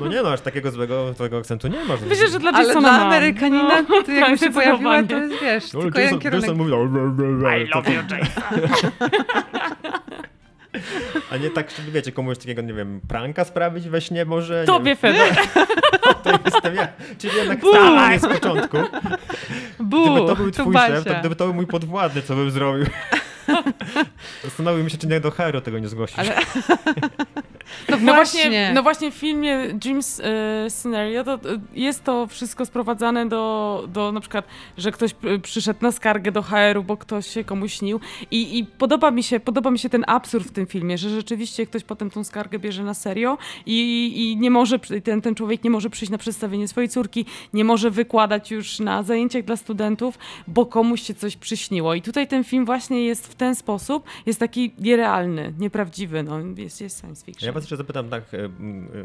No 0.00 0.06
nie 0.08 0.22
no, 0.22 0.32
aż 0.32 0.40
takiego 0.40 0.70
złego 0.70 1.14
twojego 1.14 1.38
akcentu 1.38 1.68
nie 1.68 1.84
ma. 1.84 1.94
Myślę, 2.08 2.28
że 2.28 2.38
dla 2.38 2.50
Ale 2.52 2.68
Jasona 2.68 2.88
dla 2.88 2.98
mam. 2.98 3.06
Amerykanina, 3.06 3.82
No, 3.88 4.02
to 4.02 4.12
jakby 4.12 4.38
się 4.38 4.50
pojawiła, 4.50 5.02
to 5.02 5.16
jest, 5.16 5.42
wiesz, 5.42 5.72
No, 5.72 5.80
tylko 5.82 5.98
Jason, 6.00 6.18
jeden 6.18 6.20
kierunek. 6.20 6.42
Jason 6.42 6.56
mówił... 6.58 6.76
I 7.60 7.68
love 7.74 7.92
you, 7.94 8.02
Jason. 8.10 8.90
A 11.30 11.36
nie 11.36 11.50
tak, 11.50 11.70
żeby 11.70 11.90
wiecie, 11.90 12.12
komuś 12.12 12.38
takiego, 12.38 12.62
nie 12.62 12.72
wiem, 12.74 13.00
pranka 13.08 13.44
sprawić 13.44 13.88
we 13.88 14.00
śnie 14.00 14.24
może? 14.24 14.64
Tobie, 14.64 14.96
Fedor. 14.96 15.28
to 16.24 16.30
jestem 16.44 16.74
ja. 16.74 16.88
Czyli 17.18 17.36
jednak 17.36 17.60
Bu! 17.60 17.70
stałem 17.70 18.18
z 18.20 18.26
początku. 18.26 18.76
Bu, 19.80 20.02
Gdyby 20.04 20.26
to 20.26 20.36
był 20.36 20.50
twój 20.50 20.74
Basia. 20.74 20.96
szef, 20.96 21.04
to 21.04 21.14
gdyby 21.20 21.36
to 21.36 21.44
był 21.44 21.54
mój 21.54 21.66
podwładny, 21.66 22.22
co 22.22 22.34
bym 22.36 22.50
zrobił? 22.50 22.86
Zastanowiłbym 24.44 24.90
się, 24.90 24.98
czy 24.98 25.06
nie 25.06 25.20
do 25.20 25.30
HR 25.30 25.62
tego 25.62 25.78
nie 25.78 25.88
zgłosić. 25.88 26.18
Ale- 26.18 26.36
No 27.88 27.96
właśnie. 27.96 28.40
właśnie, 28.40 28.72
no 28.74 28.82
właśnie 28.82 29.10
w 29.10 29.14
filmie 29.14 29.68
Dreams 29.74 30.20
e, 30.20 30.70
Scenario 30.70 31.24
to, 31.24 31.38
jest 31.74 32.04
to 32.04 32.26
wszystko 32.26 32.66
sprowadzane 32.66 33.28
do, 33.28 33.84
do 33.88 34.12
na 34.12 34.20
przykład, 34.20 34.46
że 34.78 34.92
ktoś 34.92 35.14
przyszedł 35.42 35.78
na 35.82 35.92
skargę 35.92 36.32
do 36.32 36.42
HR-u, 36.42 36.82
bo 36.82 36.96
ktoś 36.96 37.26
się 37.26 37.44
komuś 37.44 37.74
śnił 37.74 38.00
i, 38.30 38.58
i 38.58 38.64
podoba, 38.64 39.10
mi 39.10 39.22
się, 39.22 39.40
podoba 39.40 39.70
mi 39.70 39.78
się 39.78 39.88
ten 39.88 40.04
absurd 40.06 40.48
w 40.48 40.52
tym 40.52 40.66
filmie, 40.66 40.98
że 40.98 41.10
rzeczywiście 41.10 41.66
ktoś 41.66 41.84
potem 41.84 42.10
tą 42.10 42.24
skargę 42.24 42.58
bierze 42.58 42.82
na 42.82 42.94
serio 42.94 43.38
i, 43.66 44.12
i 44.16 44.36
nie 44.36 44.50
może, 44.50 44.78
ten, 44.78 45.22
ten 45.22 45.34
człowiek 45.34 45.64
nie 45.64 45.70
może 45.70 45.90
przyjść 45.90 46.10
na 46.10 46.18
przedstawienie 46.18 46.68
swojej 46.68 46.88
córki, 46.88 47.26
nie 47.52 47.64
może 47.64 47.90
wykładać 47.90 48.50
już 48.50 48.80
na 48.80 49.02
zajęciach 49.02 49.44
dla 49.44 49.56
studentów, 49.56 50.18
bo 50.48 50.66
komuś 50.66 51.02
się 51.02 51.14
coś 51.14 51.36
przyśniło. 51.36 51.94
I 51.94 52.02
tutaj 52.02 52.28
ten 52.28 52.44
film 52.44 52.64
właśnie 52.64 53.04
jest 53.04 53.28
w 53.28 53.34
ten 53.34 53.54
sposób, 53.54 54.04
jest 54.26 54.40
taki 54.40 54.72
nierealny, 54.78 55.52
nieprawdziwy, 55.58 56.22
no, 56.22 56.38
jest, 56.56 56.80
jest 56.80 57.00
science 57.00 57.24
fiction. 57.24 57.51
Ja 57.52 57.54
was 57.54 57.62
jeszcze 57.64 57.76
zapytam 57.76 58.08
tak 58.08 58.22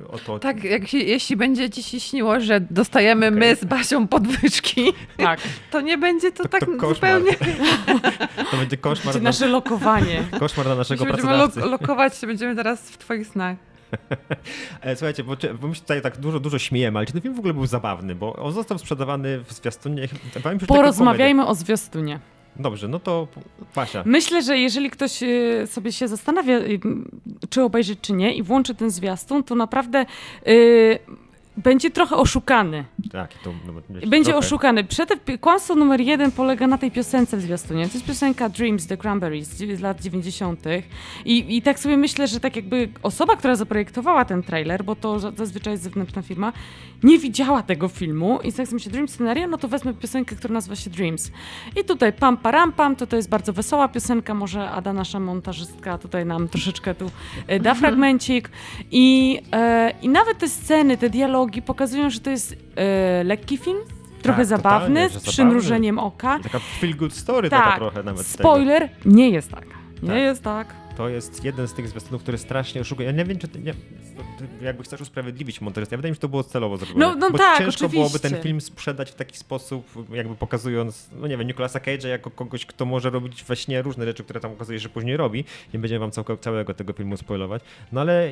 o 0.07 0.17
to. 0.17 0.39
Tak, 0.39 0.63
jak 0.63 0.87
się, 0.87 0.97
jeśli 0.97 1.35
będzie 1.35 1.69
ci 1.69 1.83
się 1.83 1.99
śniło, 1.99 2.39
że 2.39 2.61
dostajemy 2.61 3.27
Okej. 3.27 3.39
my 3.39 3.55
z 3.55 3.65
Basią 3.65 4.07
podwyżki, 4.07 4.93
Tak. 5.17 5.39
to 5.71 5.81
nie 5.81 5.97
będzie 5.97 6.31
to, 6.31 6.43
To- 6.43 6.49
tak 6.49 6.65
to 6.81 6.93
zupełnie... 6.93 7.31
To 8.51 8.57
będzie 8.57 8.77
koszmar, 8.77 9.05
Będzie 9.13 9.23
na, 9.23 9.29
nasze 9.29 9.47
lokowanie. 9.47 10.23
koszmar 10.39 10.65
dla 10.65 10.75
naszego 10.75 11.03
Jeśli 11.05 11.13
będziemy 11.17 11.37
pracodawcy. 11.37 11.59
lo- 11.59 11.67
lokować 11.71 12.17
się, 12.17 12.27
będziemy 12.27 12.55
teraz 12.55 12.89
w 12.91 12.97
twoich 12.97 13.27
snach. 13.27 13.57
E, 14.81 14.95
Słuchajcie, 14.95 15.23
bo, 15.23 15.35
czy- 15.37 15.53
bo 15.53 15.67
my 15.67 15.75
się 15.75 15.81
tutaj 15.81 16.01
tak 16.01 16.17
dużo, 16.17 16.39
dużo 16.39 16.59
śmiejemy, 16.59 16.99
ale 16.99 17.05
czy 17.05 17.13
ten 17.13 17.21
film 17.21 17.35
w 17.35 17.39
ogóle 17.39 17.53
był 17.53 17.65
zabawny? 17.65 18.15
Bo 18.15 18.33
on 18.35 18.51
został 18.53 18.77
sprzedawany 18.77 19.43
w 19.43 19.53
zwiastunie. 19.53 20.07
Porozmawiajmy 20.67 21.45
o 21.47 21.55
zwiastunie. 21.55 22.19
Dobrze, 22.59 22.87
no 22.87 22.99
to 22.99 23.27
Pasia. 23.73 24.03
Myślę, 24.05 24.41
że 24.41 24.57
jeżeli 24.57 24.89
ktoś 24.89 25.23
y, 25.23 25.63
sobie 25.67 25.91
się 25.91 26.07
zastanawia, 26.07 26.59
czy 27.49 27.63
obejrzeć, 27.63 27.99
czy 28.01 28.13
nie 28.13 28.35
i 28.35 28.43
włączy 28.43 28.75
ten 28.75 28.89
zwiastun, 28.89 29.43
to 29.43 29.55
naprawdę 29.55 30.05
y, 30.47 30.99
będzie 31.57 31.91
trochę 31.91 32.15
oszukany. 32.15 32.85
Tak, 33.11 33.33
to, 33.33 33.53
no, 33.67 33.73
będzie 34.07 34.31
trochę. 34.31 34.47
oszukany. 34.47 34.83
Przed, 34.83 35.09
kłamstwo 35.41 35.75
numer 35.75 36.01
jeden 36.01 36.31
polega 36.31 36.67
na 36.67 36.77
tej 36.77 36.91
piosence 36.91 37.37
w 37.37 37.41
zwiastunie. 37.41 37.87
To 37.87 37.93
jest 37.93 38.05
piosenka 38.05 38.49
Dreams 38.49 38.87
The 38.87 38.97
Cranberries 38.97 39.47
z 39.47 39.79
lat 39.79 40.01
90. 40.01 40.63
I, 41.25 41.57
I 41.57 41.61
tak 41.61 41.79
sobie 41.79 41.97
myślę, 41.97 42.27
że 42.27 42.39
tak 42.39 42.55
jakby 42.55 42.89
osoba, 43.03 43.35
która 43.35 43.55
zaprojektowała 43.55 44.25
ten 44.25 44.43
trailer, 44.43 44.83
bo 44.83 44.95
to 44.95 45.19
zazwyczaj 45.19 45.73
jest 45.73 45.83
zewnętrzna 45.83 46.21
firma, 46.21 46.53
nie 47.03 47.19
widziała 47.19 47.63
tego 47.63 47.87
filmu 47.87 48.39
i 48.43 48.53
tak 48.53 48.65
sobie 48.65 48.73
myślę, 48.73 48.91
Dream 48.91 49.07
Scenario, 49.07 49.47
no 49.47 49.57
to 49.57 49.67
wezmę 49.67 49.93
piosenkę, 49.93 50.35
która 50.35 50.53
nazywa 50.53 50.75
się 50.75 50.89
Dreams. 50.89 51.31
I 51.75 51.83
tutaj 51.83 52.13
pam 52.13 52.37
param 52.37 52.71
pam, 52.71 52.95
to 52.95 53.07
to 53.07 53.15
jest 53.15 53.29
bardzo 53.29 53.53
wesoła 53.53 53.87
piosenka, 53.87 54.33
może 54.33 54.69
Ada, 54.71 54.93
nasza 54.93 55.19
montażystka, 55.19 55.97
tutaj 55.97 56.25
nam 56.25 56.47
troszeczkę 56.47 56.95
tu 56.95 57.11
e, 57.47 57.59
da 57.59 57.73
fragmencik. 57.81 58.49
I, 58.91 59.39
e, 59.51 59.93
I 60.01 60.09
nawet 60.09 60.37
te 60.37 60.49
sceny, 60.49 60.97
te 60.97 61.09
dialogi 61.09 61.46
pokazują, 61.65 62.09
że 62.09 62.19
to 62.19 62.29
jest 62.29 62.55
e, 62.75 63.23
lekki 63.23 63.57
film, 63.57 63.77
trochę 64.21 64.37
tak, 64.37 64.45
zabawny, 64.47 65.09
z 65.09 65.17
przymrużeniem 65.17 65.99
oka. 65.99 66.39
Taka 66.43 66.59
feel 66.59 66.95
good 66.95 67.13
story 67.13 67.49
tak. 67.49 67.63
taka 67.63 67.77
trochę 67.77 68.03
nawet. 68.03 68.25
Spoiler, 68.27 68.89
nie 69.05 69.29
jest 69.29 69.51
tak. 69.51 69.65
Nie 70.03 70.09
Tak. 70.09 70.17
jest 70.17 70.43
tak. 70.43 70.86
To 70.97 71.09
jest 71.09 71.43
jeden 71.43 71.67
z 71.67 71.73
tych 71.73 71.89
zwiastunów, 71.89 72.21
który 72.21 72.37
strasznie 72.37 72.81
oszukuje. 72.81 73.05
Ja 73.05 73.11
nie 73.11 73.25
wiem, 73.25 73.37
czy 73.37 73.47
ty, 73.47 73.59
nie, 73.59 73.73
jakby 74.61 74.83
chcesz 74.83 75.01
usprawiedliwić 75.01 75.61
montażystę. 75.61 75.95
Ja 75.95 75.97
wydaje 75.97 76.11
mi 76.11 76.15
się, 76.15 76.17
że 76.17 76.21
to 76.21 76.29
było 76.29 76.43
celowo 76.43 76.77
zrobione. 76.77 77.05
No- 77.05 77.15
no 77.15 77.31
bo 77.31 77.37
tak, 77.37 77.57
ciężko 77.57 77.85
oczywiście. 77.85 77.97
byłoby 77.97 78.19
ten 78.19 78.41
film 78.41 78.61
sprzedać 78.61 79.11
w 79.11 79.15
taki 79.15 79.37
sposób, 79.37 80.07
jakby 80.11 80.35
pokazując, 80.35 81.09
no 81.19 81.27
nie 81.27 81.37
wiem, 81.37 81.47
Nicolasa 81.47 81.79
Cage'a 81.79 82.07
jako 82.07 82.31
kogoś, 82.31 82.65
kto 82.65 82.85
może 82.85 83.09
robić 83.09 83.43
we 83.43 83.55
śnie 83.55 83.81
różne 83.81 84.05
rzeczy, 84.05 84.23
które 84.23 84.39
tam 84.39 84.51
okazuje 84.51 84.79
że 84.79 84.89
później 84.89 85.17
robi. 85.17 85.43
Nie 85.73 85.79
będziemy 85.79 85.99
wam 85.99 86.11
całko, 86.11 86.37
całego 86.37 86.73
tego 86.73 86.93
filmu 86.93 87.17
spoilować. 87.17 87.61
No 87.91 88.01
ale 88.01 88.31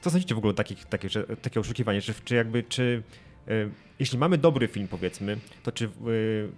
co 0.00 0.10
sądzicie 0.10 0.34
w 0.34 0.38
ogóle 0.38 0.50
o 0.50 0.54
takich, 0.54 0.84
takie, 0.84 1.08
że, 1.08 1.24
takie 1.24 1.60
oszukiwanie? 1.60 2.02
Czy, 2.02 2.14
czy 2.24 2.34
jakby, 2.34 2.62
czy 2.62 3.02
y, 3.48 3.70
jeśli 4.00 4.18
mamy 4.18 4.38
dobry 4.38 4.68
film, 4.68 4.88
powiedzmy, 4.88 5.36
to 5.62 5.72
czy 5.72 5.84
y, 5.84 6.48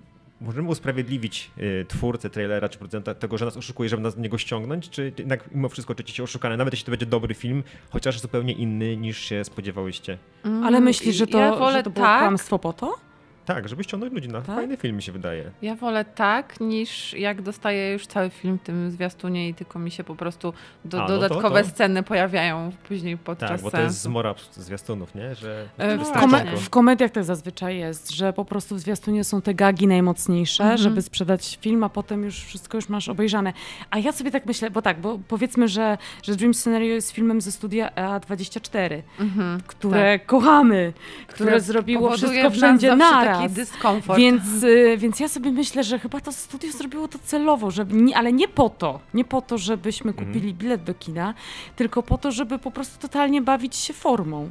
możemy 0.40 0.68
usprawiedliwić 0.68 1.50
y, 1.58 1.84
twórcę 1.88 2.30
trailera 2.30 2.68
czy 2.68 2.78
producenta 2.78 3.14
tego, 3.14 3.38
że 3.38 3.44
nas 3.44 3.56
oszukuje, 3.56 3.88
żeby 3.88 4.02
nas 4.02 4.14
do 4.14 4.20
niego 4.20 4.38
ściągnąć, 4.38 4.90
czy 4.90 5.12
jednak 5.18 5.54
mimo 5.54 5.68
wszystko 5.68 5.94
czujecie 5.94 6.12
się 6.14 6.22
oszukane, 6.22 6.56
nawet 6.56 6.74
jeśli 6.74 6.84
to 6.86 6.90
będzie 6.90 7.06
dobry 7.06 7.34
film, 7.34 7.62
chociaż 7.90 8.20
zupełnie 8.20 8.52
inny 8.52 8.96
niż 8.96 9.18
się 9.18 9.44
spodziewałyście? 9.44 10.18
Ale 10.64 10.80
myślisz, 10.80 11.16
że 11.16 11.26
to, 11.26 11.38
Mm, 11.38 11.52
ja 11.52 11.58
wolę 11.58 11.78
że 11.78 11.82
to 11.82 11.90
było 11.90 12.06
tak, 12.06 12.20
kłamstwo 12.20 12.58
po 12.58 12.72
to? 12.72 13.07
Tak, 13.48 13.68
żeby 13.68 13.84
ściągnąć 13.84 14.12
ludzi 14.14 14.28
na 14.28 14.42
Tak? 14.42 14.56
fajny 14.56 14.76
film 14.76 14.96
mi 14.96 15.02
się 15.02 15.12
wydaje. 15.12 15.50
Ja 15.62 15.74
wolę 15.74 16.04
tak, 16.04 16.60
niż 16.60 17.12
jak 17.14 17.42
dostaję 17.42 17.92
już 17.92 18.06
cały 18.06 18.30
film 18.30 18.58
w 18.58 18.62
tym 18.62 18.90
zwiastunie 18.90 19.48
i 19.48 19.54
tylko 19.54 19.78
mi 19.78 19.90
się 19.90 20.04
po 20.04 20.14
prostu 20.16 20.52
do, 20.84 20.98
A, 20.98 21.00
no 21.00 21.06
to- 21.06 21.14
dodatkowe 21.20 21.62
to- 21.62 21.68
sceny 21.68 22.02
pojawiają 22.02 22.72
później 22.88 23.16
podczas 23.18 23.50
Tak, 23.50 23.60
bo 23.60 23.70
to 23.70 23.80
jest 23.80 24.00
zmora 24.02 24.34
zwiastunów, 24.52 25.14
nie? 25.14 25.34
Że 25.34 25.64
E, 25.78 25.96
No 25.96 26.04
W, 26.04 26.12
tylko- 26.12 26.56
w 26.56 26.70
komediach 26.70 27.10
tak 27.10 27.24
zazwyczaj 27.24 27.78
jest, 27.78 28.10
że 28.10 28.32
po 28.32 28.44
prostu 28.44 28.74
w 28.74 28.78
zwiastunie 28.80 29.24
są 29.24 29.42
te 29.42 29.54
gagi 29.54 29.86
najmocniejsze, 29.86 30.62
Mhm. 30.62 30.78
żeby 30.78 31.02
sprzedać 31.02 31.58
film, 31.60 31.84
a 31.84 31.88
potem 31.88 32.24
już 32.24 32.44
wszystko 32.44 32.78
już 32.78 32.88
masz 32.88 33.08
obejrzane. 33.08 33.52
A 33.90 33.98
ja 33.98 34.12
sobie 34.12 34.30
tak 34.30 34.46
myślę, 34.46 34.70
bo 34.70 34.82
tak, 34.82 35.00
bo 35.00 35.18
powiedzmy, 35.28 35.68
że, 35.68 35.98
że 36.22 36.36
Dream 36.36 36.54
Scenario 36.54 36.94
jest 36.94 37.10
filmem 37.10 37.40
ze 37.40 37.52
studia 37.52 37.90
EA24, 37.96 39.02
Mhm, 39.20 39.60
które 39.66 40.18
kochamy, 40.18 40.92
które, 41.26 41.60
zrobiło 41.60 42.02
powoduje 42.08 42.32
wszystko 42.32 42.50
wszędzie 42.50 42.96
naraz. 42.96 43.37
Taki 43.42 43.54
dyskomfort. 43.54 44.18
Więc, 44.18 44.62
y, 44.62 44.96
więc 44.98 45.20
ja 45.20 45.28
sobie 45.28 45.52
myślę, 45.52 45.84
że 45.84 45.98
chyba 45.98 46.20
to 46.20 46.32
studio 46.32 46.72
zrobiło 46.72 47.08
to 47.08 47.18
celowo, 47.18 47.70
żeby, 47.70 47.94
nie, 47.94 48.16
ale 48.16 48.32
nie 48.32 48.48
po 48.48 48.68
to, 48.70 49.00
nie 49.14 49.24
po 49.24 49.42
to, 49.42 49.58
żebyśmy 49.58 50.10
Mhm. 50.10 50.26
kupili 50.28 50.54
bilet 50.54 50.84
do 50.84 50.94
kina, 50.94 51.34
tylko 51.76 52.02
po 52.02 52.18
to, 52.18 52.32
żeby 52.32 52.58
po 52.58 52.70
prostu 52.70 52.98
totalnie 52.98 53.42
bawić 53.42 53.76
się 53.76 53.92
formą. 53.94 54.50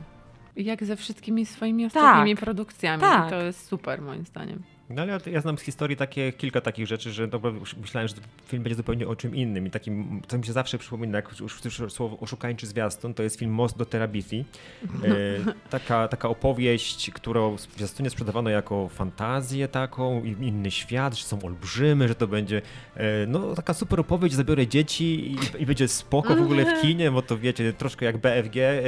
Jak 0.56 0.86
ze 0.86 0.96
wszystkimi 0.96 1.46
swoimi 1.46 1.86
ostatnimi 1.86 2.36
produkcjami. 2.36 3.02
Tak. 3.02 3.30
To 3.30 3.42
jest 3.42 3.68
super 3.68 4.02
moim 4.02 4.26
zdaniem. 4.26 4.64
No 4.90 5.02
ale 5.02 5.20
ja, 5.32 5.42
znam 5.42 5.58
z 5.58 5.62
historii 5.62 5.98
takie, 5.98 6.34
kilka 6.34 6.62
takich 6.62 6.88
rzeczy, 6.88 7.12
że 7.12 7.28
dobra, 7.28 7.52
myślałem, 7.82 8.08
że 8.08 8.16
film 8.48 8.64
będzie 8.64 8.76
zupełnie 8.76 9.08
o 9.08 9.16
czym 9.16 9.36
innym 9.36 9.68
i 9.68 9.72
takim, 9.72 10.22
co 10.28 10.38
mi 10.38 10.46
się 10.46 10.54
zawsze 10.54 10.78
przypomina, 10.78 11.18
jak 11.18 11.40
już 11.40 11.62
słowo 11.90 12.20
oszukańczy 12.20 12.68
zwiastun, 12.68 13.14
to 13.14 13.24
jest 13.24 13.40
film 13.40 13.52
Most 13.52 13.78
do 13.78 13.86
Terabithii. 13.86 14.46
E, 14.84 15.54
taka, 15.70 16.08
taka 16.08 16.30
opowieść, 16.30 17.12
którą 17.12 17.56
w 17.56 17.62
zwiastunie 17.62 18.10
sprzedawano 18.10 18.50
jako 18.50 18.90
fantazję 18.90 19.68
taką, 19.68 20.24
inny 20.24 20.72
świat, 20.72 21.18
że 21.18 21.24
są 21.24 21.42
olbrzymy, 21.42 22.08
że 22.08 22.16
to 22.16 22.28
będzie 22.28 22.62
e, 22.96 23.28
no 23.28 23.56
taka 23.56 23.74
super 23.74 24.00
opowieść, 24.00 24.36
zabiorę 24.36 24.68
dzieci 24.68 25.32
i, 25.32 25.38
i 25.60 25.66
będzie 25.66 25.88
spoko 25.88 26.36
w 26.36 26.42
ogóle 26.42 26.66
w 26.66 26.82
kinie, 26.82 27.12
bo 27.12 27.22
to 27.22 27.38
wiecie, 27.38 27.74
troszkę 27.74 28.06
jak 28.06 28.18
BFG, 28.18 28.58
e, 28.58 28.84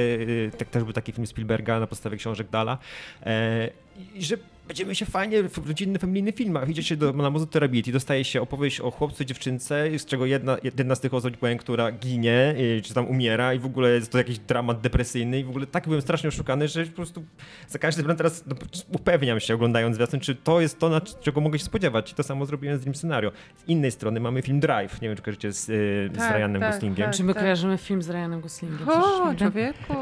e, 0.48 0.52
tak 0.58 0.70
też 0.70 0.84
był 0.84 0.94
taki 0.94 1.12
film 1.12 1.28
Spielberga 1.28 1.80
na 1.80 1.88
podstawie 1.88 2.18
książek 2.18 2.50
Dala. 2.50 2.78
E, 3.24 3.70
i 4.16 4.24
że 4.24 4.38
będziemy 4.70 4.96
się 4.96 5.06
fajnie 5.06 5.44
w 5.44 5.68
rodzinny, 5.68 6.00
familijny 6.00 6.32
filmach. 6.32 6.70
Idzie 6.70 6.84
się 6.84 6.96
do, 6.98 7.14
na 7.14 7.30
muzu 7.30 7.46
terapii, 7.48 7.84
dostaje 7.94 8.24
się 8.24 8.42
opowieść 8.42 8.80
o 8.80 8.92
chłopcu 8.92 9.24
i 9.24 9.26
dziewczynce, 9.26 10.00
z 10.00 10.06
czego 10.06 10.26
jedna, 10.26 10.58
jedna 10.64 10.96
z 10.96 11.00
tych 11.00 11.14
osób, 11.14 11.38
powiem, 11.38 11.58
która 11.58 11.92
ginie, 11.92 12.56
czy 12.84 12.94
tam 12.94 13.08
umiera 13.08 13.54
i 13.54 13.60
w 13.60 13.66
ogóle 13.66 13.90
jest 13.90 14.12
to 14.12 14.18
jakiś 14.18 14.40
dramat 14.40 14.82
depresyjny 14.82 15.40
i 15.40 15.44
w 15.44 15.50
ogóle 15.50 15.68
tak 15.68 15.88
byłem 15.88 16.02
strasznie 16.02 16.30
oszukany, 16.30 16.68
że 16.68 16.86
po 16.86 16.96
prostu 16.96 17.24
za 17.68 17.80
każdym 17.80 18.06
razem 18.06 18.18
teraz 18.18 18.44
no, 18.48 18.56
upewniam 18.94 19.40
się, 19.40 19.56
oglądając 19.56 19.96
zwiastun, 19.96 20.20
czy 20.20 20.36
to 20.36 20.62
jest 20.62 20.80
to, 20.80 20.90
na 20.90 21.02
czego 21.02 21.42
mogę 21.42 21.60
się 21.60 21.66
spodziewać. 21.66 22.12
I 22.12 22.16
to 22.16 22.24
samo 22.24 22.46
zrobiłem 22.46 22.78
z 22.78 22.82
Dream 22.82 22.96
Scenario. 22.96 23.32
Z 23.56 23.70
innej 23.70 23.92
strony 23.92 24.20
mamy 24.20 24.42
film 24.42 24.60
Drive, 24.60 25.02
nie 25.02 25.08
wiem, 25.08 25.18
czy 25.18 25.24
kojarzycie 25.24 25.54
z, 25.54 25.70
y, 25.70 26.10
z 26.14 26.18
Tak, 26.18 26.36
Ryanem 26.36 26.62
tak, 26.62 26.72
Goslingiem. 26.74 27.06
tak. 27.06 27.16
Czy 27.16 27.24
my 27.24 27.34
kojarzymy 27.34 27.78
film 27.78 28.02
z 28.02 28.10
Ryanem 28.10 28.42
Goslingiem? 28.42 28.90
O, 28.90 29.36
człowieku. 29.36 29.94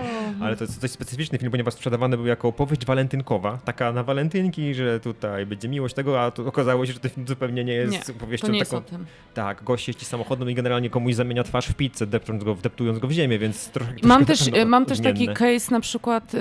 Ale 0.41 0.55
to 0.55 0.63
jest 0.63 0.81
dość 0.81 0.93
specyficzny 0.93 1.37
film, 1.37 1.51
ponieważ 1.51 1.73
sprzedawany 1.73 2.17
był 2.17 2.25
jako 2.25 2.47
opowieść 2.47 2.85
walentynkowa, 2.85 3.59
taka 3.65 3.91
na 3.91 4.03
walentynki, 4.03 4.56
że 4.73 4.99
tutaj 4.99 5.45
będzie 5.45 5.69
miłość 5.69 5.95
tego, 5.95 6.21
a 6.21 6.31
tu 6.31 6.47
okazało 6.47 6.85
się, 6.85 6.93
że 6.93 6.99
ten 6.99 7.11
film 7.11 7.27
zupełnie 7.27 7.63
nie 7.63 7.73
jest 7.73 7.91
Nie, 8.09 8.15
opowieścią 8.15 8.47
To 8.47 8.53
nie 8.53 8.59
jest 8.59 8.71
taką... 8.71 8.85
o 8.85 8.89
tym. 8.89 9.05
Tak, 9.33 9.63
gość 9.63 9.87
jeździ 9.87 10.05
samochodem 10.05 10.49
i 10.49 10.53
generalnie 10.55 10.89
komuś 10.89 11.13
zamienia 11.13 11.43
twarz 11.43 11.67
w 11.67 11.73
pizzę, 11.73 12.07
depcząc 12.07 12.43
go, 12.43 12.55
wdeptując 12.55 12.99
go 12.99 13.07
w 13.07 13.11
ziemię, 13.11 13.39
więc 13.39 13.69
trochę... 13.69 13.93
Mam 14.03 14.25
też, 14.25 14.39
mam 14.65 14.85
też 14.85 14.99
taki 15.01 15.27
case 15.27 15.71
na 15.71 15.79
przykład 15.79 16.33
y, 16.33 16.37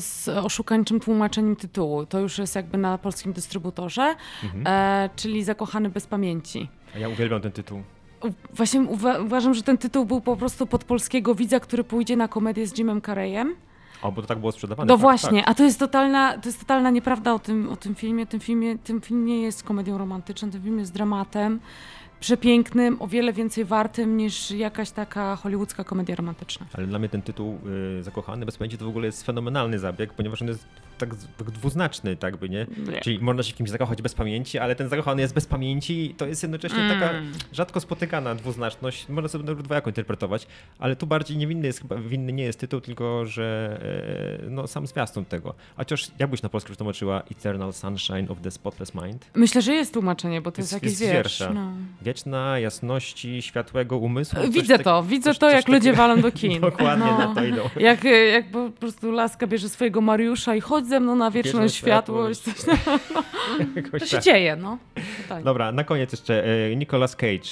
z 0.00 0.28
oszukańczym 0.28 1.00
tłumaczeniem 1.00 1.56
tytułu. 1.56 2.06
To 2.06 2.18
już 2.20 2.38
jest 2.38 2.54
jakby 2.56 2.78
na 2.78 2.98
polskim 2.98 3.32
dystrybutorze, 3.32 4.14
Mhm. 4.44 4.64
e, 4.66 5.10
czyli 5.16 5.44
Zakochany 5.44 5.88
bez 5.90 6.06
pamięci. 6.06 6.68
A 6.94 6.98
ja 6.98 7.08
uwielbiam 7.08 7.40
ten 7.40 7.52
tytuł. 7.52 7.82
Właśnie 8.52 8.80
uwa- 8.80 9.22
uważam, 9.24 9.54
że 9.54 9.62
ten 9.62 9.78
tytuł 9.78 10.04
był 10.06 10.20
po 10.20 10.36
prostu 10.36 10.66
pod 10.66 10.84
polskiego 10.84 11.34
widza, 11.34 11.60
który 11.60 11.84
pójdzie 11.84 12.16
na 12.16 12.28
komedię 12.28 12.66
z 12.66 12.78
Jimem 12.78 13.02
Carreyem. 13.02 13.54
O, 14.02 14.12
bo 14.12 14.22
to 14.22 14.28
tak 14.28 14.38
było 14.38 14.52
sprzedawane. 14.52 14.88
No 14.88 14.94
tak, 14.94 15.00
właśnie, 15.00 15.40
Tak. 15.40 15.50
a 15.50 15.54
to 15.54 15.64
jest 15.64 15.78
totalna, 15.78 16.38
to 16.38 16.48
jest 16.48 16.60
totalna 16.60 16.90
nieprawda 16.90 17.34
o 17.34 17.38
tym, 17.38 17.68
o 17.68 17.76
tym 17.76 17.94
filmie. 17.94 18.26
Ten, 18.26 18.40
filmie. 18.40 18.78
ten 18.78 19.00
film 19.00 19.24
nie 19.26 19.42
jest 19.42 19.62
komedią 19.62 19.98
romantyczną, 19.98 20.50
ten 20.50 20.62
film 20.62 20.78
jest 20.78 20.92
dramatem 20.92 21.60
przepięknym, 22.20 22.96
o 23.02 23.06
wiele 23.06 23.32
więcej 23.32 23.64
wartym 23.64 24.16
niż 24.16 24.50
jakaś 24.50 24.90
taka 24.90 25.36
hollywoodzka 25.36 25.84
komedia 25.84 26.14
romantyczna. 26.16 26.66
Ale 26.72 26.86
dla 26.86 26.98
mnie 26.98 27.08
ten 27.08 27.22
tytuł 27.22 27.58
y, 27.98 28.02
Zakochany 28.02 28.46
bez 28.46 28.56
pamięci 28.56 28.78
to 28.78 28.84
w 28.84 28.88
ogóle 28.88 29.06
jest 29.06 29.26
fenomenalny 29.26 29.78
zabieg, 29.78 30.12
ponieważ 30.12 30.42
on 30.42 30.48
jest 30.48 30.66
tak, 30.98 31.10
tak 31.38 31.50
dwuznaczny, 31.50 32.16
tak 32.16 32.36
by 32.36 32.48
nie? 32.48 32.66
Nie. 32.92 33.00
Czyli 33.00 33.18
można 33.18 33.42
się 33.42 33.52
w 33.52 33.56
kimś 33.56 33.70
zakochać 33.70 34.02
bez 34.02 34.14
pamięci, 34.14 34.58
ale 34.58 34.74
ten 34.76 34.88
zakochany 34.88 35.22
jest 35.22 35.34
bez 35.34 35.46
pamięci 35.46 36.10
i 36.10 36.14
to 36.14 36.26
jest 36.26 36.42
jednocześnie 36.42 36.78
Mm. 36.78 37.00
taka 37.00 37.14
rzadko 37.52 37.80
spotykana 37.80 38.34
dwuznaczność. 38.34 39.08
Można 39.08 39.28
sobie 39.28 39.44
nawet 39.44 39.64
dwojako 39.64 39.90
interpretować, 39.90 40.46
ale 40.78 40.96
tu 40.96 41.06
bardziej 41.06 41.36
niewinny 41.36 41.66
jest 41.66 41.80
chyba, 41.82 41.96
winny 41.96 42.32
nie 42.32 42.44
jest 42.44 42.60
tytuł, 42.60 42.80
tylko 42.80 43.26
że 43.26 43.78
e, 44.46 44.50
no, 44.50 44.66
sam 44.66 44.86
zwiastun 44.86 45.24
tego. 45.24 45.54
A 45.76 45.78
chociaż 45.78 46.10
jakbyś 46.18 46.42
na 46.42 46.48
polsku 46.48 46.66
przetłumaczyła 46.68 47.22
Eternal 47.30 47.72
Sunshine 47.72 48.26
of 48.30 48.40
the 48.42 48.50
Spotless 48.50 48.94
Mind? 48.94 49.30
Myślę, 49.34 49.62
że 49.62 49.74
jest 49.74 49.92
tłumaczenie, 49.94 50.40
bo 50.40 50.52
to 50.52 50.60
jest, 50.60 50.72
Jest- 50.72 50.84
jakiś 50.84 51.00
jest 51.00 51.12
wiersz. 51.12 51.40
No. 51.54 51.72
Wieczna 52.02 52.58
jasności 52.58 53.42
światłego 53.42 53.96
umysłu. 53.98 54.38
coś 54.40 54.50
Widzę 54.50 54.74
tak- 54.76 54.84
to, 54.84 55.02
widzę 55.02 55.30
coś- 55.30 55.38
to, 55.38 55.46
coś 55.46 55.54
jak 55.54 55.68
ludzie 55.68 55.80
takiego. 55.80 55.96
walą 55.96 56.20
do 56.22 56.32
kin. 56.38 56.60
Dokładnie 56.60 57.06
No. 57.06 57.18
na 57.18 57.34
to 57.34 57.44
idą. 57.44 57.62
Jak, 57.76 58.04
jak 58.32 58.50
po 58.50 58.70
prostu 58.70 59.10
laska 59.10 59.46
bierze 59.46 59.68
swojego 59.68 60.00
Mariusza 60.00 60.54
i 60.54 60.60
chodź 60.86 60.90
ze 60.90 61.00
mną 61.00 61.16
na 61.16 61.30
wieczną 61.30 61.52
Wieczną 61.62 61.68
światłość. 61.68 62.40
światłość. 62.40 62.80
To 63.74 63.80
Jakoś 63.80 64.02
się 64.02 64.16
tak. 64.16 64.24
dzieje, 64.24 64.56
no. 64.56 64.78
Totalnie. 65.22 65.44
Dobra, 65.44 65.72
na 65.72 65.84
koniec 65.84 66.12
jeszcze 66.12 66.44
e, 66.44 66.76
Nicolas 66.76 67.16
Cage. 67.16 67.48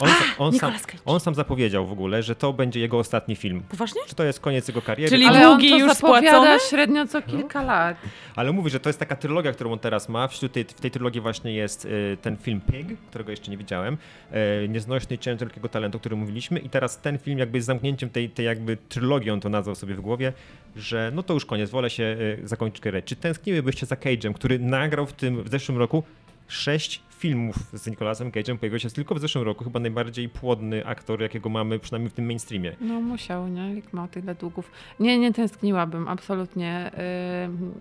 On, 0.00 0.08
on, 0.38 0.52
sam, 0.58 0.72
on 1.04 1.20
sam 1.20 1.34
zapowiedział 1.34 1.86
w 1.86 1.92
ogóle, 1.92 2.22
że 2.22 2.34
to 2.36 2.52
będzie 2.52 2.80
jego 2.80 2.98
ostatni 2.98 3.36
film. 3.36 3.62
Poważnie? 3.68 4.00
Czy 4.06 4.14
to 4.14 4.24
jest 4.24 4.40
koniec 4.40 4.68
jego 4.68 4.82
kariery? 4.82 5.10
Czyli 5.10 5.24
ale, 5.26 5.38
Ale 5.38 5.48
on 5.48 5.52
długi 5.58 5.70
to 5.70 5.78
już 5.78 5.92
spłacony? 5.92 6.58
średnio 6.70 7.06
co 7.06 7.22
kilka 7.22 7.62
lat. 7.62 7.96
ale 8.36 8.52
mówi, 8.52 8.70
że 8.70 8.80
to 8.80 8.88
jest 8.88 8.98
taka 8.98 9.16
trylogia, 9.16 9.52
którą 9.52 9.72
on 9.72 9.78
teraz 9.78 10.08
ma. 10.08 10.28
Wśród 10.28 10.52
tej, 10.52 10.64
w 10.64 10.72
tej 10.80 10.90
trylogii 10.90 11.20
właśnie 11.20 11.54
jest 11.54 11.86
e, 12.12 12.16
ten 12.16 12.36
film 12.36 12.60
Pig, 12.72 12.98
którego 13.10 13.30
jeszcze 13.30 13.50
nie 13.50 13.56
widziałem. 13.56 13.96
E, 14.32 14.68
Nieznośny 14.68 15.18
ciężar 15.18 15.48
wielkiego 15.48 15.68
talentu, 15.68 15.96
o 15.96 16.00
którym 16.00 16.18
mówiliśmy. 16.18 16.58
I 16.58 16.68
teraz 16.68 16.98
ten 17.00 17.18
film 17.18 17.38
jakby 17.38 17.58
jest 17.58 17.66
zamknięciem 17.66 18.10
tej, 18.10 18.30
tej 18.30 18.46
jakby 18.46 18.76
trylogii, 18.88 19.30
on 19.30 19.40
to 19.40 19.48
nazwał 19.48 19.74
sobie 19.74 19.94
w 19.94 20.00
głowie, 20.00 20.32
że 20.76 21.10
no 21.14 21.22
to 21.22 21.34
już 21.34 21.46
koniec, 21.46 21.70
wolę 21.70 21.90
się 21.90 22.16
e, 22.44 22.48
zakończyć 22.48 22.80
karierę. 22.80 23.02
Czy 23.02 23.16
tęskniłybyście 23.16 23.86
za 23.86 23.94
Cage'em, 23.96 24.32
który 24.32 24.58
nagrał 24.58 25.06
w 25.06 25.12
tym 25.12 25.42
w 25.42 25.48
zeszłym 25.48 25.78
roku 25.78 26.02
sześć 26.48 27.02
filmów 27.24 27.56
z 27.72 27.86
Nicolasem 27.86 28.30
Cage'em 28.30 28.58
pojawił 28.58 28.78
się 28.78 28.90
tylko 28.90 29.14
w 29.14 29.18
zeszłym 29.18 29.44
roku, 29.44 29.64
chyba 29.64 29.80
najbardziej 29.80 30.28
płodny 30.28 30.86
aktor, 30.86 31.20
jakiego 31.22 31.48
mamy 31.48 31.78
przynajmniej 31.78 32.10
w 32.10 32.12
tym 32.12 32.26
mainstreamie. 32.26 32.76
No 32.80 33.00
musiał, 33.00 33.48
nie? 33.48 33.74
Jak 33.74 33.92
ma 33.92 34.08
tyle 34.08 34.34
długów. 34.34 34.70
Nie, 35.00 35.18
nie 35.18 35.32
tęskniłabym, 35.32 36.08
absolutnie. 36.08 36.90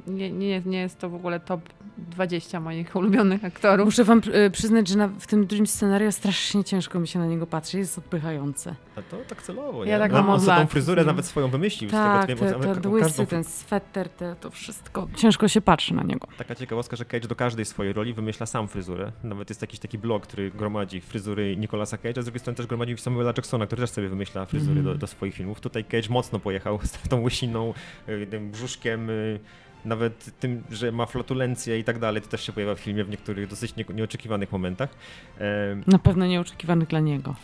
Yy, 0.08 0.14
nie, 0.14 0.32
nie, 0.32 0.62
nie 0.66 0.78
jest 0.80 1.00
to 1.00 1.10
w 1.10 1.16
ogóle 1.16 1.39
top 1.39 1.62
20 1.98 2.60
moich 2.60 2.96
ulubionych 2.96 3.46
aktorów. 3.46 3.86
Muszę 3.86 4.04
wam 4.04 4.22
y, 4.48 4.52
przyznać, 4.52 4.88
że 4.88 4.98
na, 4.98 5.08
w 5.08 5.28
tym 5.28 5.46
drugim 5.46 5.68
scenariuszu 5.68 6.18
strasznie 6.18 6.64
ciężko 6.64 7.00
mi 7.00 7.08
się 7.08 7.20
na 7.20 7.26
niego 7.26 7.48
patrzy. 7.48 7.78
Jest 7.78 7.98
odpychające. 7.98 8.76
A 8.96 9.02
to 9.02 9.18
tak 9.28 9.44
celowo, 9.44 9.86
Ja 9.86 9.98
nie? 9.98 10.04
tak 10.04 10.12
No, 10.12 10.24
mam 10.24 10.30
on 10.30 10.46
tą 10.46 10.68
fryzurę 10.68 11.06
nawet 11.06 11.26
swoją 11.26 11.48
wymyślił. 11.48 11.91
Tak, 11.91 12.24
z 12.24 12.28
tego, 12.28 12.39
te, 12.39 12.52
co- 12.52 12.60
te 12.60 13.00
każdą 13.00 13.26
ten 13.26 13.44
sweter, 13.44 14.10
te, 14.10 14.36
to 14.36 14.50
wszystko. 14.50 15.08
Ciężko 15.16 15.48
się 15.48 15.62
patrzy 15.62 15.94
na 15.94 16.04
niego. 16.04 16.28
Taka 16.38 16.56
ciekawostka, 16.56 16.96
że 16.96 17.06
Cage 17.06 17.28
do 17.28 17.36
każdej 17.36 17.66
swojej 17.66 17.94
roli 17.94 18.14
wymyśla 18.14 18.46
sam 18.46 18.68
fryzurę. 18.68 19.12
Nawet 19.34 19.50
jest 19.50 19.62
jakiś 19.62 19.80
taki 19.80 19.98
blog, 19.98 20.24
który 20.28 20.52
gromadzi 20.52 21.02
fryzury 21.02 21.58
Nicolasa 21.58 21.98
Cage'a, 21.98 22.22
z 22.22 22.26
drugiej 22.26 22.40
strony 22.40 22.58
też 22.58 22.66
gromadzi 22.68 22.98
Samuela 22.98 23.34
Jacksona, 23.38 23.66
który 23.68 23.82
też 23.82 23.90
sobie 23.90 24.10
wymyśla 24.10 24.46
fryzury 24.46 24.80
Mhm. 24.80 24.96
do, 24.96 25.00
do 25.00 25.08
swoich 25.08 25.34
filmów. 25.34 25.62
Tutaj 25.62 25.84
Cage 25.86 26.10
mocno 26.10 26.40
pojechał 26.40 26.80
z 26.84 26.92
tą 27.10 27.22
łysiną, 27.22 27.74
y, 28.10 28.28
tym 28.28 28.52
brzuszkiem, 28.52 29.10
y, 29.10 29.40
nawet 29.86 30.40
tym, 30.40 30.64
że 30.72 30.92
ma 30.92 31.06
flatulencję 31.06 31.80
i 31.80 31.84
tak 31.84 32.00
dalej. 32.00 32.22
To 32.22 32.28
też 32.28 32.44
się 32.46 32.52
pojawia 32.54 32.76
w 32.76 32.80
filmie 32.80 33.04
w 33.04 33.10
niektórych 33.10 33.48
dosyć 33.48 33.76
nie, 33.76 33.86
nieoczekiwanych 33.94 34.52
momentach. 34.52 34.90
Em, 35.38 35.84
Na 35.88 36.00
pewno 36.00 36.26
nieoczekiwanych 36.26 36.88
dla 36.88 37.00
niego. 37.00 37.36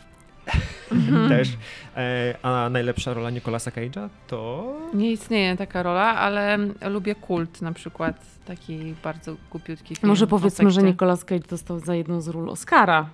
Też. 1.30 1.58
E, 1.96 2.36
a 2.44 2.70
najlepsza 2.70 3.14
rola 3.14 3.30
Nicolasa 3.30 3.72
Cage'a 3.72 4.10
to... 4.28 4.74
Nie 4.94 5.12
istnieje 5.12 5.58
taka 5.58 5.84
rola, 5.84 6.16
ale 6.16 6.58
lubię 6.90 7.16
kult 7.16 7.62
na 7.62 7.74
przykład. 7.74 8.26
Taki 8.46 8.96
bardzo 9.04 9.36
głupiutki 9.52 9.96
film. 9.96 10.10
Może 10.10 10.28
powiedzmy, 10.28 10.72
że. 10.72 10.84
Nicolas 10.84 11.26
Cage 11.26 11.48
dostał 11.50 11.80
za 11.80 11.96
jedną 11.96 12.22
z 12.22 12.28
ról 12.28 12.50
Oscara. 12.50 13.10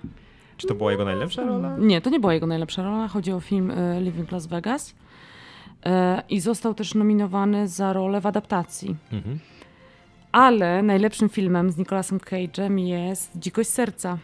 Czy 0.56 0.66
to 0.66 0.74
była 0.74 0.92
jego 0.92 1.04
najlepsza 1.04 1.44
rola? 1.44 1.76
Nie, 1.78 2.00
to 2.00 2.10
nie 2.10 2.20
była 2.20 2.34
jego 2.34 2.46
najlepsza 2.46 2.82
rola. 2.82 3.08
Chodzi 3.08 3.32
o 3.32 3.40
film 3.40 3.70
e, 3.70 4.00
Living 4.00 4.32
Las 4.32 4.46
Vegas. 4.46 4.94
E, 5.86 6.22
I 6.28 6.40
został 6.40 6.74
też 6.74 6.94
nominowany 6.94 7.68
za 7.68 7.92
rolę 7.92 8.20
w 8.20 8.26
adaptacji. 8.26 8.96
Mhm. 9.12 9.38
Ale 10.32 10.82
najlepszym 10.82 11.28
filmem 11.28 11.70
z 11.70 11.76
Nicolasem 11.76 12.18
Cage'em 12.18 12.78
jest 12.78 13.38
Dzikość 13.38 13.70
Serca. 13.70 14.18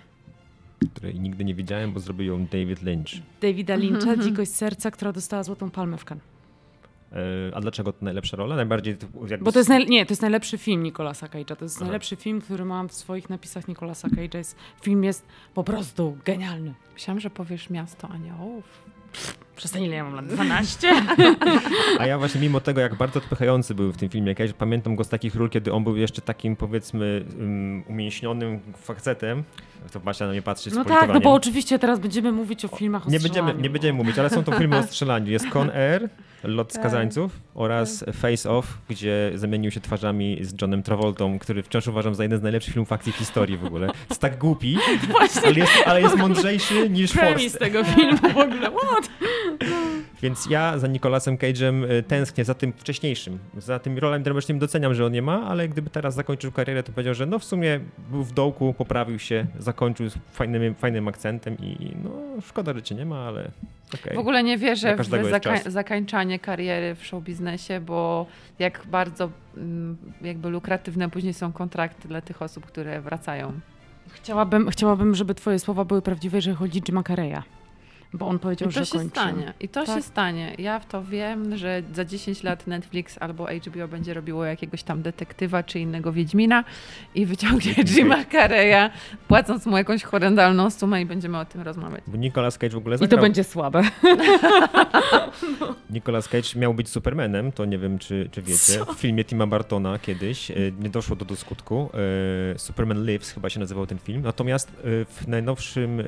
Której 0.95 1.20
nigdy 1.20 1.45
nie 1.45 1.55
widziałem, 1.55 1.93
bo 1.93 2.01
zrobił 2.01 2.26
ją 2.26 2.47
David 2.47 2.83
Lynch. 2.83 3.09
Davida 3.41 3.76
Lyncha, 3.76 4.16
Dzikość 4.16 4.51
Serca, 4.51 4.91
która 4.91 5.12
dostała 5.12 5.43
Złotą 5.43 5.70
Palmę 5.70 5.97
w 5.99 6.05
Cannes. 6.05 6.24
E, 7.12 7.55
A 7.55 7.61
dlaczego 7.61 7.93
to 7.93 8.05
najlepsza 8.05 8.37
rola? 8.37 8.57
Najbardziej 8.57 8.97
jakby 9.28 9.45
Bo 9.45 9.53
to 9.53 9.59
jest, 9.59 9.68
naj... 9.68 9.87
nie, 9.87 10.07
to 10.07 10.12
jest 10.12 10.22
najlepszy 10.22 10.59
film 10.59 10.83
Nicolasa 10.83 11.26
Cage'a. 11.26 11.57
To 11.57 11.64
jest 11.64 11.76
Aha. 11.76 11.85
najlepszy 11.85 12.16
film, 12.16 12.41
który 12.41 12.64
mam 12.64 12.89
w 12.89 12.93
swoich 12.93 13.30
napisach 13.30 13.68
Nicolasa 13.68 14.09
Cage'a. 14.09 14.37
Jest, 14.37 14.57
film 14.83 15.05
jest 15.05 15.26
po 15.55 15.64
prostu 15.64 16.18
genialny. 16.24 16.74
Myślałam, 16.95 17.20
że 17.20 17.30
powiesz 17.30 17.70
miasto 17.70 18.09
aniołów. 18.09 18.64
Przestań, 19.57 19.83
ile 19.83 19.97
ja 19.97 20.05
mam 20.05 20.15
lat? 20.15 20.27
12? 20.27 20.93
A 21.99 22.07
ja 22.07 22.19
właśnie 22.19 22.41
mimo 22.41 22.61
tego, 22.61 22.81
jak 22.81 22.95
bardzo 22.95 23.19
odpychający 23.19 23.75
był 23.75 23.93
w 23.93 23.97
tym 23.97 24.09
filmie, 24.09 24.35
Cage, 24.35 24.53
pamiętam 24.55 24.97
go 24.97 25.05
z 25.05 25.09
takich 25.09 25.35
ról, 25.35 25.51
kiedy 25.51 25.73
on 25.73 25.85
był 25.85 25.97
jeszcze 25.97 26.23
takim 26.23 26.57
powiedzmy 26.57 27.25
um, 27.39 27.83
umięśnionym 27.89 28.61
facetem. 28.77 29.45
To 29.93 30.01
Basia 30.01 30.27
na 30.27 30.33
mnie 30.33 30.43
patrzy 30.43 30.71
z 30.71 30.75
No 30.75 30.85
tak, 30.85 31.13
no 31.15 31.21
bo 31.21 31.33
oczywiście 31.33 31.79
teraz 31.79 31.99
będziemy 31.99 32.33
mówić 32.33 32.65
o 32.65 32.69
filmach 32.69 33.07
o 33.07 33.11
nie 33.11 33.21
będziemy, 33.21 33.55
nie 33.55 33.71
będziemy 33.71 33.99
mówić, 33.99 34.19
ale 34.19 34.31
są 34.31 34.45
to 34.45 34.53
filmy 34.53 34.77
o 34.77 34.83
strzelaniu. 34.83 35.33
Jest 35.33 35.51
Con 35.51 35.71
Air, 35.71 36.09
Lot 36.45 36.73
Skazańców 36.73 37.41
oraz 37.55 38.05
Face 38.13 38.51
Off, 38.51 38.79
gdzie 38.89 39.33
zamienił 39.35 39.71
się 39.71 39.81
twarzami 39.81 40.39
z 40.41 40.63
Johnem 40.63 40.83
Travoltą, 40.83 41.39
który 41.39 41.63
wciąż 41.63 41.87
uważam 41.87 42.15
za 42.15 42.23
jeden 42.23 42.39
z 42.39 42.43
najlepszych 42.43 42.75
filmów 42.75 42.93
akcji 42.93 43.13
w 43.13 43.17
historii 43.17 43.57
w 43.57 43.65
ogóle. 43.65 43.89
Jest 44.09 44.21
tak 44.21 44.39
głupi, 44.39 44.79
ale 45.45 45.55
jest, 45.55 45.73
ale 45.87 46.03
jest 46.03 46.17
mądrzejszy 46.17 46.91
niż 46.91 47.13
Forst. 47.13 47.59
tego 47.59 47.85
filmu 47.85 48.19
w 48.19 48.39
ogóle. 48.39 48.71
What? 48.71 49.09
Więc 50.23 50.47
ja 50.47 50.79
za 50.79 50.87
Nicolasem 50.87 51.37
Cage'em 51.37 51.91
y, 51.91 52.03
tęsknię 52.03 52.45
za 52.45 52.55
tym 52.55 52.73
wcześniejszym, 52.73 53.39
za 53.57 53.79
tymi 53.79 54.01
rolami 54.01 54.25
dramatycznymi 54.25 54.61
doceniam, 54.61 54.95
że 54.95 55.07
on 55.07 55.13
nie 55.13 55.23
ma, 55.23 55.47
ale 55.47 55.69
gdyby 55.69 55.91
teraz 55.91 56.15
zakończył 56.15 56.53
karierę, 56.53 56.83
to 56.83 56.93
powiedział, 56.93 57.15
że 57.15 57.27
no 57.27 57.39
w 57.39 57.45
sumie 57.45 57.81
był 58.11 58.25
w 58.25 58.33
dołku, 58.33 58.75
poprawił 58.75 59.19
się, 59.19 59.47
zakończył 59.59 60.11
z 60.11 60.15
fajnym, 60.33 60.75
fajnym 60.75 61.09
akcentem 61.09 61.57
i 61.59 61.97
no 62.05 62.11
szkoda, 62.43 62.75
że 62.75 62.83
cię 62.83 62.95
nie 62.95 63.07
ma, 63.07 63.19
ale 63.27 63.51
okej. 63.95 64.17
W 64.17 64.19
ogóle 64.19 64.43
nie 64.43 64.59
wierzę 64.59 64.97
w 64.97 65.01
zaka- 65.01 65.71
zakańczanie 65.71 66.39
kariery 66.39 66.95
w 66.95 67.07
showbiznesie, 67.07 67.81
bo 67.81 68.27
jak 68.59 68.87
bardzo 68.87 69.31
mm, 69.57 69.97
jakby 70.23 70.49
lukratywne 70.51 71.11
później 71.11 71.35
są 71.35 71.53
kontrakty 71.53 72.09
dla 72.09 72.21
tych 72.21 72.43
osób, 72.43 72.67
które 72.67 73.01
wracają. 73.01 73.53
Chciałabym, 74.09 74.71
chciałabym, 74.71 75.15
żeby 75.15 75.35
twoje 75.35 75.59
słowa 75.59 75.85
były 75.85 76.03
prawdziwe, 76.03 76.39
jeżeli 76.39 76.57
chodzi 76.57 76.79
o 76.79 76.83
Jima 76.83 77.03
Carreya. 77.03 77.43
Bo 78.15 78.27
on 78.29 78.39
powiedział, 78.39 78.69
I 78.69 78.73
to 78.73 78.81
że 78.81 78.87
się 78.87 78.93
kończy. 78.93 79.11
stanie. 79.11 79.53
I 79.61 79.69
to 79.69 79.85
Tak. 79.87 79.97
się 79.97 80.03
stanie. 80.03 80.55
Ja 80.59 80.79
w 80.81 80.87
to 80.87 81.05
wiem, 81.05 81.57
że 81.57 81.83
za 81.95 82.05
10 82.05 82.43
lat 82.43 82.67
Netflix 82.67 83.17
albo 83.21 83.47
HBO 83.47 83.89
będzie 83.89 84.15
robiło 84.15 84.45
jakiegoś 84.45 84.83
tam 84.83 85.03
detektywa 85.03 85.63
czy 85.63 85.81
innego 85.81 86.13
Wiedźmina 86.13 86.65
i 87.15 87.27
wyciągnie 87.27 87.75
Jima 87.75 88.25
Carreya, 88.33 88.91
płacąc 89.29 89.67
mu 89.67 89.77
jakąś 89.77 90.03
horrendalną 90.03 90.71
sumę 90.71 91.03
i 91.03 91.07
będziemy 91.07 91.39
o 91.39 91.45
tym 91.45 91.61
rozmawiać. 91.61 92.03
Bo 92.07 92.17
Nicolas 92.17 92.59
Cage 92.59 92.73
w 92.75 92.77
ogóle 92.77 92.97
I 92.97 92.99
to 92.99 93.05
zagrał. 93.05 93.23
będzie 93.23 93.45
słabe. 93.45 93.83
Nicolas 95.91 96.29
Cage 96.29 96.49
miał 96.57 96.75
być 96.75 96.89
Supermanem, 96.89 97.53
to 97.53 97.65
nie 97.65 97.79
wiem, 97.79 97.99
czy, 97.99 98.29
czy 98.33 98.43
wiecie. 98.43 98.79
Co? 98.87 98.93
W 98.95 98.99
filmie 98.99 99.25
Tima 99.25 99.47
Bartona 99.47 99.99
kiedyś 99.99 100.51
e, 100.51 100.55
nie 100.81 100.91
doszło 100.91 101.17
do, 101.17 101.25
do 101.25 101.37
skutku. 101.37 101.91
E, 102.55 102.59
Superman 102.59 103.05
Lives 103.07 103.31
chyba 103.31 103.51
się 103.51 103.61
nazywał 103.61 103.87
ten 103.87 103.99
film. 103.99 104.23
Natomiast 104.23 104.69
e, 104.69 104.73
w 105.05 105.29
najnowszym 105.29 106.03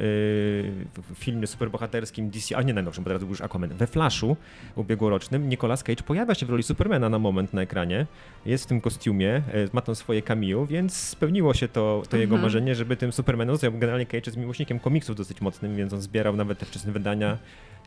filmie 1.14 1.46
superbohaterskim 1.94 2.30
DC, 2.30 2.56
a 2.56 2.62
nie 2.62 2.74
najnowszym, 2.74 3.04
bo 3.04 3.08
teraz 3.08 3.22
był 3.22 3.30
już 3.30 3.40
Aquaman, 3.40 3.70
we 3.70 3.86
Flashu 3.86 4.36
ubiegłorocznym, 4.76 5.48
Nicolas 5.48 5.82
Cage 5.82 6.02
pojawia 6.02 6.34
się 6.34 6.46
w 6.46 6.50
roli 6.50 6.62
Supermana 6.62 7.08
na 7.08 7.18
moment 7.18 7.52
na 7.52 7.62
ekranie. 7.62 8.06
Jest 8.46 8.64
w 8.64 8.66
tym 8.66 8.80
kostiumie, 8.80 9.34
e, 9.34 9.42
ma 9.72 9.80
tam 9.80 9.94
swoje 9.94 10.22
cameo, 10.22 10.66
więc 10.66 10.96
spełniło 10.96 11.54
się 11.54 11.68
to, 11.68 12.02
to 12.08 12.16
jego 12.16 12.34
Mhm. 12.34 12.42
marzenie, 12.42 12.74
żeby 12.74 12.96
tym 12.96 13.12
Supermanem 13.12 13.54
został. 13.54 13.72
Generalnie 13.72 14.06
Cage 14.06 14.22
jest 14.26 14.36
miłośnikiem 14.36 14.78
komiksów 14.78 15.16
dosyć 15.16 15.40
mocnym, 15.40 15.76
więc 15.76 15.92
on 15.92 16.00
zbierał 16.00 16.36
nawet 16.36 16.58
te 16.58 16.66
wczesne 16.66 16.92
wydania 16.92 17.38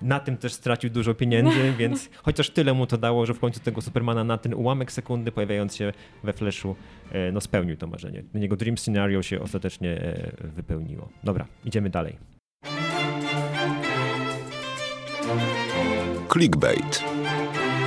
na 0.02 0.20
tym 0.20 0.38
też 0.38 0.54
stracił 0.54 0.90
dużo 0.90 1.14
pieniędzy, 1.14 1.74
więc 1.80 2.10
chociaż 2.24 2.50
tyle 2.50 2.74
mu 2.74 2.88
to 2.88 2.98
dało, 2.98 3.26
że 3.26 3.34
w 3.34 3.40
końcu 3.40 3.60
tego 3.60 3.82
Supermana 3.82 4.24
na 4.24 4.38
ten 4.38 4.54
ułamek 4.54 4.92
sekundy 4.92 5.32
pojawiając 5.32 5.76
się 5.76 5.94
we 6.24 6.34
Flashu, 6.34 6.76
e, 7.12 7.32
no 7.32 7.42
spełnił 7.42 7.78
to 7.78 7.88
marzenie. 7.88 8.24
Jego 8.34 8.56
dream 8.56 8.78
scenario 8.78 9.24
się 9.24 9.42
ostatecznie 9.42 9.90
e, 10.02 10.32
wypełniło. 10.56 11.10
Dobra, 11.24 11.46
idziemy 11.66 11.90
dalej. 11.90 12.37
Clickbait. 16.38 17.04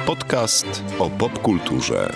Podcast 0.07 0.66
o 0.98 1.09
popkulturze. 1.11 2.11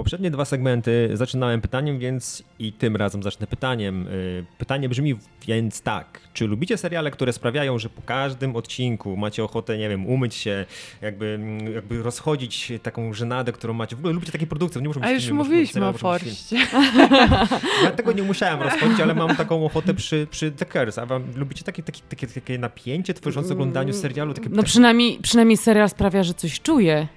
Poprzednie 0.00 0.30
dwa 0.30 0.44
segmenty 0.44 1.10
zaczynałem 1.14 1.60
pytaniem, 1.60 1.98
więc 1.98 2.42
i 2.58 2.72
tym 2.72 2.96
razem 2.96 3.22
zacznę 3.22 3.46
pytaniem. 3.46 4.06
Y, 4.08 4.44
Pytanie 4.58 4.88
brzmi 4.88 5.14
więc 5.46 5.80
tak. 5.82 6.20
Czy 6.32 6.46
lubicie 6.46 6.76
seriale, 6.76 7.10
które 7.10 7.32
sprawiają, 7.32 7.78
że 7.78 7.88
po 7.88 8.02
każdym 8.02 8.56
odcinku 8.56 9.16
macie 9.16 9.44
ochotę, 9.44 9.78
nie 9.78 9.88
wiem, 9.88 10.06
umyć 10.06 10.34
się, 10.34 10.66
jakby, 11.02 11.38
jakby 11.74 12.02
rozchodzić 12.02 12.72
taką 12.82 13.12
żenadę, 13.12 13.52
którą 13.52 13.72
macie? 13.74 13.96
W 13.96 13.98
ogóle 13.98 14.14
lubicie 14.14 14.32
takie 14.32 14.46
produkcje? 14.46 14.82
Nie 14.82 14.88
muszą 14.88 15.00
być 15.00 15.08
A 15.08 15.12
już 15.12 15.24
filmy, 15.24 15.38
mówiliśmy 15.38 15.86
o. 15.86 15.92
Forście. 15.92 16.56
Ja 17.84 17.90
tego 17.90 18.12
nie 18.12 18.22
musiałem 18.22 18.62
rozchodzić, 18.62 19.00
ale 19.00 19.14
mam 19.14 19.36
taką 19.36 19.64
ochotę 19.64 19.94
przy, 19.94 20.26
przy 20.30 20.52
The 20.52 20.66
Curse. 20.66 21.02
A 21.02 21.06
wam 21.06 21.24
lubicie 21.36 21.64
takie, 21.64 21.82
takie, 21.82 22.00
takie, 22.08 22.26
takie 22.26 22.58
napięcie 22.58 23.14
tworzące 23.14 23.52
oglądaniu 23.52 23.92
serialu? 23.92 24.34
Takie, 24.34 24.48
No 24.52 24.62
przynajmniej, 24.62 25.18
przynajmniej 25.22 25.56
serial 25.56 25.88
sprawia, 25.88 26.22
że 26.22 26.34
coś 26.34 26.60
czuję. 26.60 27.08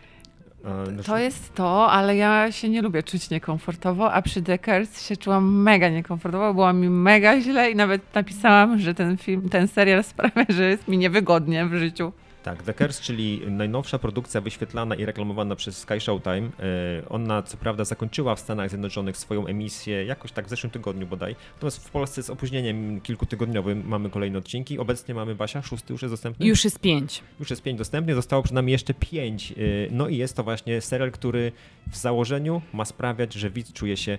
A, 0.63 0.91
no, 0.91 1.03
To 1.03 1.17
jest 1.17 1.53
to, 1.55 1.91
ale 1.91 2.15
ja 2.15 2.51
się 2.51 2.69
nie 2.69 2.81
lubię 2.81 3.03
czuć 3.03 3.29
niekomfortowo, 3.29 4.13
a 4.13 4.21
przy 4.21 4.41
Deckers 4.41 5.07
się 5.07 5.17
czułam 5.17 5.61
mega 5.61 5.89
niekomfortowo, 5.89 6.53
było 6.53 6.73
mi 6.73 6.89
mega 6.89 7.41
źle 7.41 7.71
i 7.71 7.75
nawet 7.75 8.15
napisałam, 8.15 8.79
że 8.79 8.93
ten 8.93 9.17
film, 9.17 9.49
ten 9.49 9.67
serial 9.67 10.03
sprawia, 10.03 10.45
że 10.49 10.69
jest 10.69 10.87
mi 10.87 10.97
niewygodnie 10.97 11.65
w 11.65 11.73
życiu. 11.73 12.11
Tak, 12.43 12.63
The 12.63 12.73
Curse, 12.73 13.03
czyli 13.03 13.41
najnowsza 13.47 13.99
produkcja 13.99 14.41
wyświetlana 14.41 14.95
i 14.95 15.05
reklamowana 15.05 15.55
przez 15.55 15.77
Sky 15.77 15.99
Showtime. 15.99 16.49
E, 16.59 17.09
Ona 17.09 17.41
co 17.41 17.57
prawda 17.57 17.85
zakończyła 17.85 18.35
w 18.35 18.39
Stanach 18.39 18.69
Zjednoczonych 18.69 19.17
swoją 19.17 19.47
emisję 19.47 20.05
jakoś 20.05 20.31
tak 20.31 20.45
w 20.45 20.49
zeszłym 20.49 20.71
tygodniu 20.71 21.07
bodaj. 21.07 21.35
Natomiast 21.53 21.87
w 21.87 21.91
Polsce 21.91 22.23
z 22.23 22.29
opóźnieniem 22.29 23.01
kilkutygodniowym 23.01 23.83
mamy 23.87 24.09
kolejne 24.09 24.39
odcinki. 24.39 24.79
Obecnie 24.79 25.13
mamy 25.15 25.35
Basia, 25.35 25.61
szósty 25.61 25.93
już 25.93 26.01
jest 26.01 26.13
dostępny. 26.13 26.45
Już 26.45 26.63
jest 26.63 26.79
pięć. 26.79 27.21
Już 27.39 27.49
jest 27.49 27.63
pięć 27.63 27.77
dostępnych, 27.77 28.15
zostało 28.15 28.43
przynajmniej 28.43 28.71
jeszcze 28.71 28.93
pięć. 28.93 29.51
Yy, 29.51 29.87
No 29.91 30.07
i 30.07 30.17
jest 30.17 30.35
to 30.35 30.43
właśnie 30.43 30.81
serial, 30.81 31.11
który 31.11 31.51
w 31.91 31.97
założeniu 31.97 32.61
ma 32.73 32.85
sprawiać, 32.85 33.33
że 33.33 33.49
widz 33.49 33.73
czuje 33.73 33.97
się 33.97 34.17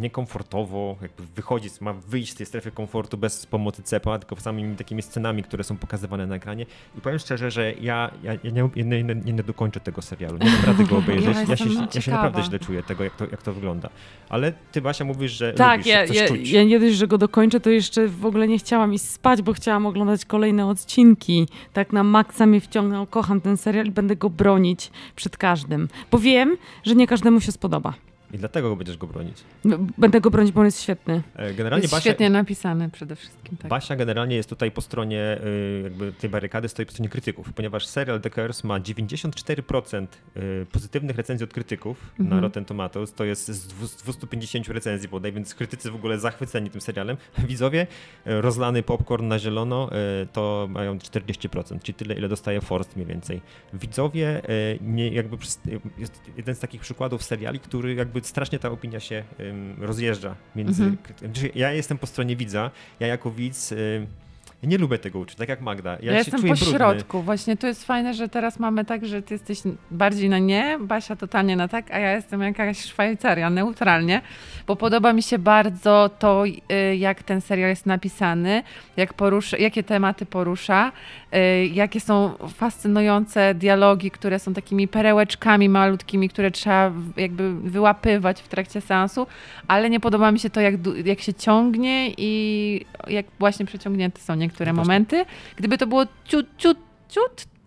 niekomfortowo, 0.00 0.96
jakby 1.02 1.22
wychodzi, 1.36 1.68
ma 1.80 1.92
wyjść 1.92 2.32
z 2.32 2.34
tej 2.34 2.46
strefy 2.46 2.70
komfortu 2.70 3.18
bez 3.18 3.46
pomocy 3.46 3.82
cepa, 3.82 4.18
tylko 4.18 4.36
samymi 4.36 4.76
takimi 4.76 5.02
scenami, 5.02 5.42
które 5.42 5.64
są 5.64 5.76
pokazywane 5.76 6.26
na 6.26 6.34
ekranie. 6.34 6.66
I 6.98 7.00
powiem 7.00 7.18
szczerze, 7.18 7.50
że 7.50 7.72
ja, 7.80 8.10
ja, 8.22 8.32
ja 8.32 8.50
nie, 8.50 8.84
nie, 8.84 9.04
nie, 9.04 9.14
nie 9.14 9.42
dokończę 9.42 9.80
tego 9.80 10.02
serialu, 10.02 10.38
nie 10.38 10.50
mam 10.50 10.64
rady 10.64 10.84
go 10.84 10.98
obejrzeć. 11.04 11.36
Ja, 11.36 11.44
ja, 11.48 11.56
się, 11.56 11.64
ja 11.94 12.00
się 12.00 12.10
naprawdę 12.10 12.42
źle 12.42 12.58
czuję 12.58 12.82
tego, 12.82 13.04
jak 13.04 13.16
to, 13.16 13.24
jak 13.30 13.42
to 13.42 13.52
wygląda. 13.52 13.88
Ale 14.28 14.52
ty, 14.72 14.80
Basia, 14.80 15.04
mówisz, 15.04 15.32
że 15.32 15.52
tak, 15.52 15.78
lubisz 15.78 15.92
ja, 15.92 16.06
coś 16.06 16.16
ja, 16.16 16.28
czuć. 16.28 16.50
ja 16.50 16.64
nie 16.64 16.80
dość, 16.80 16.94
że 16.94 17.06
go 17.06 17.18
dokończę, 17.18 17.60
to 17.60 17.70
jeszcze 17.70 18.08
w 18.08 18.26
ogóle 18.26 18.48
nie 18.48 18.58
chciałam 18.58 18.94
iść 18.94 19.04
spać, 19.04 19.42
bo 19.42 19.52
chciałam 19.52 19.86
oglądać 19.86 20.24
kolejne 20.24 20.66
odcinki. 20.66 21.48
Tak 21.72 21.92
na 21.92 22.04
maksa 22.04 22.46
mnie 22.46 22.60
wciągnął, 22.60 23.06
kocham 23.06 23.40
ten 23.40 23.56
serial 23.56 23.86
i 23.86 23.90
będę 23.90 24.16
go 24.16 24.30
bronić 24.30 24.90
przed 25.16 25.36
każdym. 25.36 25.88
Bo 26.10 26.18
wiem, 26.18 26.56
że 26.84 26.94
nie 26.94 27.06
każdemu 27.06 27.40
się 27.40 27.52
spodoba. 27.52 27.94
I 28.32 28.38
dlatego 28.38 28.76
będziesz 28.76 28.96
go 28.96 29.06
bronić. 29.06 29.36
No, 29.64 29.78
będę 29.98 30.20
go 30.20 30.30
bronić, 30.30 30.52
bo 30.52 30.60
on 30.60 30.64
jest 30.66 30.82
świetny. 30.82 31.22
E, 31.36 31.54
generalnie 31.54 31.82
jest 31.82 31.94
Basia, 31.94 32.00
świetnie 32.00 32.30
napisany 32.30 32.90
przede 32.90 33.16
wszystkim. 33.16 33.56
Tak. 33.58 33.68
Basia 33.68 33.96
generalnie 33.96 34.36
jest 34.36 34.48
tutaj 34.48 34.70
po 34.70 34.80
stronie 34.80 35.38
y, 35.44 35.80
jakby 35.84 36.12
tej 36.12 36.30
barykady, 36.30 36.68
stoi 36.68 36.86
po 36.86 36.92
stronie 36.92 37.08
krytyków, 37.08 37.52
ponieważ 37.52 37.86
serial 37.86 38.20
The 38.20 38.30
Curse 38.30 38.68
ma 38.68 38.80
94% 38.80 40.06
y, 40.36 40.66
pozytywnych 40.72 41.16
recenzji 41.16 41.44
od 41.44 41.52
krytyków 41.52 42.12
na 42.18 42.24
Mhm. 42.24 42.42
Rotten 42.42 42.64
Tomatoes. 42.64 43.12
To 43.12 43.24
jest 43.24 43.48
z 43.48 43.66
dwu- 43.68 43.86
z 43.88 43.96
250 43.96 44.68
recenzji 44.68 45.08
bodaj, 45.08 45.32
więc 45.32 45.54
krytycy 45.54 45.90
w 45.90 45.94
ogóle 45.94 46.18
zachwyceni 46.18 46.70
tym 46.70 46.80
serialem. 46.80 47.16
Widzowie, 47.48 47.86
y, 48.26 48.40
rozlany 48.40 48.82
popcorn 48.82 49.28
na 49.28 49.38
zielono, 49.38 49.90
to 50.32 50.68
mają 50.70 50.98
40%, 50.98 51.78
czyli 51.82 51.94
tyle, 51.96 52.14
ile 52.14 52.28
dostaje 52.28 52.60
Forst 52.60 52.96
mniej 52.96 53.06
więcej. 53.06 53.40
Widzowie, 53.72 54.42
nie, 54.80 55.08
jakby 55.08 55.36
jest 55.98 56.20
jeden 56.36 56.54
z 56.54 56.58
takich 56.58 56.80
przykładów 56.80 57.22
seriali, 57.22 57.60
który 57.60 57.94
jakby 57.94 58.17
strasznie 58.26 58.58
ta 58.58 58.70
opinia 58.70 59.00
się 59.00 59.24
rozjeżdża 59.80 60.34
między... 60.56 60.84
Mhm. 60.84 61.16
Znaczy, 61.32 61.50
Ja 61.54 61.72
jestem 61.72 61.98
po 61.98 62.06
stronie 62.06 62.36
widza, 62.36 62.70
ja 63.00 63.06
jako 63.06 63.30
widz 63.30 63.72
y, 63.72 64.06
nie 64.62 64.78
lubię 64.78 64.98
tego 64.98 65.18
uczyć, 65.18 65.38
tak 65.38 65.48
jak 65.48 65.60
Magda. 65.60 65.90
Ja, 65.90 66.12
Ja, 66.12 66.18
jestem 66.18 66.42
po 66.42 66.56
środku. 66.56 67.22
Właśnie 67.22 67.56
to 67.56 67.66
jest 67.66 67.84
fajne, 67.84 68.14
że 68.14 68.28
teraz 68.28 68.58
mamy 68.58 68.84
tak, 68.84 69.06
że 69.06 69.22
ty 69.22 69.34
jesteś 69.34 69.62
bardziej 69.90 70.28
na 70.28 70.38
nie, 70.38 70.78
Basia 70.80 71.16
totalnie 71.16 71.56
na 71.56 71.68
tak, 71.68 71.90
a 71.90 71.98
ja 71.98 72.12
jestem 72.12 72.40
jakaś 72.42 72.80
Szwajcaria, 72.80 73.50
neutralnie, 73.50 74.20
bo 74.68 74.76
podoba 74.76 75.12
mi 75.12 75.22
się 75.22 75.38
bardzo 75.38 76.10
to, 76.18 76.44
y, 76.46 76.96
jak 76.96 77.22
ten 77.22 77.40
serial 77.40 77.70
jest 77.70 77.86
napisany, 77.86 78.62
jak 78.96 79.14
porusza, 79.14 79.56
jakie 79.56 79.82
tematy 79.82 80.26
porusza, 80.26 80.92
y, 81.34 81.66
jakie 81.66 82.00
są 82.00 82.34
fascynujące 82.54 83.54
dialogi, 83.54 84.10
które 84.10 84.38
są 84.38 84.54
takimi 84.54 84.88
perełeczkami 84.88 85.68
malutkimi, 85.68 86.28
które 86.28 86.50
trzeba 86.50 86.92
jakby 87.16 87.54
wyłapywać 87.54 88.40
w 88.40 88.48
trakcie 88.48 88.80
seansu, 88.80 89.26
ale 89.68 89.90
nie 89.90 90.00
podoba 90.00 90.32
mi 90.32 90.38
się 90.38 90.50
to, 90.50 90.60
jak, 90.60 90.74
jak 91.04 91.20
się 91.20 91.34
ciągnie 91.34 92.12
i 92.16 92.84
jak 93.08 93.26
właśnie 93.38 93.66
przeciągnięte 93.66 94.20
są 94.20 94.34
niektóre 94.34 94.72
No 94.72 94.76
momenty. 94.82 95.24
Gdyby 95.56 95.78
to 95.78 95.86
było 95.86 96.06
ciut, 96.24 96.46
ciut, 96.58 96.78
ciut 97.08 97.57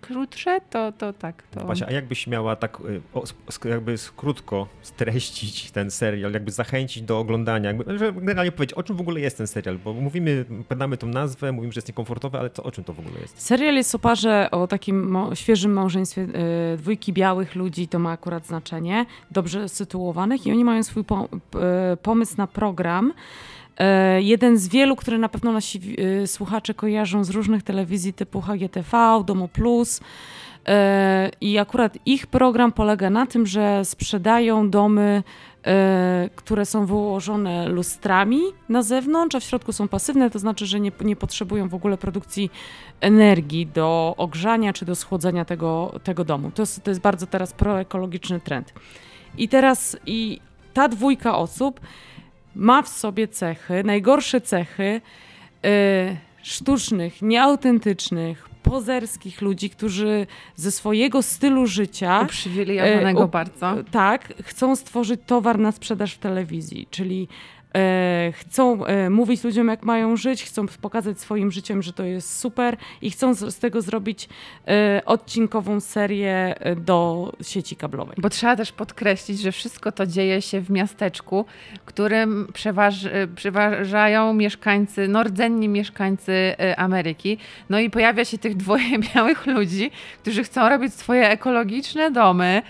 krótsze, 0.00 0.60
to, 0.70 0.92
to 0.92 1.12
tak. 1.12 1.42
To... 1.42 1.64
Basia, 1.64 1.86
a 1.86 1.90
jakbyś 1.90 2.26
miała 2.26 2.56
tak 2.56 2.80
y, 2.80 3.00
o, 3.14 3.20
sk- 3.20 3.68
jakby 3.68 3.94
krótko 4.16 4.66
streścić 4.82 5.70
ten 5.70 5.90
serial, 5.90 6.32
jakby 6.32 6.50
zachęcić 6.50 7.02
do 7.02 7.18
oglądania, 7.18 7.72
jakby, 7.72 7.98
że 7.98 8.12
generalnie 8.12 8.52
powiedzieć, 8.52 8.74
o 8.74 8.82
czym 8.82 8.96
w 8.96 9.00
ogóle 9.00 9.20
jest 9.20 9.38
ten 9.38 9.46
serial, 9.46 9.78
bo 9.78 9.92
mówimy, 9.92 10.44
podamy 10.68 10.96
tą 10.96 11.06
nazwę, 11.06 11.52
mówimy, 11.52 11.72
że 11.72 11.78
jest 11.78 11.88
niekomfortowe, 11.88 12.38
ale 12.38 12.50
to, 12.50 12.62
o 12.62 12.70
czym 12.72 12.84
to 12.84 12.92
w 12.92 12.98
ogóle 12.98 13.20
jest? 13.20 13.40
Serial 13.42 13.74
jest 13.74 13.94
o 13.94 13.98
parze, 13.98 14.48
o 14.50 14.66
takim 14.66 15.10
mo- 15.10 15.34
świeżym 15.34 15.72
małżeństwie 15.72 16.26
dwójki 16.76 17.12
białych 17.12 17.54
ludzi, 17.54 17.88
to 17.88 17.98
ma 17.98 18.10
akurat 18.10 18.46
znaczenie, 18.46 19.06
dobrze 19.30 19.68
sytuowanych 19.68 20.46
i 20.46 20.52
oni 20.52 20.64
mają 20.64 20.82
swój 20.82 21.04
po, 21.04 21.28
pomysł 22.02 22.34
na 22.38 22.46
program. 22.46 23.12
E, 23.78 24.22
jeden 24.22 24.58
z 24.58 24.68
wielu, 24.68 24.96
który 24.96 25.18
na 25.18 25.28
pewno 25.28 25.52
nasi 25.52 25.96
e, 26.22 26.26
słuchacze 26.26 26.74
kojarzą 26.74 27.24
z 27.24 27.30
różnych 27.30 27.62
telewizji 27.62 28.12
typu 28.12 28.40
HGTV, 28.40 29.22
Domo 29.26 29.48
Plus. 29.48 30.00
E, 30.68 31.30
I 31.40 31.58
akurat 31.58 31.98
ich 32.06 32.26
program 32.26 32.72
polega 32.72 33.10
na 33.10 33.26
tym, 33.26 33.46
że 33.46 33.84
sprzedają 33.84 34.70
domy, 34.70 35.22
które 36.36 36.66
są 36.66 36.86
wyłożone 36.86 37.68
lustrami 37.68 38.40
na 38.68 38.82
zewnątrz, 38.82 39.36
a 39.36 39.40
w 39.40 39.44
środku 39.44 39.72
są 39.72 39.88
pasywne, 39.88 40.30
to 40.30 40.38
znaczy, 40.38 40.66
że 40.66 40.80
nie, 40.80 40.92
nie 41.00 41.16
potrzebują 41.16 41.68
w 41.68 41.74
ogóle 41.74 41.98
produkcji 41.98 42.50
energii 43.00 43.66
do 43.66 44.14
ogrzania 44.16 44.72
czy 44.72 44.84
do 44.84 44.94
schłodzenia 44.94 45.44
tego, 45.44 45.94
tego 46.04 46.24
domu. 46.24 46.50
To 46.50 46.62
jest, 46.62 46.84
to 46.84 46.90
jest 46.90 47.00
bardzo 47.00 47.26
teraz 47.26 47.52
proekologiczny 47.52 48.40
trend. 48.40 48.72
I 49.38 49.48
teraz 49.48 49.96
i 50.06 50.40
ta 50.74 50.88
dwójka 50.88 51.38
osób 51.38 51.80
ma 52.56 52.82
w 52.82 52.88
sobie 52.88 53.28
cechy, 53.28 53.84
najgorsze 53.84 54.40
cechy 54.40 55.00
y, 55.66 56.16
sztucznych, 56.42 57.22
nieautentycznych, 57.22 58.48
pozerskich 58.62 59.40
ludzi, 59.42 59.70
którzy 59.70 60.26
ze 60.56 60.70
swojego 60.70 61.22
stylu 61.22 61.66
życia 61.66 62.20
Uprzywilejowanego 62.24 63.20
E, 63.20 63.24
u- 63.24 63.28
bardzo. 63.28 63.74
tak, 63.90 64.32
chcą 64.42 64.76
stworzyć 64.76 65.20
towar 65.26 65.58
na 65.58 65.72
sprzedaż 65.72 66.14
w 66.14 66.18
telewizji, 66.18 66.86
czyli 66.90 67.28
chcą 68.32 68.86
e, 68.86 69.10
mówić 69.10 69.44
ludziom, 69.44 69.68
jak 69.68 69.82
mają 69.82 70.16
żyć, 70.16 70.44
chcą 70.44 70.66
pokazać 70.80 71.20
swoim 71.20 71.52
życiem, 71.52 71.82
że 71.82 71.92
to 71.92 72.04
jest 72.04 72.38
super 72.38 72.76
i 73.02 73.10
chcą 73.10 73.34
z, 73.34 73.58
tego 73.58 73.82
zrobić 73.82 74.28
e, 74.68 75.02
odcinkową 75.04 75.80
serię 75.80 76.54
e, 76.60 76.76
do 76.76 77.32
sieci 77.42 77.76
kablowej. 77.76 78.16
Bo 78.18 78.30
trzeba 78.30 78.56
też 78.56 78.72
podkreślić, 78.72 79.40
że 79.40 79.52
wszystko 79.52 79.92
to 79.92 80.06
dzieje 80.06 80.42
się 80.42 80.60
w 80.60 80.70
miasteczku, 80.70 81.44
którym 81.84 82.48
przeważ, 82.52 83.08
przeważają 83.36 84.32
mieszkańcy, 84.32 85.08
no 85.08 85.22
rdzenni 85.22 85.68
mieszkańcy 85.68 86.54
Ameryki. 86.76 87.38
No 87.70 87.80
i 87.80 87.90
pojawia 87.90 88.24
się 88.24 88.38
tych 88.38 88.56
dwoje 88.56 88.98
białych 89.14 89.46
ludzi, 89.46 89.90
którzy 90.22 90.44
chcą 90.44 90.68
robić 90.68 90.94
swoje 90.94 91.28
ekologiczne 91.28 92.10
domy, 92.10 92.62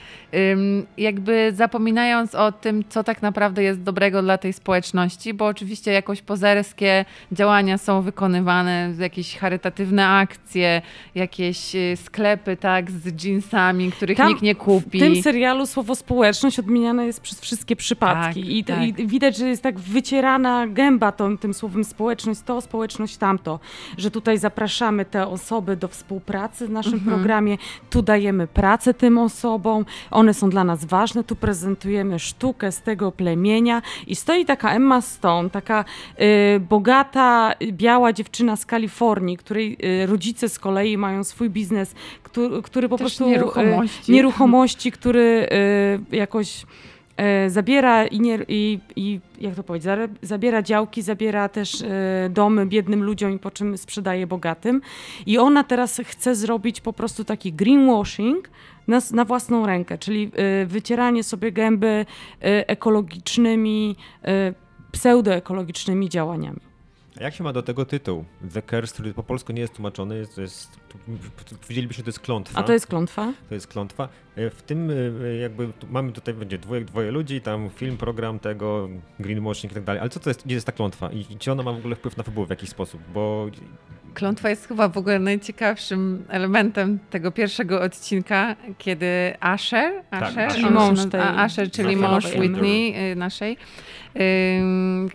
jakby 0.99 1.53
zapominając 1.55 2.35
o 2.35 2.53
tym, 2.53 2.85
co 2.89 3.05
tak 3.05 3.23
naprawdę 3.23 3.63
jest 3.63 3.83
dobrego 3.83 4.23
dla 4.23 4.39
tej 4.39 4.53
społeczności, 4.53 4.96
bo 5.35 5.47
oczywiście 5.47 5.93
jakoś 5.93 6.23
pozerskie 6.23 7.05
działania 7.33 7.79
są 7.79 8.03
wykonywane, 8.03 8.95
jakieś 8.99 9.37
charytatywne 9.37 10.09
akcje, 10.09 10.83
jakieś 11.15 11.75
y, 11.75 11.97
sklepy 12.05 12.57
tak 12.57 12.91
z 12.91 13.25
jeansami, 13.25 13.93
których 13.93 14.17
Tam 14.17 14.29
nikt 14.29 14.43
nie 14.43 14.55
kupi. 14.55 14.99
W 14.99 15.03
tym 15.03 15.23
serialu 15.23 15.67
słowo 15.67 15.95
społeczność 15.95 16.59
odmieniane 16.59 17.07
jest 17.07 17.21
przez 17.21 17.41
wszystkie 17.41 17.77
przypadki. 17.77 18.41
Tak, 18.41 18.51
I, 18.51 18.65
tak. 18.65 18.83
I 18.99 19.07
widać, 19.07 19.37
że 19.37 19.49
jest 19.49 19.63
tak 19.63 19.79
wycierana 19.81 20.67
gęba 20.67 21.13
tą, 21.13 21.39
tym 21.39 21.55
słowem 21.55 21.85
społeczność, 21.85 22.41
to, 22.41 22.61
społeczność 22.61 23.17
tamto. 23.17 23.61
Że 23.99 24.11
tutaj 24.11 24.39
zapraszamy 24.39 25.05
te 25.05 25.27
osoby 25.27 25.77
do 25.77 25.89
współpracy 25.89 26.67
w 26.67 26.71
naszym 26.71 26.95
Mhm. 26.95 27.17
programie, 27.17 27.57
tu 27.91 28.03
dajemy 28.03 28.47
pracę 28.47 28.95
tym 28.95 29.19
osobom, 29.19 29.85
one 30.11 30.35
są 30.35 30.51
dla 30.51 30.65
nas 30.65 30.85
ważne, 30.85 31.25
tu 31.25 31.37
prezentujemy 31.37 32.19
sztukę 32.19 32.73
z 32.73 32.83
tego 32.83 33.13
plemienia. 33.13 33.83
I 34.07 34.17
stoi 34.17 34.45
taka 34.45 34.71
Emma 34.73 34.86
Stone, 35.01 35.51
taka 35.51 35.85
y, 36.21 36.61
bogata, 36.61 37.53
biała 37.73 38.13
dziewczyna 38.13 38.57
z 38.57 38.67
Kalifornii, 38.67 39.37
której 39.37 39.77
y, 40.03 40.07
rodzice 40.07 40.49
z 40.49 40.59
kolei 40.59 40.99
mają 40.99 41.25
swój 41.25 41.51
biznes, 41.51 41.95
który, 42.23 42.63
który 42.63 42.89
po 42.89 42.97
Też 42.99 43.03
prostu... 43.05 43.25
y, 43.27 43.29
nieruchomości. 43.31 44.13
nieruchomości, 44.13 44.93
który 44.93 45.49
y, 46.13 46.17
jakoś 46.17 46.63
y, 47.47 47.51
zabiera 47.51 48.07
i, 48.07 48.21
nie, 48.21 48.39
i, 48.49 48.79
i 48.97 49.21
jak 49.41 49.55
to 49.55 49.63
powiedzieć, 49.63 49.91
zabiera 50.23 50.63
działki, 50.63 51.03
zabiera 51.03 51.49
też 51.49 51.81
y, 51.81 51.87
domy 52.31 52.67
biednym 52.67 53.03
ludziom 53.03 53.33
i 53.33 53.39
po 53.39 53.51
czym 53.51 53.79
sprzedaje 53.79 54.27
bogatym. 54.27 54.81
I 55.27 55.39
ona 55.39 55.65
teraz 55.65 56.01
chce 56.05 56.35
zrobić 56.35 56.81
po 56.81 56.93
prostu 56.93 57.25
taki 57.25 57.53
greenwashing 57.53 58.51
na, 58.89 59.01
na 59.13 59.25
własną 59.25 59.67
rękę, 59.67 59.99
czyli 59.99 60.31
wycieranie 60.67 61.23
sobie 61.23 61.53
gęby 61.53 62.07
ekologicznymi, 62.41 63.97
pseudoekologicznymi 64.93 66.09
działaniami. 66.09 66.61
A 67.21 67.23
jak 67.23 67.35
się 67.35 67.45
ma 67.45 67.53
do 67.53 67.63
tego 67.63 67.85
tytuł? 67.85 68.25
The 68.53 68.63
Curse, 68.63 68.95
który 68.95 69.15
po 69.15 69.23
polsku 69.23 69.53
nie 69.53 69.61
jest 69.61 69.75
tłumaczony, 69.75 70.17
jest, 70.17 70.39
jest, 70.39 70.77
powiedzielibyśmy, 71.63 72.01
że 72.01 72.05
to 72.05 72.09
jest 72.09 72.21
klątwa. 72.21 72.61
A 72.61 72.63
to 72.63 72.73
jest 72.73 72.87
klątwa? 72.87 73.33
To 73.49 73.55
jest 73.55 73.67
klątwa. 73.67 74.09
E, 74.37 74.51
W 74.51 74.63
tym 74.63 74.91
e, 75.25 75.37
jakby 75.37 75.69
mamy 75.91 76.13
tutaj 76.13 76.35
będzie 76.35 76.59
dwoje, 76.59 76.85
dwoje 76.85 77.11
ludzi, 77.11 77.41
tam 77.41 77.71
film, 77.71 77.97
program 77.97 78.39
tego, 78.39 78.89
greenwashing 79.21 79.73
i 79.73 79.75
tak 79.75 79.85
dalej. 79.85 80.01
Ale 80.01 80.11
co 80.11 80.21
to 80.21 80.31
jest, 80.31 80.45
gdzie 80.45 80.55
jest 80.55 80.67
ta 80.67 80.73
klątwa? 80.73 81.13
I 81.13 81.37
czy 81.39 81.53
ona 81.53 81.63
ma 81.63 81.73
w 81.73 81.77
ogóle 81.77 81.97
wpływ 81.97 82.17
na 82.17 82.23
fabułę 82.23 82.47
w 82.47 82.51
jakiś 82.51 82.69
sposób? 82.71 83.01
Bo 83.15 83.47
Klątwa 84.17 84.51
jest 84.51 84.69
chyba 84.69 84.89
w 84.89 84.99
ogóle 84.99 85.19
najciekawszym 85.19 86.25
elementem 86.29 86.99
tego 87.11 87.31
pierwszego 87.31 87.81
odcinka, 87.83 88.57
kiedy 88.79 89.07
Asher, 89.41 90.03
Asher, 90.11 90.41
Asher. 90.41 90.65
on 90.65 90.65
się 90.65 90.71
Mąż 90.71 91.07
tej 91.11 91.21
Asher 91.21 91.71
czyli 91.71 91.97
mąż 91.97 92.25
Whitney 92.25 92.95
y, 93.13 93.17
naszej, 93.17 93.57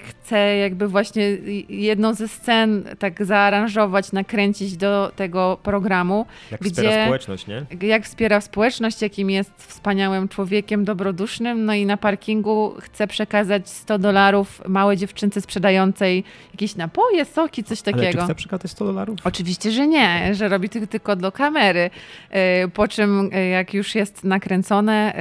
chce 0.03 0.57
jakby 0.57 0.87
właśnie 0.87 1.23
jedną 1.69 2.13
ze 2.13 2.27
scen 2.27 2.83
tak 2.99 3.25
zaaranżować, 3.25 4.11
nakręcić 4.11 4.77
do 4.77 5.11
tego 5.15 5.59
programu. 5.71 6.25
Jak 6.51 6.61
gdzie, 6.61 6.71
wspiera 6.71 7.03
społeczność, 7.03 7.47
nie? 7.47 7.65
Jak 7.81 8.05
wspiera 8.05 8.41
społeczność, 8.41 9.01
jakim 9.01 9.29
jest 9.29 9.51
wspaniałym 9.57 10.27
człowiekiem, 10.27 10.85
dobrodusznym, 10.85 11.65
no 11.65 11.73
i 11.73 11.85
na 11.85 11.97
parkingu 11.97 12.75
chce 12.79 13.07
przekazać 13.07 13.69
100 13.69 13.99
dolarów 13.99 14.61
małej 14.67 14.97
dziewczynce 14.97 15.41
sprzedającej 15.41 16.23
jakieś 16.53 16.75
napoje, 16.75 17.25
soki, 17.25 17.63
coś 17.63 17.81
takiego. 17.81 18.07
Ale 18.07 18.13
czy 18.13 18.23
chce 18.23 18.35
przekazać 18.35 18.71
100 18.71 18.85
dolarów? 18.85 19.19
Oczywiście, 19.23 19.71
że 19.71 19.87
nie, 19.87 20.35
że 20.35 20.49
robi 20.49 20.69
to 20.69 20.87
tylko 20.87 21.15
do 21.15 21.31
kamery. 21.31 21.89
E, 22.29 22.67
po 22.67 22.87
czym, 22.87 23.29
e, 23.33 23.47
jak 23.47 23.73
już 23.73 23.95
jest 23.95 24.23
nakręcone, 24.23 25.15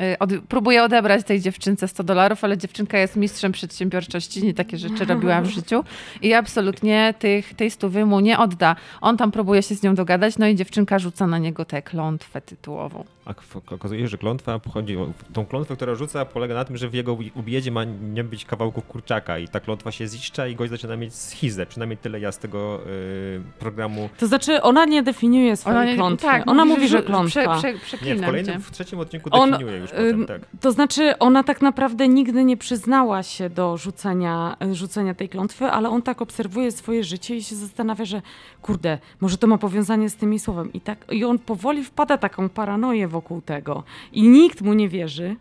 e, 0.00 0.16
od, 0.18 0.30
próbuje 0.48 0.82
odebrać 0.82 1.24
tej 1.24 1.40
dziewczynce 1.40 1.88
100 1.88 2.04
dolarów, 2.04 2.44
ale 2.44 2.58
dziewczynka 2.58 2.98
jest 2.98 3.16
mistrzem 3.16 3.52
przedsiębiorczości, 3.52 4.44
nie 4.44 4.54
takie 4.54 4.78
rzeczy 4.78 5.04
robiła 5.04 5.40
w 5.40 5.46
życiu 5.46 5.84
i 6.22 6.34
absolutnie 6.34 7.14
tych, 7.18 7.54
tej 7.54 7.70
stówy 7.70 8.06
mu 8.06 8.20
nie 8.20 8.38
odda. 8.38 8.76
On 9.00 9.16
tam 9.16 9.32
próbuje 9.32 9.45
się 9.54 9.74
z 9.74 9.82
nią 9.82 9.94
dogadać, 9.94 10.38
no 10.38 10.46
i 10.46 10.54
dziewczynka 10.54 10.98
rzuca 10.98 11.26
na 11.26 11.38
niego 11.38 11.64
tę 11.64 11.82
klątwę 11.82 12.40
tytułową. 12.40 13.04
A 13.24 13.34
okazuje 13.74 14.00
się, 14.00 14.08
że 14.08 14.18
klątwa 14.18 14.58
pochodzi, 14.58 14.96
tą 15.32 15.46
klątwę, 15.46 15.76
która 15.76 15.94
rzuca, 15.94 16.24
polega 16.24 16.54
na 16.54 16.64
tym, 16.64 16.76
że 16.76 16.88
w 16.88 16.94
jego 16.94 17.18
ubiedzie 17.34 17.70
ma 17.70 17.84
nie 17.84 18.24
być 18.24 18.44
kawałków 18.44 18.86
kurczaka 18.86 19.38
i 19.38 19.48
ta 19.48 19.60
klątwa 19.60 19.92
się 19.92 20.06
ziszcza 20.06 20.46
i 20.46 20.54
gość 20.54 20.70
zaczyna 20.70 20.96
mieć 20.96 21.14
schizę. 21.14 21.66
Przynajmniej 21.66 21.96
tyle 21.96 22.20
ja 22.20 22.32
z 22.32 22.38
tego 22.38 22.80
y, 22.86 23.40
programu. 23.58 24.08
To 24.18 24.26
znaczy, 24.26 24.62
ona 24.62 24.84
nie 24.84 25.02
definiuje 25.02 25.56
swojej 25.56 25.78
ona 25.78 25.90
nie, 25.90 25.96
klątwy. 25.96 26.26
Tak, 26.26 26.50
ona 26.50 26.64
mówi, 26.64 26.88
że, 26.88 26.98
że 26.98 27.02
klątwa. 27.02 27.58
Prze, 27.58 27.74
prze, 27.74 27.96
nie, 28.06 28.14
w 28.14 28.24
kolejnym, 28.24 28.62
w 28.62 28.70
trzecim 28.70 28.98
odcinku 28.98 29.30
On, 29.32 29.50
definiuje 29.50 29.78
już 29.78 29.90
potem, 29.90 30.26
tak. 30.26 30.40
To 30.60 30.72
znaczy, 30.72 31.18
ona 31.18 31.42
tak 31.42 31.62
naprawdę 31.62 32.08
nigdy 32.08 32.44
nie 32.44 32.56
przyznała 32.56 33.22
się 33.22 33.50
do 33.50 33.76
rzucenia, 33.76 34.56
rzucenia 34.72 35.14
tej 35.14 35.28
klątwy, 35.28 35.64
ale 35.64 35.88
on 35.88 36.02
tak 36.02 36.22
obserwuje 36.22 36.72
swoje 36.72 37.04
życie 37.04 37.36
i 37.36 37.42
się 37.42 37.56
zastanawia, 37.56 38.04
że 38.04 38.22
kurde, 38.62 38.98
może 39.20 39.25
to 39.34 39.46
ma 39.46 39.58
powiązanie 39.58 40.10
z 40.10 40.16
tymi 40.16 40.38
słowami. 40.38 40.70
I, 40.74 40.80
tak, 40.80 41.04
i 41.10 41.24
on 41.24 41.38
powoli 41.38 41.84
wpada 41.84 42.18
taką 42.18 42.48
paranoję 42.48 43.08
wokół 43.08 43.40
tego. 43.40 43.84
I 44.12 44.28
nikt 44.28 44.62
mu 44.62 44.74
nie 44.74 44.88
wierzy. 44.88 45.36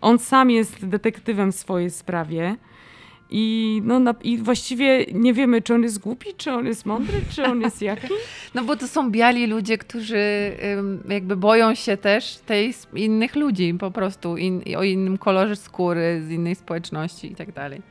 On 0.00 0.18
sam 0.18 0.50
jest 0.50 0.86
detektywem 0.86 1.52
w 1.52 1.54
swojej 1.54 1.90
sprawie. 1.90 2.56
I, 3.30 3.80
no, 3.84 4.00
na, 4.00 4.14
I 4.22 4.38
właściwie 4.38 5.06
nie 5.12 5.34
wiemy, 5.34 5.62
czy 5.62 5.74
on 5.74 5.82
jest 5.82 5.98
głupi, 5.98 6.34
czy 6.36 6.52
on 6.52 6.66
jest 6.66 6.86
mądry, 6.86 7.20
czy 7.30 7.44
on 7.44 7.60
jest 7.60 7.82
jaki. 7.82 8.08
No 8.54 8.64
bo 8.64 8.76
to 8.76 8.88
są 8.88 9.10
biali 9.10 9.46
ludzie, 9.46 9.78
którzy 9.78 10.52
jakby 11.08 11.36
boją 11.36 11.74
się 11.74 11.96
też 11.96 12.36
tej 12.36 12.74
innych 12.94 13.36
ludzi 13.36 13.74
po 13.74 13.90
prostu, 13.90 14.36
in, 14.36 14.62
o 14.76 14.82
innym 14.82 15.18
kolorze 15.18 15.56
skóry, 15.56 16.22
z 16.26 16.30
innej 16.30 16.54
społeczności 16.54 17.32
i 17.32 17.34
tak 17.34 17.52
dalej. 17.52 17.82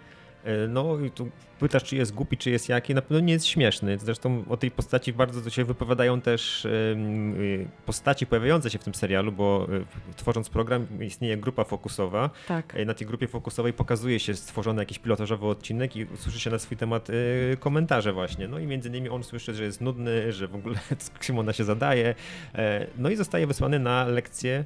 E, 0.44 0.68
no 0.68 1.00
i 1.00 1.12
tu 1.12 1.30
pytasz, 1.60 1.84
czy 1.84 1.96
jest 1.96 2.14
głupi, 2.14 2.38
czy 2.38 2.50
jest 2.50 2.70
jaki, 2.70 2.96
na 2.96 3.02
pewno 3.02 3.20
nie 3.20 3.34
jest 3.34 3.46
śmieszny. 3.46 3.98
Zresztą 4.00 4.44
o 4.50 4.58
tej 4.58 4.72
postaci 4.72 5.14
bardzo 5.14 5.50
się 5.50 5.66
wypowiadają 5.66 6.22
też 6.22 6.66
y, 6.66 7.68
postaci 7.86 8.26
pojawiające 8.26 8.70
się 8.70 8.80
w 8.80 8.84
tym 8.84 8.96
serialu, 8.96 9.32
bo 9.32 9.68
y, 10.12 10.16
tworząc 10.16 10.50
program 10.50 10.88
istnieje 11.02 11.38
grupa 11.38 11.64
fokusowa. 11.64 12.30
Tak. 12.48 12.76
Na 12.86 12.94
tej 12.94 13.08
grupie 13.08 13.28
fokusowej 13.28 13.74
pokazuje 13.74 14.20
się 14.20 14.36
stworzony 14.36 14.82
jakiś 14.82 15.00
pilotażowy 15.00 15.46
odcinek 15.46 15.96
i 15.96 16.08
słyszy 16.16 16.40
się 16.40 16.50
na 16.50 16.60
swój 16.60 16.78
temat 16.78 17.10
y, 17.10 17.58
komentarze 17.60 18.14
właśnie. 18.14 18.48
No 18.48 18.60
i 18.60 18.66
między 18.66 18.90
innymi 18.90 19.10
on 19.10 19.24
słyszy, 19.24 19.54
że 19.54 19.64
jest 19.64 19.82
nudny, 19.82 20.32
że 20.32 20.48
w 20.48 20.56
ogóle 20.56 20.76
czym 21.20 21.40
ona 21.40 21.54
się 21.54 21.64
zadaje. 21.64 22.16
E, 22.56 22.88
no 22.98 23.10
i 23.10 23.16
zostaje 23.16 23.48
wysłany 23.48 23.80
na 23.80 24.06
lekcję 24.06 24.64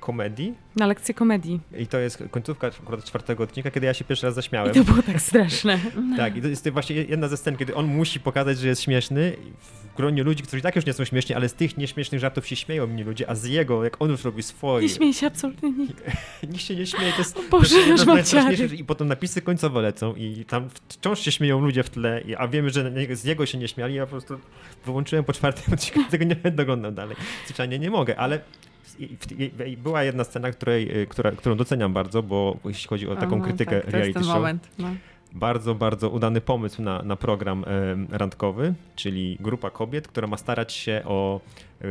komedii. 0.00 0.54
Na 0.76 0.86
lekcję 0.86 1.14
komedii. 1.14 1.60
I 1.78 1.86
to 1.86 1.98
jest 1.98 2.24
końcówka 2.30 2.66
akurat 2.66 3.04
czwartego 3.04 3.44
odcinka, 3.44 3.70
kiedy 3.70 3.86
ja 3.86 3.94
się 3.94 4.04
pierwszy 4.04 4.26
raz 4.26 4.34
zaśmiałem. 4.34 4.72
I 4.72 4.74
to 4.74 4.84
było 4.84 5.02
tak 5.02 5.20
straszne. 5.20 5.78
Tak, 6.22 6.36
i 6.36 6.42
to 6.42 6.48
jest 6.48 6.68
właśnie 6.68 6.96
jedna 6.96 7.28
ze 7.28 7.36
scen, 7.36 7.56
kiedy 7.56 7.74
on 7.74 7.86
musi 7.86 8.20
pokazać, 8.20 8.58
że 8.58 8.68
jest 8.68 8.82
śmieszny 8.82 9.36
w 9.58 9.96
gronie 9.96 10.22
ludzi, 10.22 10.42
którzy 10.42 10.62
tak 10.62 10.76
już 10.76 10.86
nie 10.86 10.92
są 10.92 11.04
śmieszni, 11.04 11.34
ale 11.34 11.48
z 11.48 11.54
tych 11.54 11.76
nieśmiesznych 11.76 12.20
żartów 12.20 12.46
się 12.46 12.56
śmieją 12.56 12.86
inni 12.86 13.04
ludzie, 13.04 13.30
a 13.30 13.34
z 13.34 13.44
jego, 13.44 13.84
jak 13.84 14.02
on 14.02 14.10
już 14.10 14.24
robi 14.24 14.42
swoje. 14.42 14.86
Nie 14.86 14.94
śmieje 14.94 15.14
się 15.14 15.26
absolutnie 15.26 15.70
nikt. 15.70 16.02
nikt 16.52 16.64
się 16.64 16.76
nie 16.76 16.86
śmieje, 16.86 17.12
to 17.12 17.18
jest, 17.18 17.36
o 17.36 17.40
Boże, 17.50 17.76
to 18.04 18.16
jest 18.16 18.72
I 18.72 18.84
potem 18.84 19.08
napisy 19.08 19.42
końcowe 19.42 19.82
lecą 19.82 20.14
i 20.14 20.44
tam 20.44 20.68
wciąż 20.88 21.20
się 21.20 21.32
śmieją 21.32 21.60
ludzie 21.60 21.82
w 21.82 21.90
tle, 21.90 22.22
a 22.38 22.48
wiemy, 22.48 22.70
że 22.70 22.92
z 23.16 23.24
niego 23.24 23.46
się 23.46 23.58
nie 23.58 23.68
śmiali, 23.68 23.94
ja 23.94 24.06
po 24.06 24.10
prostu 24.10 24.38
wyłączyłem 24.84 25.24
po 25.24 25.32
czwartym 25.32 25.72
odcinku, 25.74 26.10
tego 26.10 26.24
nie 26.24 26.36
będę 26.36 26.62
oglądał 26.62 26.92
dalej. 26.92 27.16
Zwyczajnie 27.44 27.78
nie 27.78 27.90
mogę, 27.90 28.16
ale 28.16 28.40
była 29.78 30.02
jedna 30.02 30.24
scena, 30.24 30.50
której, 30.50 31.06
która, 31.08 31.30
którą 31.30 31.56
doceniam 31.56 31.92
bardzo, 31.92 32.22
bo 32.22 32.58
jeśli 32.64 32.88
chodzi 32.88 33.08
o 33.08 33.16
taką 33.16 33.42
krytykę 33.42 33.80
tak, 33.80 33.84
to 33.84 33.90
reality 33.90 34.08
jest 34.08 34.14
ten 34.14 34.24
show, 34.24 34.34
moment. 34.34 34.68
No 34.78 34.88
bardzo, 35.34 35.74
bardzo 35.74 36.10
udany 36.10 36.40
pomysł 36.40 36.82
na, 36.82 37.02
na 37.02 37.16
program 37.16 37.64
e, 37.64 38.18
randkowy, 38.18 38.74
czyli 38.96 39.36
grupa 39.40 39.70
kobiet, 39.70 40.08
która 40.08 40.26
ma 40.26 40.36
starać 40.36 40.72
się 40.72 41.02
o 41.04 41.40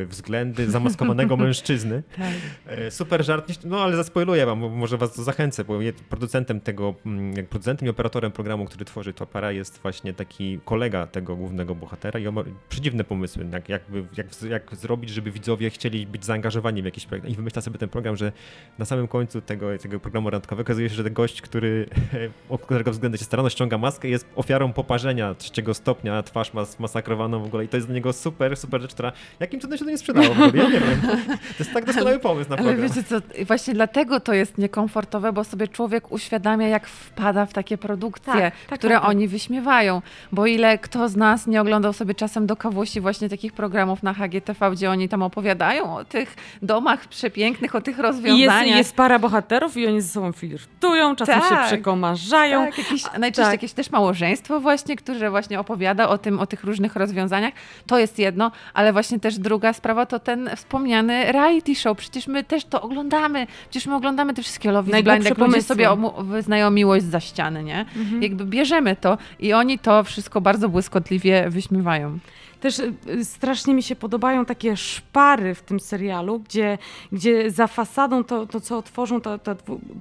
względy 0.06 0.72
zamaskowanego 0.72 1.38
mężczyzny. 1.48 2.04
Tak. 2.18 2.28
E, 2.66 2.92
super 2.92 3.26
żart, 3.26 3.66
no 3.66 3.84
ale 3.84 3.96
zaspoiluję 3.96 4.46
wam, 4.46 4.60
może 4.60 4.98
was 4.98 5.14
to 5.14 5.24
zachęcę, 5.24 5.64
bo 5.64 5.80
producentem 6.10 6.62
tego, 6.62 6.96
mm, 7.06 7.46
producentem 7.48 7.88
i 7.88 7.89
operatorem 7.89 8.32
programu, 8.32 8.66
który 8.66 8.86
tworzy 8.86 9.14
Topara 9.14 9.52
jest 9.52 9.80
właśnie 9.82 10.14
taki 10.14 10.60
kolega 10.66 11.08
tego 11.08 11.36
głównego 11.36 11.76
bohatera 11.76 12.20
i 12.20 12.28
on 12.28 12.36
ma 12.36 12.44
przedziwne 12.70 13.04
pomysły, 13.04 13.46
jak, 13.54 13.70
jakby, 13.70 14.04
jak, 14.18 14.28
jak 14.50 14.76
zrobić, 14.76 15.10
żeby 15.10 15.32
widzowie 15.32 15.70
chcieli 15.70 16.08
być 16.08 16.26
zaangażowani 16.26 16.82
w 16.82 16.86
jakiś 16.86 17.06
projekt. 17.06 17.30
I 17.30 17.36
wymyśla 17.36 17.62
sobie 17.62 17.78
ten 17.78 17.89
program, 17.89 18.16
że 18.18 18.32
na 18.80 18.86
samym 18.86 19.08
końcu 19.08 19.42
tego, 19.42 19.78
tego 19.78 20.00
programu 20.00 20.30
randkowego 20.30 20.68
okazuje 20.68 20.89
się, 20.89 20.96
że 20.96 21.04
ten 21.04 21.14
gość, 21.14 21.42
który, 21.42 21.89
od 22.50 22.62
którego 22.62 22.92
względu 22.92 23.18
się 23.18 23.26
starano, 23.26 23.50
ściąga 23.50 23.78
maskę, 23.78 24.08
jest 24.08 24.28
ofiarą 24.36 24.74
poparzenia 24.74 25.36
trzeciego 25.36 25.74
stopnia, 25.74 26.24
twarz 26.24 26.54
ma 26.54 26.66
masakrowaną 26.80 27.44
w 27.44 27.46
ogóle 27.46 27.66
i 27.66 27.68
to 27.68 27.78
jest 27.78 27.88
dla 27.88 27.96
niego 27.96 28.14
super, 28.14 28.58
super 28.58 28.82
rzecz, 28.82 28.94
która 28.94 29.12
jakim 29.39 29.60
cudem 29.60 29.81
się 29.82 29.86
to 29.86 29.92
nie 29.92 29.98
sprzedało 29.98 30.28
w 30.28 30.42
ogóle, 30.42 30.64
ja 30.64 30.70
nie 30.70 30.80
wiem. 30.80 31.02
To 31.58 31.64
jest 31.64 31.74
tak 31.74 31.86
doskonały 31.86 32.20
pomysł 32.20 32.50
na 32.50 32.56
program. 32.56 32.80
Ale 32.80 32.90
wiecie 32.90 33.04
co, 33.04 33.16
właśnie 33.46 33.74
dlatego 33.74 34.20
to 34.20 34.34
jest 34.34 34.58
niekomfortowe, 34.58 35.34
bo 35.34 35.44
sobie 35.44 35.68
człowiek 35.68 36.12
uświadamia, 36.12 36.68
jak 36.68 36.88
wpada 36.88 37.46
w 37.46 37.54
takie 37.54 37.78
produkcje, 37.78 38.34
tak, 38.34 38.54
tak, 38.70 38.80
które 38.80 38.94
tak, 38.94 39.04
tak. 39.04 39.10
oni 39.10 39.28
wyśmiewają. 39.28 40.02
Bo 40.32 40.46
ile 40.46 40.78
kto 40.78 41.10
z 41.10 41.16
nas 41.16 41.48
nie 41.48 41.62
oglądał 41.62 41.94
sobie 41.94 42.16
czasem 42.16 42.48
do 42.48 42.56
kawusi 42.56 43.02
właśnie 43.02 43.30
takich 43.30 43.54
programów 43.54 44.04
na 44.04 44.14
HGTV, 44.14 44.72
gdzie 44.72 44.92
oni 44.92 45.10
tam 45.10 45.24
opowiadają 45.24 45.96
o 45.96 46.06
tych 46.06 46.36
domach 46.62 47.08
przepięknych, 47.08 47.76
o 47.76 47.82
tych 47.82 48.00
rozwiązaniach. 48.00 48.66
I 48.66 48.68
jest, 48.68 48.78
jest 48.78 48.96
para 48.96 49.20
bohaterów 49.20 49.78
i 49.78 49.88
oni 49.88 50.02
ze 50.02 50.10
sobą 50.10 50.32
flirtują, 50.32 51.16
czasem 51.16 51.42
się 51.42 51.50
tak. 51.50 51.68
przekomarzają. 51.68 52.66
Tak, 52.66 52.78
jakieś, 52.78 53.04
najczęściej 53.04 53.46
tak. 53.46 53.54
jakieś 53.54 53.74
też 53.74 53.92
małżeństwo 53.92 54.60
właśnie, 54.60 54.96
które 54.96 55.30
właśnie 55.30 55.60
opowiada 55.60 56.10
o 56.10 56.18
tym, 56.18 56.40
o 56.40 56.46
tych 56.46 56.64
różnych 56.64 56.96
rozwiązaniach. 56.96 57.54
To 57.88 58.00
jest 58.00 58.20
jedno, 58.20 58.52
ale 58.74 58.94
właśnie 58.94 59.20
też 59.20 59.40
druga 59.40 59.71
sprawa 59.74 60.06
to 60.06 60.20
ten 60.20 60.50
wspomniany 60.56 61.32
reality 61.32 61.76
show. 61.76 61.98
Przecież 61.98 62.28
my 62.28 62.44
też 62.44 62.66
to 62.66 62.82
oglądamy. 62.82 63.48
Przecież 63.70 63.88
my 63.88 63.96
oglądamy 63.96 64.34
te 64.34 64.42
wszystkie 64.42 64.72
Love 64.72 64.92
is 64.92 65.04
Blind, 65.04 65.26
jak 65.26 65.38
ludzie 65.38 65.62
sobie 65.62 65.90
wyznają 66.24 66.72
miłość 66.72 67.06
za 67.06 67.20
ściany, 67.20 67.64
nie? 67.64 67.80
Mhm. 67.80 68.24
Jakby 68.24 68.46
bierzemy 68.46 68.96
to 68.96 69.18
i 69.40 69.54
oni 69.54 69.80
to 69.80 70.04
wszystko 70.04 70.42
bardzo 70.42 70.70
błyskotliwie 70.70 71.50
wyśmiewają. 71.50 72.20
Też 72.62 72.80
y, 72.80 73.26
strasznie 73.26 73.74
mi 73.74 73.84
się 73.84 73.95
podobają 73.95 74.45
takie 74.45 74.78
szpary 74.78 75.55
w 75.55 75.62
tym 75.62 75.80
serialu, 75.80 76.39
gdzie, 76.39 76.78
gdzie 77.12 77.51
za 77.51 77.68
fasadą 77.68 78.24
to, 78.24 78.45
to 78.45 78.59
co 78.59 78.78
otworzą 78.78 79.22
ta, 79.22 79.38
ta 79.38 79.55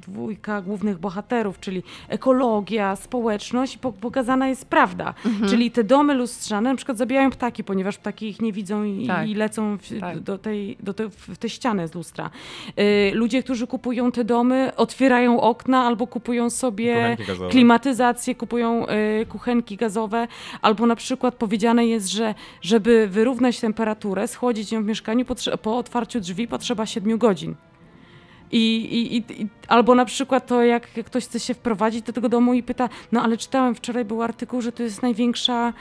dwójka 0.08 0.62
głównych 0.62 0.98
bohaterów, 0.98 1.61
czyli 1.61 1.82
ekologia, 2.08 2.96
społeczność, 2.96 3.78
pokazana 4.00 4.48
jest 4.48 4.64
prawda. 4.64 5.14
Mhm. 5.26 5.50
Czyli 5.50 5.70
te 5.70 5.84
domy 5.84 6.14
lustrzane 6.14 6.70
na 6.70 6.76
przykład 6.76 6.98
zabijają 6.98 7.30
ptaki, 7.30 7.64
ponieważ 7.64 7.98
ptaki 7.98 8.28
ich 8.28 8.40
nie 8.40 8.52
widzą 8.52 8.84
i, 8.84 9.06
tak. 9.06 9.28
i 9.28 9.34
lecą 9.34 9.78
w, 9.78 10.00
tak. 10.00 10.20
do 10.20 10.38
tej, 10.38 10.76
do 10.80 10.94
te, 10.94 11.11
w 11.11 11.38
te 11.38 11.48
ściany 11.48 11.88
z 11.88 11.94
lustra. 11.94 12.30
Y, 12.78 13.12
ludzie, 13.14 13.42
którzy 13.42 13.66
kupują 13.66 14.12
te 14.12 14.24
domy, 14.24 14.72
otwierają 14.76 15.40
okna 15.40 15.84
albo 15.86 16.06
kupują 16.06 16.50
sobie 16.50 17.16
klimatyzację, 17.50 18.34
kupują 18.34 18.86
y, 18.88 19.26
kuchenki 19.26 19.76
gazowe, 19.76 20.28
albo 20.62 20.86
na 20.86 20.96
przykład 20.96 21.34
powiedziane 21.34 21.86
jest, 21.86 22.08
że 22.08 22.34
żeby 22.62 23.09
wyrównać 23.09 23.61
temperaturę, 23.61 24.28
schłodzić 24.28 24.72
ją 24.72 24.82
w 24.82 24.86
mieszkaniu 24.86 25.24
po 25.62 25.78
otwarciu 25.78 26.20
drzwi 26.20 26.48
potrzeba 26.48 26.86
7 26.86 27.18
godzin. 27.18 27.55
I, 28.53 28.76
i, 28.76 29.16
i, 29.16 29.48
albo 29.71 29.95
na 29.95 30.05
przykład 30.05 30.47
to, 30.47 30.62
jak 30.62 30.89
ktoś 31.05 31.25
chce 31.25 31.41
się 31.41 31.55
wprowadzić 31.55 32.03
do 32.03 32.12
tego 32.12 32.29
domu 32.29 32.55
i 32.55 32.62
pyta, 32.62 32.89
no 33.12 33.23
ale 33.23 33.37
czytałem 33.37 33.75
wczoraj 33.75 34.05
był 34.05 34.23
artykuł, 34.23 34.61
że 34.61 34.73
to 34.73 34.83
jest 34.83 35.03
największa 35.03 35.73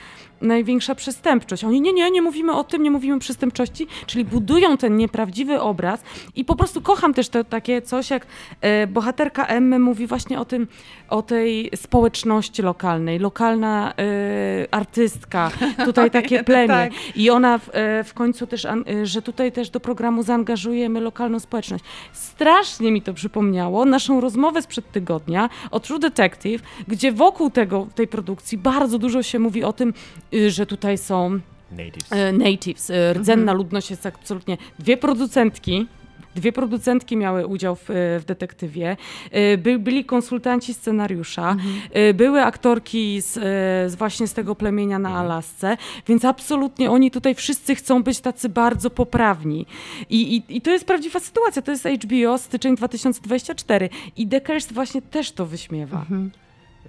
największa 0.42 0.96
przestępczość. 0.96 1.64
Oni 1.64 1.82
nie, 1.82 1.94
nie, 1.94 2.12
nie 2.12 2.22
mówimy 2.22 2.54
o 2.54 2.64
tym, 2.64 2.84
nie 2.84 2.92
mówimy 2.92 3.16
o 3.16 3.20
przestępczości, 3.20 3.88
czyli 4.06 4.26
budują 4.26 4.78
ten 4.78 4.98
nieprawdziwy 4.98 5.62
obraz 5.62 6.04
i 6.36 6.46
po 6.46 6.56
prostu 6.56 6.82
kocham 6.82 7.14
też 7.14 7.30
to 7.30 7.44
takie 7.44 7.82
coś, 7.82 8.10
jak 8.10 8.28
e, 8.62 8.88
bohaterka 8.88 9.46
Emmy 9.46 9.80
mówi 9.80 10.08
właśnie 10.08 10.40
o 10.40 10.46
tym, 10.46 10.68
o 11.10 11.22
tej 11.22 11.70
społeczności 11.76 12.62
lokalnej, 12.62 13.20
lokalna 13.20 13.94
e, 13.98 14.74
artystka, 14.74 15.52
tutaj 15.86 16.12
takie 16.12 16.44
plemię 16.44 16.68
tak. 16.68 16.92
i 17.16 17.30
ona 17.30 17.58
w, 17.58 17.70
e, 17.74 18.04
w 18.04 18.14
końcu 18.14 18.48
też, 18.48 18.66
e, 18.66 18.76
że 19.04 19.22
tutaj 19.22 19.52
też 19.52 19.70
do 19.70 19.80
programu 19.80 20.24
zaangażujemy 20.24 21.02
lokalną 21.02 21.40
społeczność. 21.40 21.84
Strasznie 22.14 22.92
mi 22.92 23.02
to 23.02 23.14
przypomniało 23.14 23.79
naszą 23.86 24.22
rozmowę 24.22 24.62
sprzed 24.62 24.92
tygodnia 24.92 25.50
o 25.72 25.80
True 25.80 26.00
Detective, 26.00 26.62
gdzie 26.88 27.12
wokół 27.12 27.50
tego, 27.50 27.88
tej 27.96 28.08
produkcji 28.08 28.58
bardzo 28.58 29.00
dużo 29.00 29.24
się 29.24 29.40
mówi 29.40 29.64
o 29.64 29.74
tym, 29.74 29.94
Y, 30.34 30.52
że 30.52 30.66
tutaj 30.66 30.98
są 30.98 31.40
Natives. 31.72 32.12
E, 32.12 32.32
Natives. 32.32 32.90
E, 32.90 33.14
Rdzenna 33.14 33.54
ludność 33.54 33.90
jest 33.90 34.06
absolutnie... 34.06 34.58
Dwie 34.80 34.98
producentki, 34.98 35.88
Dwie 36.36 36.52
producentki 36.52 37.18
miały 37.18 37.48
udział 37.48 37.76
w, 37.76 37.86
w 38.20 38.24
detektywie. 38.26 38.98
E, 39.32 39.58
By, 39.58 39.80
byli 39.80 40.06
konsultanci 40.06 40.74
scenariusza. 40.74 41.56
E, 41.92 42.14
Były 42.14 42.42
aktorki 42.42 43.22
z, 43.22 43.38
e, 43.38 43.42
z 43.90 43.96
właśnie 43.96 44.28
z 44.28 44.34
tego 44.34 44.56
plemienia 44.56 45.00
na 45.00 45.10
Alasce, 45.10 45.78
więc 46.08 46.26
absolutnie 46.26 46.92
oni 46.92 47.12
tutaj 47.12 47.36
wszyscy 47.36 47.76
chcą 47.76 48.04
być 48.04 48.20
tacy 48.20 48.50
bardzo 48.50 48.90
poprawni. 48.90 49.66
I, 50.10 50.36
i, 50.36 50.58
i 50.58 50.62
to 50.62 50.72
jest 50.72 50.86
prawdziwa 50.86 51.20
sytuacja. 51.20 51.62
To 51.62 51.72
jest 51.72 51.88
HBO, 52.04 52.38
styczeń 52.38 52.76
2024. 52.76 53.90
I 54.18 54.28
Deckers 54.28 54.72
właśnie 54.74 55.02
też 55.02 55.32
to 55.32 55.46
wyśmiewa. 55.46 56.06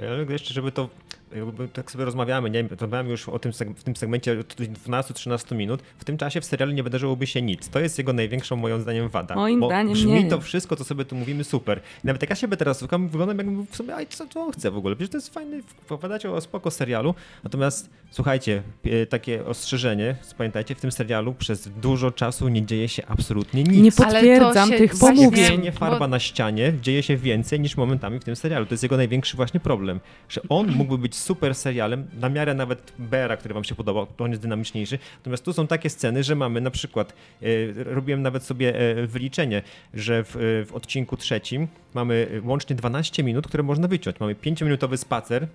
Ale 0.09 0.33
jeszcze, 0.33 0.55
żeby 0.55 0.73
to 0.73 0.89
jakby 1.37 1.69
tak 1.69 1.91
sobie 1.91 2.05
rozmawiamy, 2.05 2.51
nie 2.51 2.63
rozmawiamy 2.63 3.11
już 3.11 3.29
o 3.29 3.39
tym, 3.39 3.53
w 3.77 3.85
tym 3.85 3.97
segmencie 3.97 4.41
od 4.41 4.55
12-13 4.55 5.57
minut, 5.57 5.83
w 5.99 6.05
tym 6.05 6.19
czasie 6.19 6.41
w 6.41 6.45
serialu 6.45 6.73
nie 6.73 6.83
wydarzyłoby 6.83 7.27
się 7.27 7.43
nic. 7.43 7.69
To 7.69 7.81
jest 7.81 7.99
jego 7.99 8.13
największą 8.13 8.57
moim 8.57 8.81
zdaniem 8.81 9.09
wada. 9.09 9.35
Moim 9.35 9.61
bo 9.61 9.67
zdaniem 9.67 9.93
brzmi 9.93 10.25
nie. 10.25 10.31
to 10.31 10.41
wszystko, 10.41 10.77
co 10.77 10.85
sobie 10.85 11.05
tu 11.05 11.17
mówimy 11.17 11.45
super. 11.45 11.81
I 12.05 12.07
nawet 12.07 12.23
jak 12.23 12.31
ja 12.31 12.37
siebie 12.37 12.57
teraz 12.57 12.79
słucham, 12.79 13.09
wyglądam 13.09 13.39
jakbym 13.39 13.67
w 13.67 13.77
sobie, 13.77 13.95
aj, 13.95 14.07
co, 14.07 14.27
co 14.27 14.41
on 14.41 14.53
chce 14.53 14.71
w 14.71 14.77
ogóle? 14.77 14.97
Przecież 14.97 15.11
to 15.11 15.17
jest 15.17 15.35
fajny, 15.35 15.63
opowiadacie 15.91 16.31
o 16.31 16.41
spoko 16.41 16.71
serialu, 16.71 17.15
natomiast 17.45 17.91
słuchajcie, 18.11 18.63
e, 18.85 19.07
takie 19.07 19.45
ostrzeżenie, 19.47 20.17
pamiętajcie, 20.39 20.75
w 20.75 20.81
tym 20.81 20.93
serialu 20.93 21.35
przez 21.35 21.69
dużo 21.69 22.11
czasu 22.11 22.49
nie 22.49 22.67
dzieje 22.67 22.89
się 22.89 23.07
absolutnie 23.07 23.65
nic. 23.65 23.83
Nie 23.83 24.05
Ale 24.07 24.13
to 24.13 24.15
potwierdzam 24.15 24.71
się 24.71 24.79
tych 24.79 24.99
pomówień. 24.99 25.61
Nie 25.63 25.73
farba 25.73 25.99
Bo- 25.99 26.09
na 26.09 26.19
ścianie, 26.19 26.73
dzieje 26.83 27.03
się 27.03 27.17
więcej 27.17 27.61
niż 27.61 27.77
momentami 27.77 28.19
w 28.19 28.25
tym 28.25 28.37
serialu. 28.37 28.67
To 28.67 28.75
jest 28.75 28.83
jego 28.83 28.97
największy 28.97 29.37
właśnie 29.37 29.61
problem, 29.61 30.01
że 30.29 30.41
on 30.49 30.71
mógłby 30.71 30.99
być 30.99 31.20
super 31.21 31.55
serialem, 31.55 32.07
na 32.21 32.29
miarę 32.29 32.55
nawet 32.55 32.93
Bera, 32.99 33.37
który 33.37 33.55
wam 33.55 33.65
się 33.65 33.75
podobał, 33.75 34.07
to 34.17 34.25
on 34.25 34.31
jest 34.31 34.43
dynamiczniejszy. 34.43 34.99
Natomiast 35.17 35.45
tu 35.45 35.53
są 35.53 35.67
takie 35.67 35.91
sceny, 35.91 36.23
że 36.25 36.35
mamy 36.35 36.61
na 36.61 36.71
przykład, 36.71 37.13
e, 37.43 37.47
robiłem 37.85 38.23
nawet 38.23 38.43
sobie 38.43 38.75
e, 38.77 39.07
wyliczenie, 39.07 39.63
że 39.95 40.25
w, 40.25 40.37
e, 40.37 40.39
w 40.65 40.73
odcinku 40.75 41.17
trzecim 41.17 41.69
mamy 41.95 42.41
łącznie 42.45 42.77
12 42.77 43.23
minut, 43.23 43.49
które 43.49 43.63
można 43.63 43.89
wyciąć. 43.89 44.21
Mamy 44.21 44.35
5-minutowy 44.35 44.97
spacer, 44.97 45.49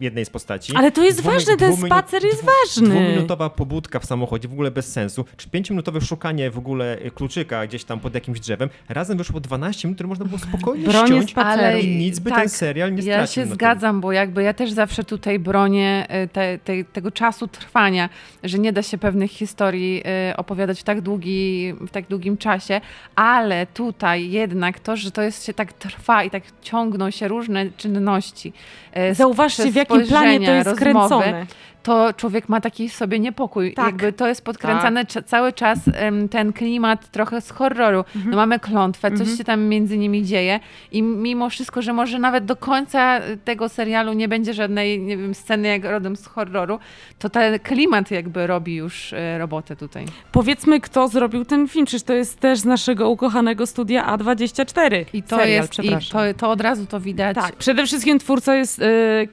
jednej 0.00 0.24
z 0.24 0.30
postaci. 0.30 0.72
Ale 0.76 0.92
to 0.92 1.04
jest 1.04 1.20
ważne, 1.20 1.56
ten 1.56 1.76
spacer 1.76 2.24
jest 2.24 2.42
dwu- 2.42 2.50
ważny. 2.64 2.88
Dwuminutowa 2.88 3.50
pobudka 3.50 3.98
w 4.00 4.04
samochodzie, 4.04 4.48
w 4.48 4.52
ogóle 4.52 4.70
bez 4.70 4.92
sensu. 4.92 5.24
Czy 5.36 5.50
pięciominutowe 5.50 6.00
szukanie 6.00 6.50
w 6.50 6.58
ogóle 6.58 6.98
y, 7.06 7.10
kluczyka 7.10 7.66
gdzieś 7.66 7.84
tam 7.84 8.00
pod 8.00 8.14
jakimś 8.14 8.40
drzewem. 8.40 8.68
Razem 8.88 9.18
wyszło 9.18 9.40
12 9.40 9.88
minut, 9.88 9.96
które 9.96 10.08
można 10.08 10.24
było 10.24 10.38
spokojnie 10.38 10.84
Bronie 10.84 11.06
ściąć 11.06 11.30
spaceru. 11.30 11.62
Ale 11.62 11.80
i 11.80 11.96
nic 11.96 12.18
by 12.18 12.30
ten 12.30 12.38
tak, 12.40 12.50
serial 12.50 12.94
nie 12.94 13.02
Ja 13.02 13.14
stracił. 13.14 13.34
się 13.34 13.40
na 13.40 13.46
tym. 13.46 13.54
zgadzam, 13.54 14.00
bo 14.00 14.12
jakby 14.12 14.42
ja 14.42 14.54
też 14.54 14.70
zawsze 14.70 15.04
tutaj 15.04 15.38
bronię 15.38 16.06
y, 16.24 16.28
te, 16.28 16.58
te, 16.58 16.84
tego 16.84 17.10
czasu 17.10 17.48
trwania, 17.48 18.08
że 18.44 18.58
nie 18.58 18.72
da 18.72 18.82
się 18.82 18.98
pewnych 18.98 19.30
historii 19.30 20.02
y, 20.32 20.36
opowiadać 20.36 20.80
w 20.80 20.84
tak, 20.84 21.00
długi, 21.00 21.72
w 21.80 21.90
tak 21.90 22.06
długim 22.08 22.36
czasie, 22.36 22.80
ale 23.16 23.66
tutaj 23.66 24.30
jednak 24.30 24.80
to, 24.80 24.96
że 24.96 25.10
to 25.10 25.22
jest 25.22 25.44
się 25.46 25.54
tak 25.54 25.72
trwa 25.72 26.24
i 26.24 26.30
tak 26.30 26.42
ciągną 26.62 27.10
się 27.10 27.28
różne 27.28 27.70
czynności. 27.76 28.52
y, 29.10 29.14
Zauważcie, 29.14 29.65
w 29.70 29.74
jakim 29.74 30.06
planie 30.06 30.46
to 30.46 30.52
jest 30.52 30.66
rozmowy, 30.68 30.92
kręcone. 30.92 31.46
To 31.86 32.12
człowiek 32.12 32.48
ma 32.48 32.60
taki 32.60 32.88
sobie 32.88 33.18
niepokój. 33.18 33.74
Tak. 33.74 33.86
Jakby 33.86 34.12
to 34.12 34.28
jest 34.28 34.44
podkręcane 34.44 35.04
cza- 35.04 35.22
cały 35.22 35.52
czas 35.52 35.78
ten 36.30 36.52
klimat 36.52 37.10
trochę 37.10 37.40
z 37.40 37.50
horroru. 37.50 37.98
Mhm. 37.98 38.30
No 38.30 38.36
mamy 38.36 38.58
klątwę, 38.60 39.10
coś 39.12 39.38
się 39.38 39.44
tam 39.44 39.62
między 39.62 39.98
nimi 39.98 40.24
dzieje 40.24 40.60
i 40.92 41.02
mimo 41.02 41.50
wszystko, 41.50 41.82
że 41.82 41.92
może 41.92 42.18
nawet 42.18 42.44
do 42.44 42.56
końca 42.56 43.20
tego 43.44 43.68
serialu 43.68 44.12
nie 44.12 44.28
będzie 44.28 44.54
żadnej, 44.54 45.00
nie 45.00 45.16
wiem, 45.16 45.34
sceny 45.34 45.68
jak 45.68 45.84
rodem 45.84 46.16
z 46.16 46.26
horroru, 46.26 46.78
to 47.18 47.28
ten 47.30 47.58
klimat 47.58 48.10
jakby 48.10 48.46
robi 48.46 48.74
już 48.74 49.12
e, 49.12 49.38
robotę 49.38 49.76
tutaj. 49.76 50.04
Powiedzmy, 50.32 50.80
kto 50.80 51.08
zrobił 51.08 51.44
ten 51.44 51.68
film, 51.68 51.86
przecież 51.86 52.02
to 52.02 52.12
jest 52.12 52.40
też 52.40 52.58
z 52.58 52.64
naszego 52.64 53.10
ukochanego 53.10 53.66
studia 53.66 54.16
A24. 54.16 55.04
I 55.12 55.22
to 55.22 55.36
Serial, 55.36 55.62
jest, 55.62 55.78
i 55.78 56.12
to, 56.12 56.18
to 56.36 56.50
od 56.50 56.60
razu 56.60 56.86
to 56.86 57.00
widać. 57.00 57.34
Tak, 57.34 57.56
przede 57.56 57.86
wszystkim 57.86 58.18
twórca 58.18 58.54
jest 58.54 58.82
e, 58.82 58.86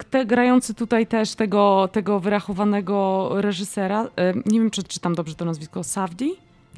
te, 0.09 0.25
grający 0.25 0.73
tutaj 0.73 1.07
też 1.07 1.35
tego, 1.35 1.89
tego 1.91 2.19
wyrachowanego 2.43 3.29
reżysera. 3.41 4.09
E, 4.15 4.33
nie 4.45 4.59
wiem, 4.59 4.71
czy 4.71 4.83
czytam 4.83 5.15
dobrze 5.15 5.35
to 5.35 5.45
nazwisko. 5.45 5.83
Savdi? 5.83 6.35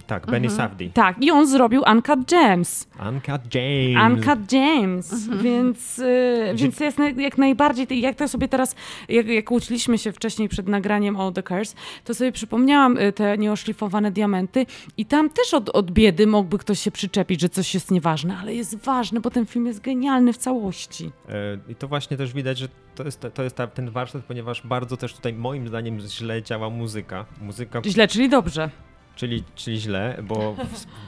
Tak, 0.08 0.26
Benny 0.26 0.50
Safdie. 0.50 0.90
Tak, 0.94 1.24
i 1.24 1.32
on 1.32 1.48
zrobił 1.48 1.84
Uncut 1.92 2.30
Gems. 2.30 2.88
Uncut 3.10 3.56
James. 3.56 4.12
Uncut 4.12 4.52
James, 4.52 5.30
więc, 5.42 6.00
y, 6.00 6.54
więc 6.56 6.80
jest 6.80 6.98
na- 6.98 7.10
jak 7.10 7.38
najbardziej, 7.38 8.02
jak 8.02 8.16
to 8.16 8.28
sobie 8.28 8.48
teraz, 8.48 8.76
jak, 9.10 9.28
jak 9.28 9.52
uczyliśmy 9.52 9.98
się 9.98 10.12
wcześniej 10.12 10.50
przed 10.50 10.68
nagraniem 10.68 11.16
o 11.16 11.32
The 11.32 11.44
Curse, 11.44 11.76
to 12.04 12.14
sobie 12.14 12.32
przypomniałam 12.32 12.98
y, 12.98 13.12
te 13.14 13.38
nieoszlifowane 13.38 14.12
diamenty 14.12 14.66
i 14.98 15.06
tam 15.06 15.30
też 15.30 15.54
od, 15.54 15.70
od 15.70 15.92
biedy 15.92 16.28
mógłby 16.28 16.58
ktoś 16.58 16.80
się 16.80 16.92
przyczepić, 16.92 17.42
że 17.42 17.50
coś 17.50 17.74
jest 17.74 17.92
nieważne, 17.92 18.38
ale 18.38 18.56
jest 18.56 18.76
ważne, 18.78 19.20
bo 19.20 19.30
ten 19.30 19.46
film 19.46 19.66
jest 19.66 19.82
genialny 19.82 20.34
w 20.34 20.38
całości. 20.38 21.12
E, 21.30 21.34
I 21.72 21.76
to 21.76 21.88
właśnie 21.88 22.18
też 22.18 22.34
widać, 22.34 22.58
że 22.58 22.68
to 22.96 23.04
jest, 23.04 23.28
to 23.34 23.44
jest 23.44 23.56
ta, 23.56 23.68
ten 23.68 23.90
warsztat, 23.90 24.24
ponieważ 24.24 24.68
bardzo 24.68 24.98
też 24.98 25.14
tutaj 25.14 25.34
moim 25.34 25.68
zdaniem 25.68 26.00
źle 26.00 26.44
działa 26.44 26.70
muzyka. 26.70 27.26
Muzyka, 27.42 27.82
Źle, 27.86 28.08
czyli 28.08 28.30
dobrze. 28.30 28.70
Czyli, 29.16 29.44
czyli 29.56 29.80
źle, 29.80 30.18
bo 30.24 30.56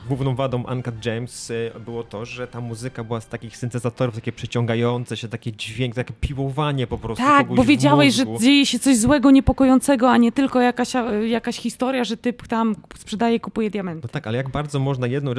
główną 0.07 0.35
wadą 0.35 0.63
Uncut 0.63 1.05
James 1.05 1.51
e, 1.51 1.79
było 1.79 2.03
to, 2.03 2.25
że 2.25 2.47
ta 2.47 2.61
muzyka 2.61 3.03
była 3.03 3.21
z 3.21 3.27
takich 3.27 3.57
syntezatorów, 3.57 4.15
takie 4.15 4.31
przeciągające 4.31 5.17
się, 5.17 5.27
takie 5.27 5.51
dźwięk, 5.51 5.95
takie 5.95 6.13
piłowanie 6.21 6.87
po 6.87 6.97
prostu 6.97 7.25
Tak, 7.25 7.47
bo 7.47 7.63
wiedziałeś, 7.63 8.13
że 8.13 8.23
dzieje 8.39 8.65
się 8.65 8.79
coś 8.79 8.97
złego, 8.97 9.31
niepokojącego, 9.31 10.11
a 10.11 10.17
nie 10.17 10.31
tylko 10.31 10.61
jakaś, 10.61 10.93
jakaś 11.27 11.57
historia, 11.57 12.03
że 12.03 12.17
typ 12.17 12.47
tam 12.47 12.75
sprzedaje, 12.97 13.39
kupuje 13.39 13.69
diamenty. 13.69 14.01
No 14.03 14.09
tak, 14.09 14.27
ale 14.27 14.37
jak 14.37 14.49
bardzo 14.49 14.79
można 14.79 15.07
jedną 15.07 15.33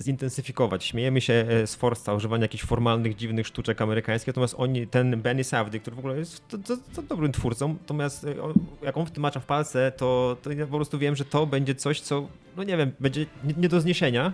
zintensyfikować? 0.00 0.84
Śmiejemy 0.84 1.20
się 1.20 1.32
e, 1.32 1.66
z 1.66 1.74
Forsta, 1.74 2.14
używania 2.14 2.42
jakichś 2.42 2.64
formalnych, 2.64 3.16
dziwnych 3.16 3.46
sztuczek 3.46 3.82
amerykańskich, 3.82 4.26
natomiast 4.26 4.54
oni, 4.58 4.86
ten 4.86 5.22
Benny 5.22 5.44
Safdie, 5.44 5.80
który 5.80 5.96
w 5.96 5.98
ogóle 5.98 6.18
jest 6.18 6.48
to, 6.48 6.58
to, 6.58 6.76
to 6.94 7.02
dobrym 7.02 7.32
twórcą, 7.32 7.68
natomiast 7.68 8.24
e, 8.24 8.34
jak 8.82 8.96
on 8.96 9.06
w 9.06 9.10
tym 9.10 9.22
macza 9.22 9.40
w 9.40 9.46
palce, 9.46 9.92
to, 9.96 10.36
to 10.42 10.52
ja 10.52 10.66
po 10.66 10.76
prostu 10.76 10.98
wiem, 10.98 11.16
że 11.16 11.24
to 11.24 11.46
będzie 11.46 11.74
coś, 11.78 12.00
co, 12.00 12.28
no 12.56 12.62
nie 12.64 12.76
wiem, 12.76 12.92
będzie 13.00 13.26
nie, 13.44 13.54
nie 13.58 13.68
do 13.68 13.80
zniesienia, 13.80 14.32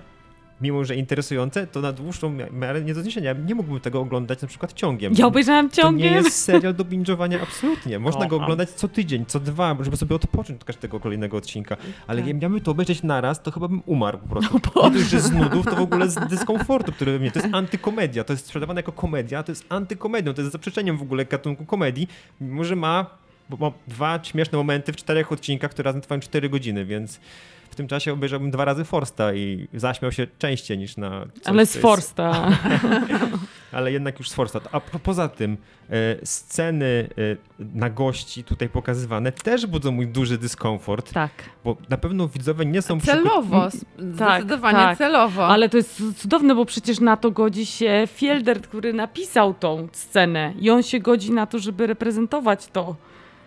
mimo 0.61 0.85
że 0.85 0.97
interesujące, 0.97 1.67
to 1.67 1.81
na 1.81 1.93
dłuższą 1.93 2.37
miarę 2.53 2.83
nie 2.83 2.95
do 2.95 3.03
zniesienia. 3.03 3.31
Ja 3.33 3.37
nie 3.47 3.55
mógłbym 3.55 3.81
tego 3.81 4.01
oglądać 4.01 4.43
na 4.43 4.49
przykład 4.49 4.73
ciągiem. 4.73 5.13
Ja 5.19 5.27
obejrzałam 5.27 5.71
To 5.71 5.77
nie 5.77 5.83
ciągiem. 5.83 6.15
jest 6.15 6.45
serial 6.45 6.75
do 6.75 6.85
binge'owania 6.85 7.39
absolutnie. 7.43 7.99
Można 7.99 8.21
go 8.21 8.29
Kocham. 8.29 8.43
oglądać 8.45 8.71
co 8.71 8.89
tydzień, 8.89 9.27
co 9.27 9.41
dwa, 9.41 9.77
żeby 9.81 9.97
sobie 9.97 10.17
odpocząć 10.17 10.59
od 10.61 10.65
każdego 10.65 11.01
kolejnego 11.01 11.37
odcinka. 11.37 11.77
Ale 12.07 12.19
Tak. 12.21 12.29
jak 12.29 12.43
miałbym 12.43 12.61
to 12.61 12.71
obejrzeć 12.71 13.03
naraz, 13.03 13.43
to 13.43 13.51
chyba 13.51 13.69
bym 13.69 13.83
umarł 13.87 14.19
po 14.19 14.29
prostu. 14.29 14.61
nie 14.85 14.91
dość, 14.91 15.11
że 15.11 15.21
z 15.21 15.33
nudów, 15.33 15.65
to 15.65 15.77
w 15.77 15.81
ogóle 15.81 16.09
z 16.09 16.15
dyskomfortu, 16.29 16.93
który 16.93 17.21
mnie. 17.21 17.31
To 17.31 17.39
jest 17.41 17.55
antykomedia. 17.55 18.25
To 18.25 18.33
jest 18.33 18.47
sprzedawane 18.47 18.79
jako 18.79 18.93
komedia, 18.93 19.43
to 19.43 19.53
jest 19.53 19.65
antykomedią. 19.69 20.35
To 20.35 20.41
jest 20.43 20.53
zaprzeczeniem 20.53 20.97
w 20.99 21.03
ogóle 21.03 21.25
gatunku 21.25 21.65
komedii, 21.67 22.09
mimo 22.41 22.65
że 22.65 22.77
ma 22.77 23.07
dwa 23.89 24.21
śmieszne 24.23 24.59
momenty 24.59 24.93
w 24.93 24.97
czterech 24.97 25.33
odcinkach, 25.33 25.71
które 25.71 25.85
razem 25.85 26.01
trwają 26.01 26.21
cztery 26.21 26.49
godziny, 26.49 26.85
więc 26.85 27.21
w 27.75 27.77
tym 27.77 27.89
czasie 27.89 28.13
obejrzałbym 28.13 28.51
dwa 28.51 28.65
razy 28.65 28.85
Forsta 28.85 29.35
i 29.35 29.69
zaśmiał 29.75 30.13
się 30.13 30.27
częściej 30.39 30.79
niż 30.79 30.97
na 30.97 31.11
coś, 31.21 31.47
Ale 31.47 31.67
z 31.67 31.77
Forsta. 31.77 32.51
ale 33.73 33.93
jednak 33.93 34.19
już 34.19 34.31
z 34.31 34.35
Forsta. 34.35 34.61
A 34.73 34.81
po, 34.81 34.99
poza 34.99 35.29
tym 35.29 35.57
e, 35.91 36.27
sceny 36.27 37.09
e, 37.59 37.65
na 37.75 37.91
gości 37.91 38.45
tutaj 38.45 38.69
pokazywane 38.69 39.33
też 39.33 39.67
budzą 39.67 39.93
mój 39.93 40.07
duży 40.07 40.39
dyskomfort, 40.39 41.13
tak. 41.13 41.31
bo 41.65 41.77
na 41.89 41.97
pewno 41.97 42.29
widzowie 42.29 42.67
nie 42.67 42.83
są 42.83 43.01
Celowo, 43.01 43.69
przygo- 43.69 44.19
Tak, 44.19 44.43
zdecydowanie 44.43 44.79
tak. 44.79 44.99
celowo. 44.99 45.47
Ale 45.47 45.69
to 45.69 45.77
jest 45.77 46.03
cudowne, 46.17 46.55
bo 46.55 46.65
przecież 46.65 47.01
na 47.01 47.17
to 47.17 47.31
godzi 47.31 47.67
się 47.67 48.09
Fieldert, 48.13 48.67
który 48.67 48.93
napisał 48.93 49.55
tą 49.55 49.89
scenę 49.93 50.55
i 50.61 50.71
on 50.71 50.83
się 50.83 51.01
godzi 51.01 51.33
na 51.33 51.47
to, 51.47 51.59
żeby 51.59 51.87
reprezentować 51.87 52.67
to. 52.67 52.97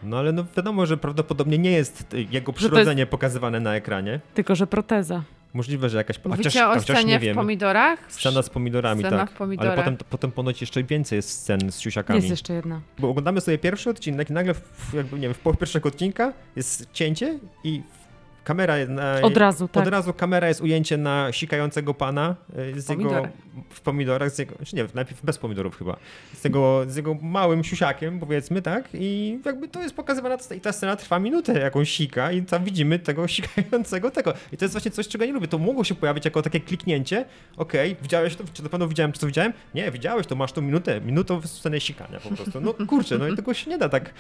No 0.04 0.18
ale 0.18 0.32
no 0.32 0.46
wiadomo, 0.58 0.86
że 0.86 0.98
prawdopodobnie 0.98 1.58
nie 1.58 1.72
jest 1.72 2.06
jego 2.14 2.30
to 2.30 2.52
jest- 2.52 2.58
przyrodzenie 2.58 3.06
pokazywane 3.06 3.60
na 3.60 3.76
ekranie. 3.76 4.20
Tylko, 4.34 4.56
że 4.56 4.68
proteza. 4.68 5.24
Możliwe, 5.54 5.90
że 5.90 5.98
jakaś... 5.98 6.20
Mówicie 6.26 6.68
o 6.68 6.74
chociaż 6.74 6.98
scenie 6.98 7.14
nie 7.14 7.20
w 7.20 7.22
wiem. 7.22 7.36
pomidorach? 7.36 8.00
Scena 8.12 8.42
z 8.42 8.50
pomidorami, 8.50 9.02
Scena 9.02 9.18
tak. 9.18 9.32
w 9.32 9.34
pomidorach. 9.38 9.74
Ale 9.74 9.84
potem, 9.84 9.98
potem 10.10 10.32
ponoć 10.32 10.62
jeszcze 10.62 10.84
więcej 10.84 11.16
jest 11.16 11.30
scen 11.30 11.72
z 11.72 11.80
siusiakami. 11.80 12.18
Jest 12.18 12.30
jeszcze 12.30 12.54
jedna. 12.54 12.82
Bo 13.00 13.10
oglądamy 13.10 13.42
sobie 13.42 13.58
pierwszy 13.58 13.90
odcinek 13.90 14.30
i 14.30 14.34
nagle 14.34 14.54
w- 14.54 14.94
jakby, 14.94 15.16
nie 15.16 15.22
wiem, 15.22 15.34
w 15.34 15.40
połowie 15.40 15.60
pierwszego 15.60 15.90
odcinka 15.90 16.34
jest 16.56 16.88
cięcie 16.94 17.40
i 17.64 17.82
kamera 18.48 18.76
na, 18.88 19.22
Od 19.22 19.38
razu, 19.38 19.68
tak. 19.68 19.84
Od 19.84 19.90
razu 19.90 20.14
kamera 20.14 20.48
jest 20.48 20.62
ujęcie 20.62 20.98
na 20.98 21.32
sikającego 21.32 21.94
pana 21.94 22.36
y, 22.76 22.82
z 22.82 22.90
jego 22.90 23.28
w 23.70 23.82
pomidorach, 23.82 24.32
z 24.32 24.40
jego, 24.40 24.56
czy 24.66 24.76
nie, 24.76 24.86
najpierw 24.94 25.26
bez 25.26 25.38
pomidorów 25.38 25.78
chyba, 25.78 25.98
z 26.34 26.44
jego, 26.44 26.86
z 26.88 26.96
jego 26.96 27.14
małym 27.14 27.64
siusiakiem 27.64 28.20
powiedzmy, 28.20 28.62
tak? 28.62 28.90
I 28.94 29.40
jakby 29.46 29.68
to 29.68 29.82
jest 29.82 29.96
pokazywana 29.96 30.38
i 30.58 30.62
ta 30.62 30.72
scena 30.72 30.96
trwa 30.96 31.20
minutę, 31.20 31.60
jaką 31.60 31.84
sika 31.84 32.32
i 32.32 32.42
tam 32.42 32.64
widzimy 32.64 33.00
tego 33.00 33.28
sikającego 33.36 34.12
tego. 34.12 34.34
I 34.52 34.58
to 34.58 34.66
jest 34.66 34.74
właśnie 34.74 34.92
coś, 34.92 35.08
czego 35.08 35.26
nie 35.26 35.34
lubię. 35.34 35.48
To 35.48 35.58
mogło 35.58 35.84
się 35.84 35.96
pojawić 35.96 36.26
jako 36.26 36.42
takie 36.42 36.60
kliknięcie, 36.60 37.26
okej, 37.58 37.96
widziałeś 38.02 38.36
to, 38.36 38.44
czy 38.54 38.64
to 38.64 38.70
pewno 38.70 38.88
widziałem, 38.88 39.12
czy 39.12 39.20
to 39.20 39.28
widziałem? 39.28 39.54
Nie, 39.76 39.92
widziałeś 39.92 40.28
to, 40.28 40.36
masz 40.36 40.52
tą 40.52 40.62
minutę, 40.62 41.02
minutą 41.02 41.42
scenę 41.42 41.80
sikania 41.80 42.20
po 42.20 42.30
prostu. 42.30 42.62
No 42.62 42.74
kurczę, 42.74 43.18
no 43.18 43.28
i 43.28 43.36
tego 43.36 43.54
się 43.54 43.72
nie 43.72 43.78
da 43.78 43.90
tak 43.90 44.14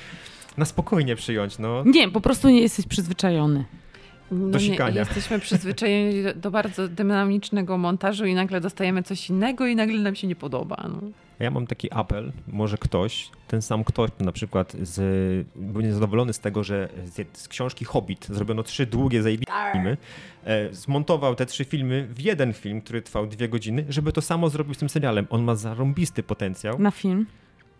na 0.58 0.66
spokojnie 0.66 1.16
przyjąć, 1.16 1.60
no. 1.60 1.84
Nie, 1.86 2.10
po 2.10 2.22
prostu 2.22 2.50
nie 2.50 2.62
jesteś 2.62 2.88
przyzwyczajony. 2.88 3.66
No 4.32 4.48
Do 4.50 4.60
nie, 4.60 4.66
sikania. 4.66 5.00
jesteśmy 5.00 5.40
przyzwyczajeni 5.40 6.24
do, 6.24 6.34
do 6.34 6.52
bardzo 6.52 6.88
dynamicznego 6.88 7.78
montażu 7.78 8.26
i 8.26 8.34
nagle 8.34 8.62
dostajemy 8.62 9.04
coś 9.04 9.30
innego 9.30 9.68
i 9.68 9.76
nagle 9.76 10.00
nam 10.00 10.16
się 10.16 10.28
nie 10.28 10.36
podoba. 10.36 10.86
No. 10.90 11.02
Ja 11.40 11.52
mam 11.52 11.68
taki 11.68 11.92
apel, 11.92 12.32
może 12.48 12.78
ktoś, 12.78 13.30
ten 13.48 13.62
sam 13.62 13.84
ktoś 13.84 14.10
na 14.20 14.32
przykład 14.32 14.74
z, 14.82 15.48
był 15.56 15.82
niezadowolony 15.82 16.34
z 16.34 16.40
tego, 16.40 16.64
że 16.64 16.90
z, 17.06 17.38
z 17.38 17.48
książki 17.48 17.86
Hobbit 17.86 18.28
zrobiono 18.30 18.64
trzy 18.64 18.86
długie, 18.86 19.22
zajebiste 19.24 19.54
filmy, 19.74 19.98
e, 20.46 20.74
zmontował 20.74 21.36
te 21.36 21.46
trzy 21.46 21.66
filmy 21.66 22.08
w 22.12 22.22
jeden 22.22 22.54
film, 22.54 22.82
który 22.82 23.02
trwał 23.02 23.28
dwie 23.28 23.50
godziny, 23.50 23.86
żeby 23.90 24.12
to 24.14 24.22
samo 24.22 24.50
zrobił 24.50 24.74
z 24.74 24.78
tym 24.78 24.90
serialem. 24.90 25.28
On 25.30 25.44
ma 25.44 25.56
zarąbisty 25.56 26.24
potencjał 26.24 26.80
Na 26.80 26.92
film. 26.92 27.26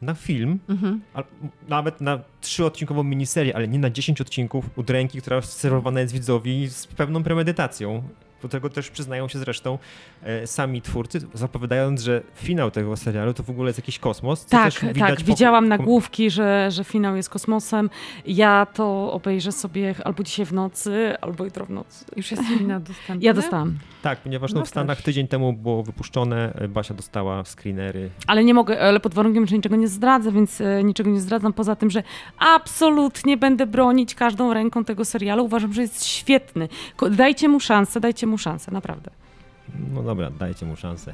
Na 0.02 0.14
film, 0.14 0.60
Mhm. 0.70 1.02
a, 1.14 1.24
nawet 1.68 2.02
na 2.02 2.20
trzyodcinkową 2.42 3.04
miniserię, 3.04 3.56
ale 3.56 3.68
nie 3.68 3.80
na 3.80 3.90
10 3.90 4.22
odcinków 4.22 4.70
udręki, 4.78 5.22
która 5.22 5.42
serwowana 5.42 6.00
jest 6.02 6.14
widzowi 6.14 6.68
z 6.70 6.88
pewną 6.88 7.24
premedytacją. 7.24 8.04
Do 8.42 8.50
tego 8.50 8.70
też 8.70 8.90
przyznają 8.92 9.28
się 9.28 9.40
zresztą 9.40 9.78
e, 10.24 10.48
sami 10.48 10.82
twórcy, 10.82 11.20
zapowiadając, 11.34 12.02
że 12.02 12.22
finał 12.36 12.72
tego 12.72 12.98
serialu 12.98 13.34
to 13.34 13.44
w 13.44 13.50
ogóle 13.50 13.70
jest 13.70 13.80
jakiś 13.80 14.00
kosmos. 14.00 14.46
co 14.46 14.50
Tak, 14.50 14.64
też 14.74 14.80
tak. 15.00 15.16
po- 15.18 15.24
Widziałam 15.24 15.68
nagłówki, 15.68 16.30
że, 16.32 16.72
że 16.72 16.84
finał 16.84 17.16
jest 17.16 17.30
kosmosem. 17.30 17.90
Ja 18.26 18.68
to 18.74 19.12
obejrzę 19.12 19.52
sobie 19.52 19.96
albo 20.04 20.24
dzisiaj 20.24 20.46
w 20.46 20.54
nocy, 20.54 21.16
albo 21.22 21.44
jutro 21.46 21.66
w 21.66 21.70
nocy. 21.70 22.06
Już 22.16 22.32
jest 22.32 22.44
wina 22.44 22.80
dostępna. 22.80 23.16
Ja 23.20 23.34
dostałam. 23.34 23.78
Tak, 24.02 24.20
ponieważ 24.20 24.54
no, 24.54 24.60
No 24.60 24.66
w 24.66 24.70
Stanach 24.70 24.98
też. 24.98 25.06
tydzień 25.06 25.28
temu 25.28 25.54
było 25.54 25.84
wypuszczone, 25.84 26.54
e, 26.56 26.68
Basia 26.68 26.94
dostała 26.94 27.44
screenery. 27.44 28.10
Ale 28.28 28.44
nie 28.44 28.54
mogę, 28.54 28.82
ale 28.82 29.00
pod 29.00 29.14
warunkiem, 29.14 29.48
że 29.48 29.56
niczego 29.56 29.76
nie 29.76 29.88
zdradzę, 29.88 30.32
więc 30.32 30.62
e, 30.62 30.84
niczego 30.84 31.10
nie 31.10 31.20
zdradzam. 31.22 31.54
Poza 31.54 31.76
tym, 31.76 31.90
że 31.90 32.04
absolutnie 32.40 33.38
będę 33.38 33.66
bronić 33.68 34.16
każdą 34.16 34.54
ręką 34.54 34.84
tego 34.86 35.06
serialu. 35.06 35.46
Uważam, 35.46 35.74
że 35.74 35.82
jest 35.82 36.06
świetny. 36.06 36.70
Ko- 36.96 37.10
Dajcie 37.10 37.50
mu 37.50 37.60
szansę, 37.60 38.00
dajcie 38.00 38.28
mu 38.28 38.37
szansę, 38.38 38.72
naprawdę. 38.72 39.12
No 39.94 40.04
dobra, 40.04 40.32
dajcie 40.32 40.66
mu 40.66 40.76
szansę. 40.76 41.14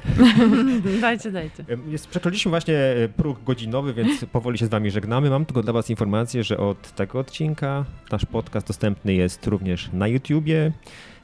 dajcie, 1.00 1.30
dajcie. 1.30 1.64
Jest, 1.88 2.08
przekroczyliśmy 2.08 2.50
właśnie 2.50 2.74
e, 2.74 3.08
próg 3.08 3.44
godzinowy, 3.44 3.94
więc 3.94 4.24
powoli 4.32 4.58
się 4.58 4.66
z 4.66 4.68
wami 4.68 4.90
żegnamy. 4.90 5.30
Mam 5.30 5.46
tylko 5.46 5.62
dla 5.62 5.72
was 5.72 5.90
informację, 5.90 6.44
że 6.44 6.58
od 6.58 6.92
tego 6.94 7.18
odcinka 7.18 7.84
nasz 8.12 8.26
podcast 8.26 8.66
dostępny 8.66 9.14
jest 9.14 9.46
również 9.46 9.90
na 9.92 10.08
YouTubie. 10.08 10.72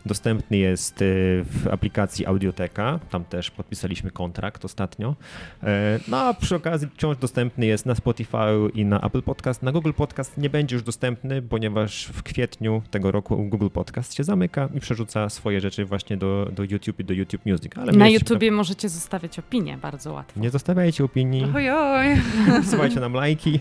Dostępny 0.06 0.56
jest 0.56 1.02
e, 1.02 1.04
w 1.44 1.68
aplikacji 1.70 2.26
Audioteka, 2.26 3.00
tam 3.10 3.24
też 3.24 3.50
podpisaliśmy 3.50 4.10
kontrakt 4.10 4.64
ostatnio. 4.64 5.16
E, 5.62 6.00
No 6.08 6.16
a 6.18 6.34
przy 6.34 6.54
okazji 6.56 6.88
wciąż 6.94 7.16
dostępny 7.16 7.66
jest 7.66 7.86
na 7.86 7.94
Spotify 7.94 8.36
i 8.74 8.84
na 8.84 9.00
Apple 9.00 9.22
Podcast. 9.22 9.62
Na 9.62 9.72
Google 9.72 9.92
Podcast 9.96 10.38
nie 10.38 10.50
będzie 10.50 10.76
już 10.76 10.82
dostępny, 10.82 11.42
ponieważ 11.42 12.04
w 12.06 12.22
kwietniu 12.22 12.82
tego 12.90 13.10
roku 13.10 13.36
Google 13.44 13.68
Podcast 13.68 14.14
się 14.14 14.24
zamyka 14.24 14.68
i 14.74 14.80
przerzuca 14.80 15.28
swoje 15.28 15.60
rzeczy 15.60 15.84
właśnie 15.84 16.16
do, 16.16 16.48
do 16.52 16.62
YouTube 16.62 17.00
i 17.00 17.04
do 17.04 17.14
YouTube 17.14 17.46
Music. 17.46 17.72
Ale 17.76 17.92
Na 17.92 18.08
YouTubie 18.08 18.50
możecie 18.52 18.88
zostawiać 18.88 19.38
opinię, 19.38 19.78
bardzo 19.82 20.12
łatwo. 20.12 20.40
Nie 20.40 20.50
zostawiajcie 20.50 21.04
opinii, 21.04 21.46
Oj, 21.56 21.70
oj. 21.70 22.06
słuchajcie 22.70 23.00
nam 23.00 23.12
lajki, 23.12 23.60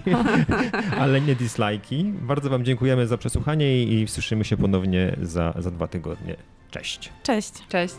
ale 1.00 1.22
nie 1.22 1.36
dislajki. 1.36 2.04
Bardzo 2.22 2.50
Wam 2.50 2.66
dziękujemy 2.66 3.08
za 3.08 3.18
przesłuchanie 3.18 3.84
i, 3.84 4.02
i 4.02 4.08
słyszymy 4.08 4.46
się 4.46 4.58
ponownie 4.58 5.16
za, 5.22 5.54
za 5.60 5.72
dwa 5.72 5.88
tygodnie. 5.88 6.29
Cześć. 6.72 7.10
Cześć. 7.24 7.54
Cześć. 7.70 7.96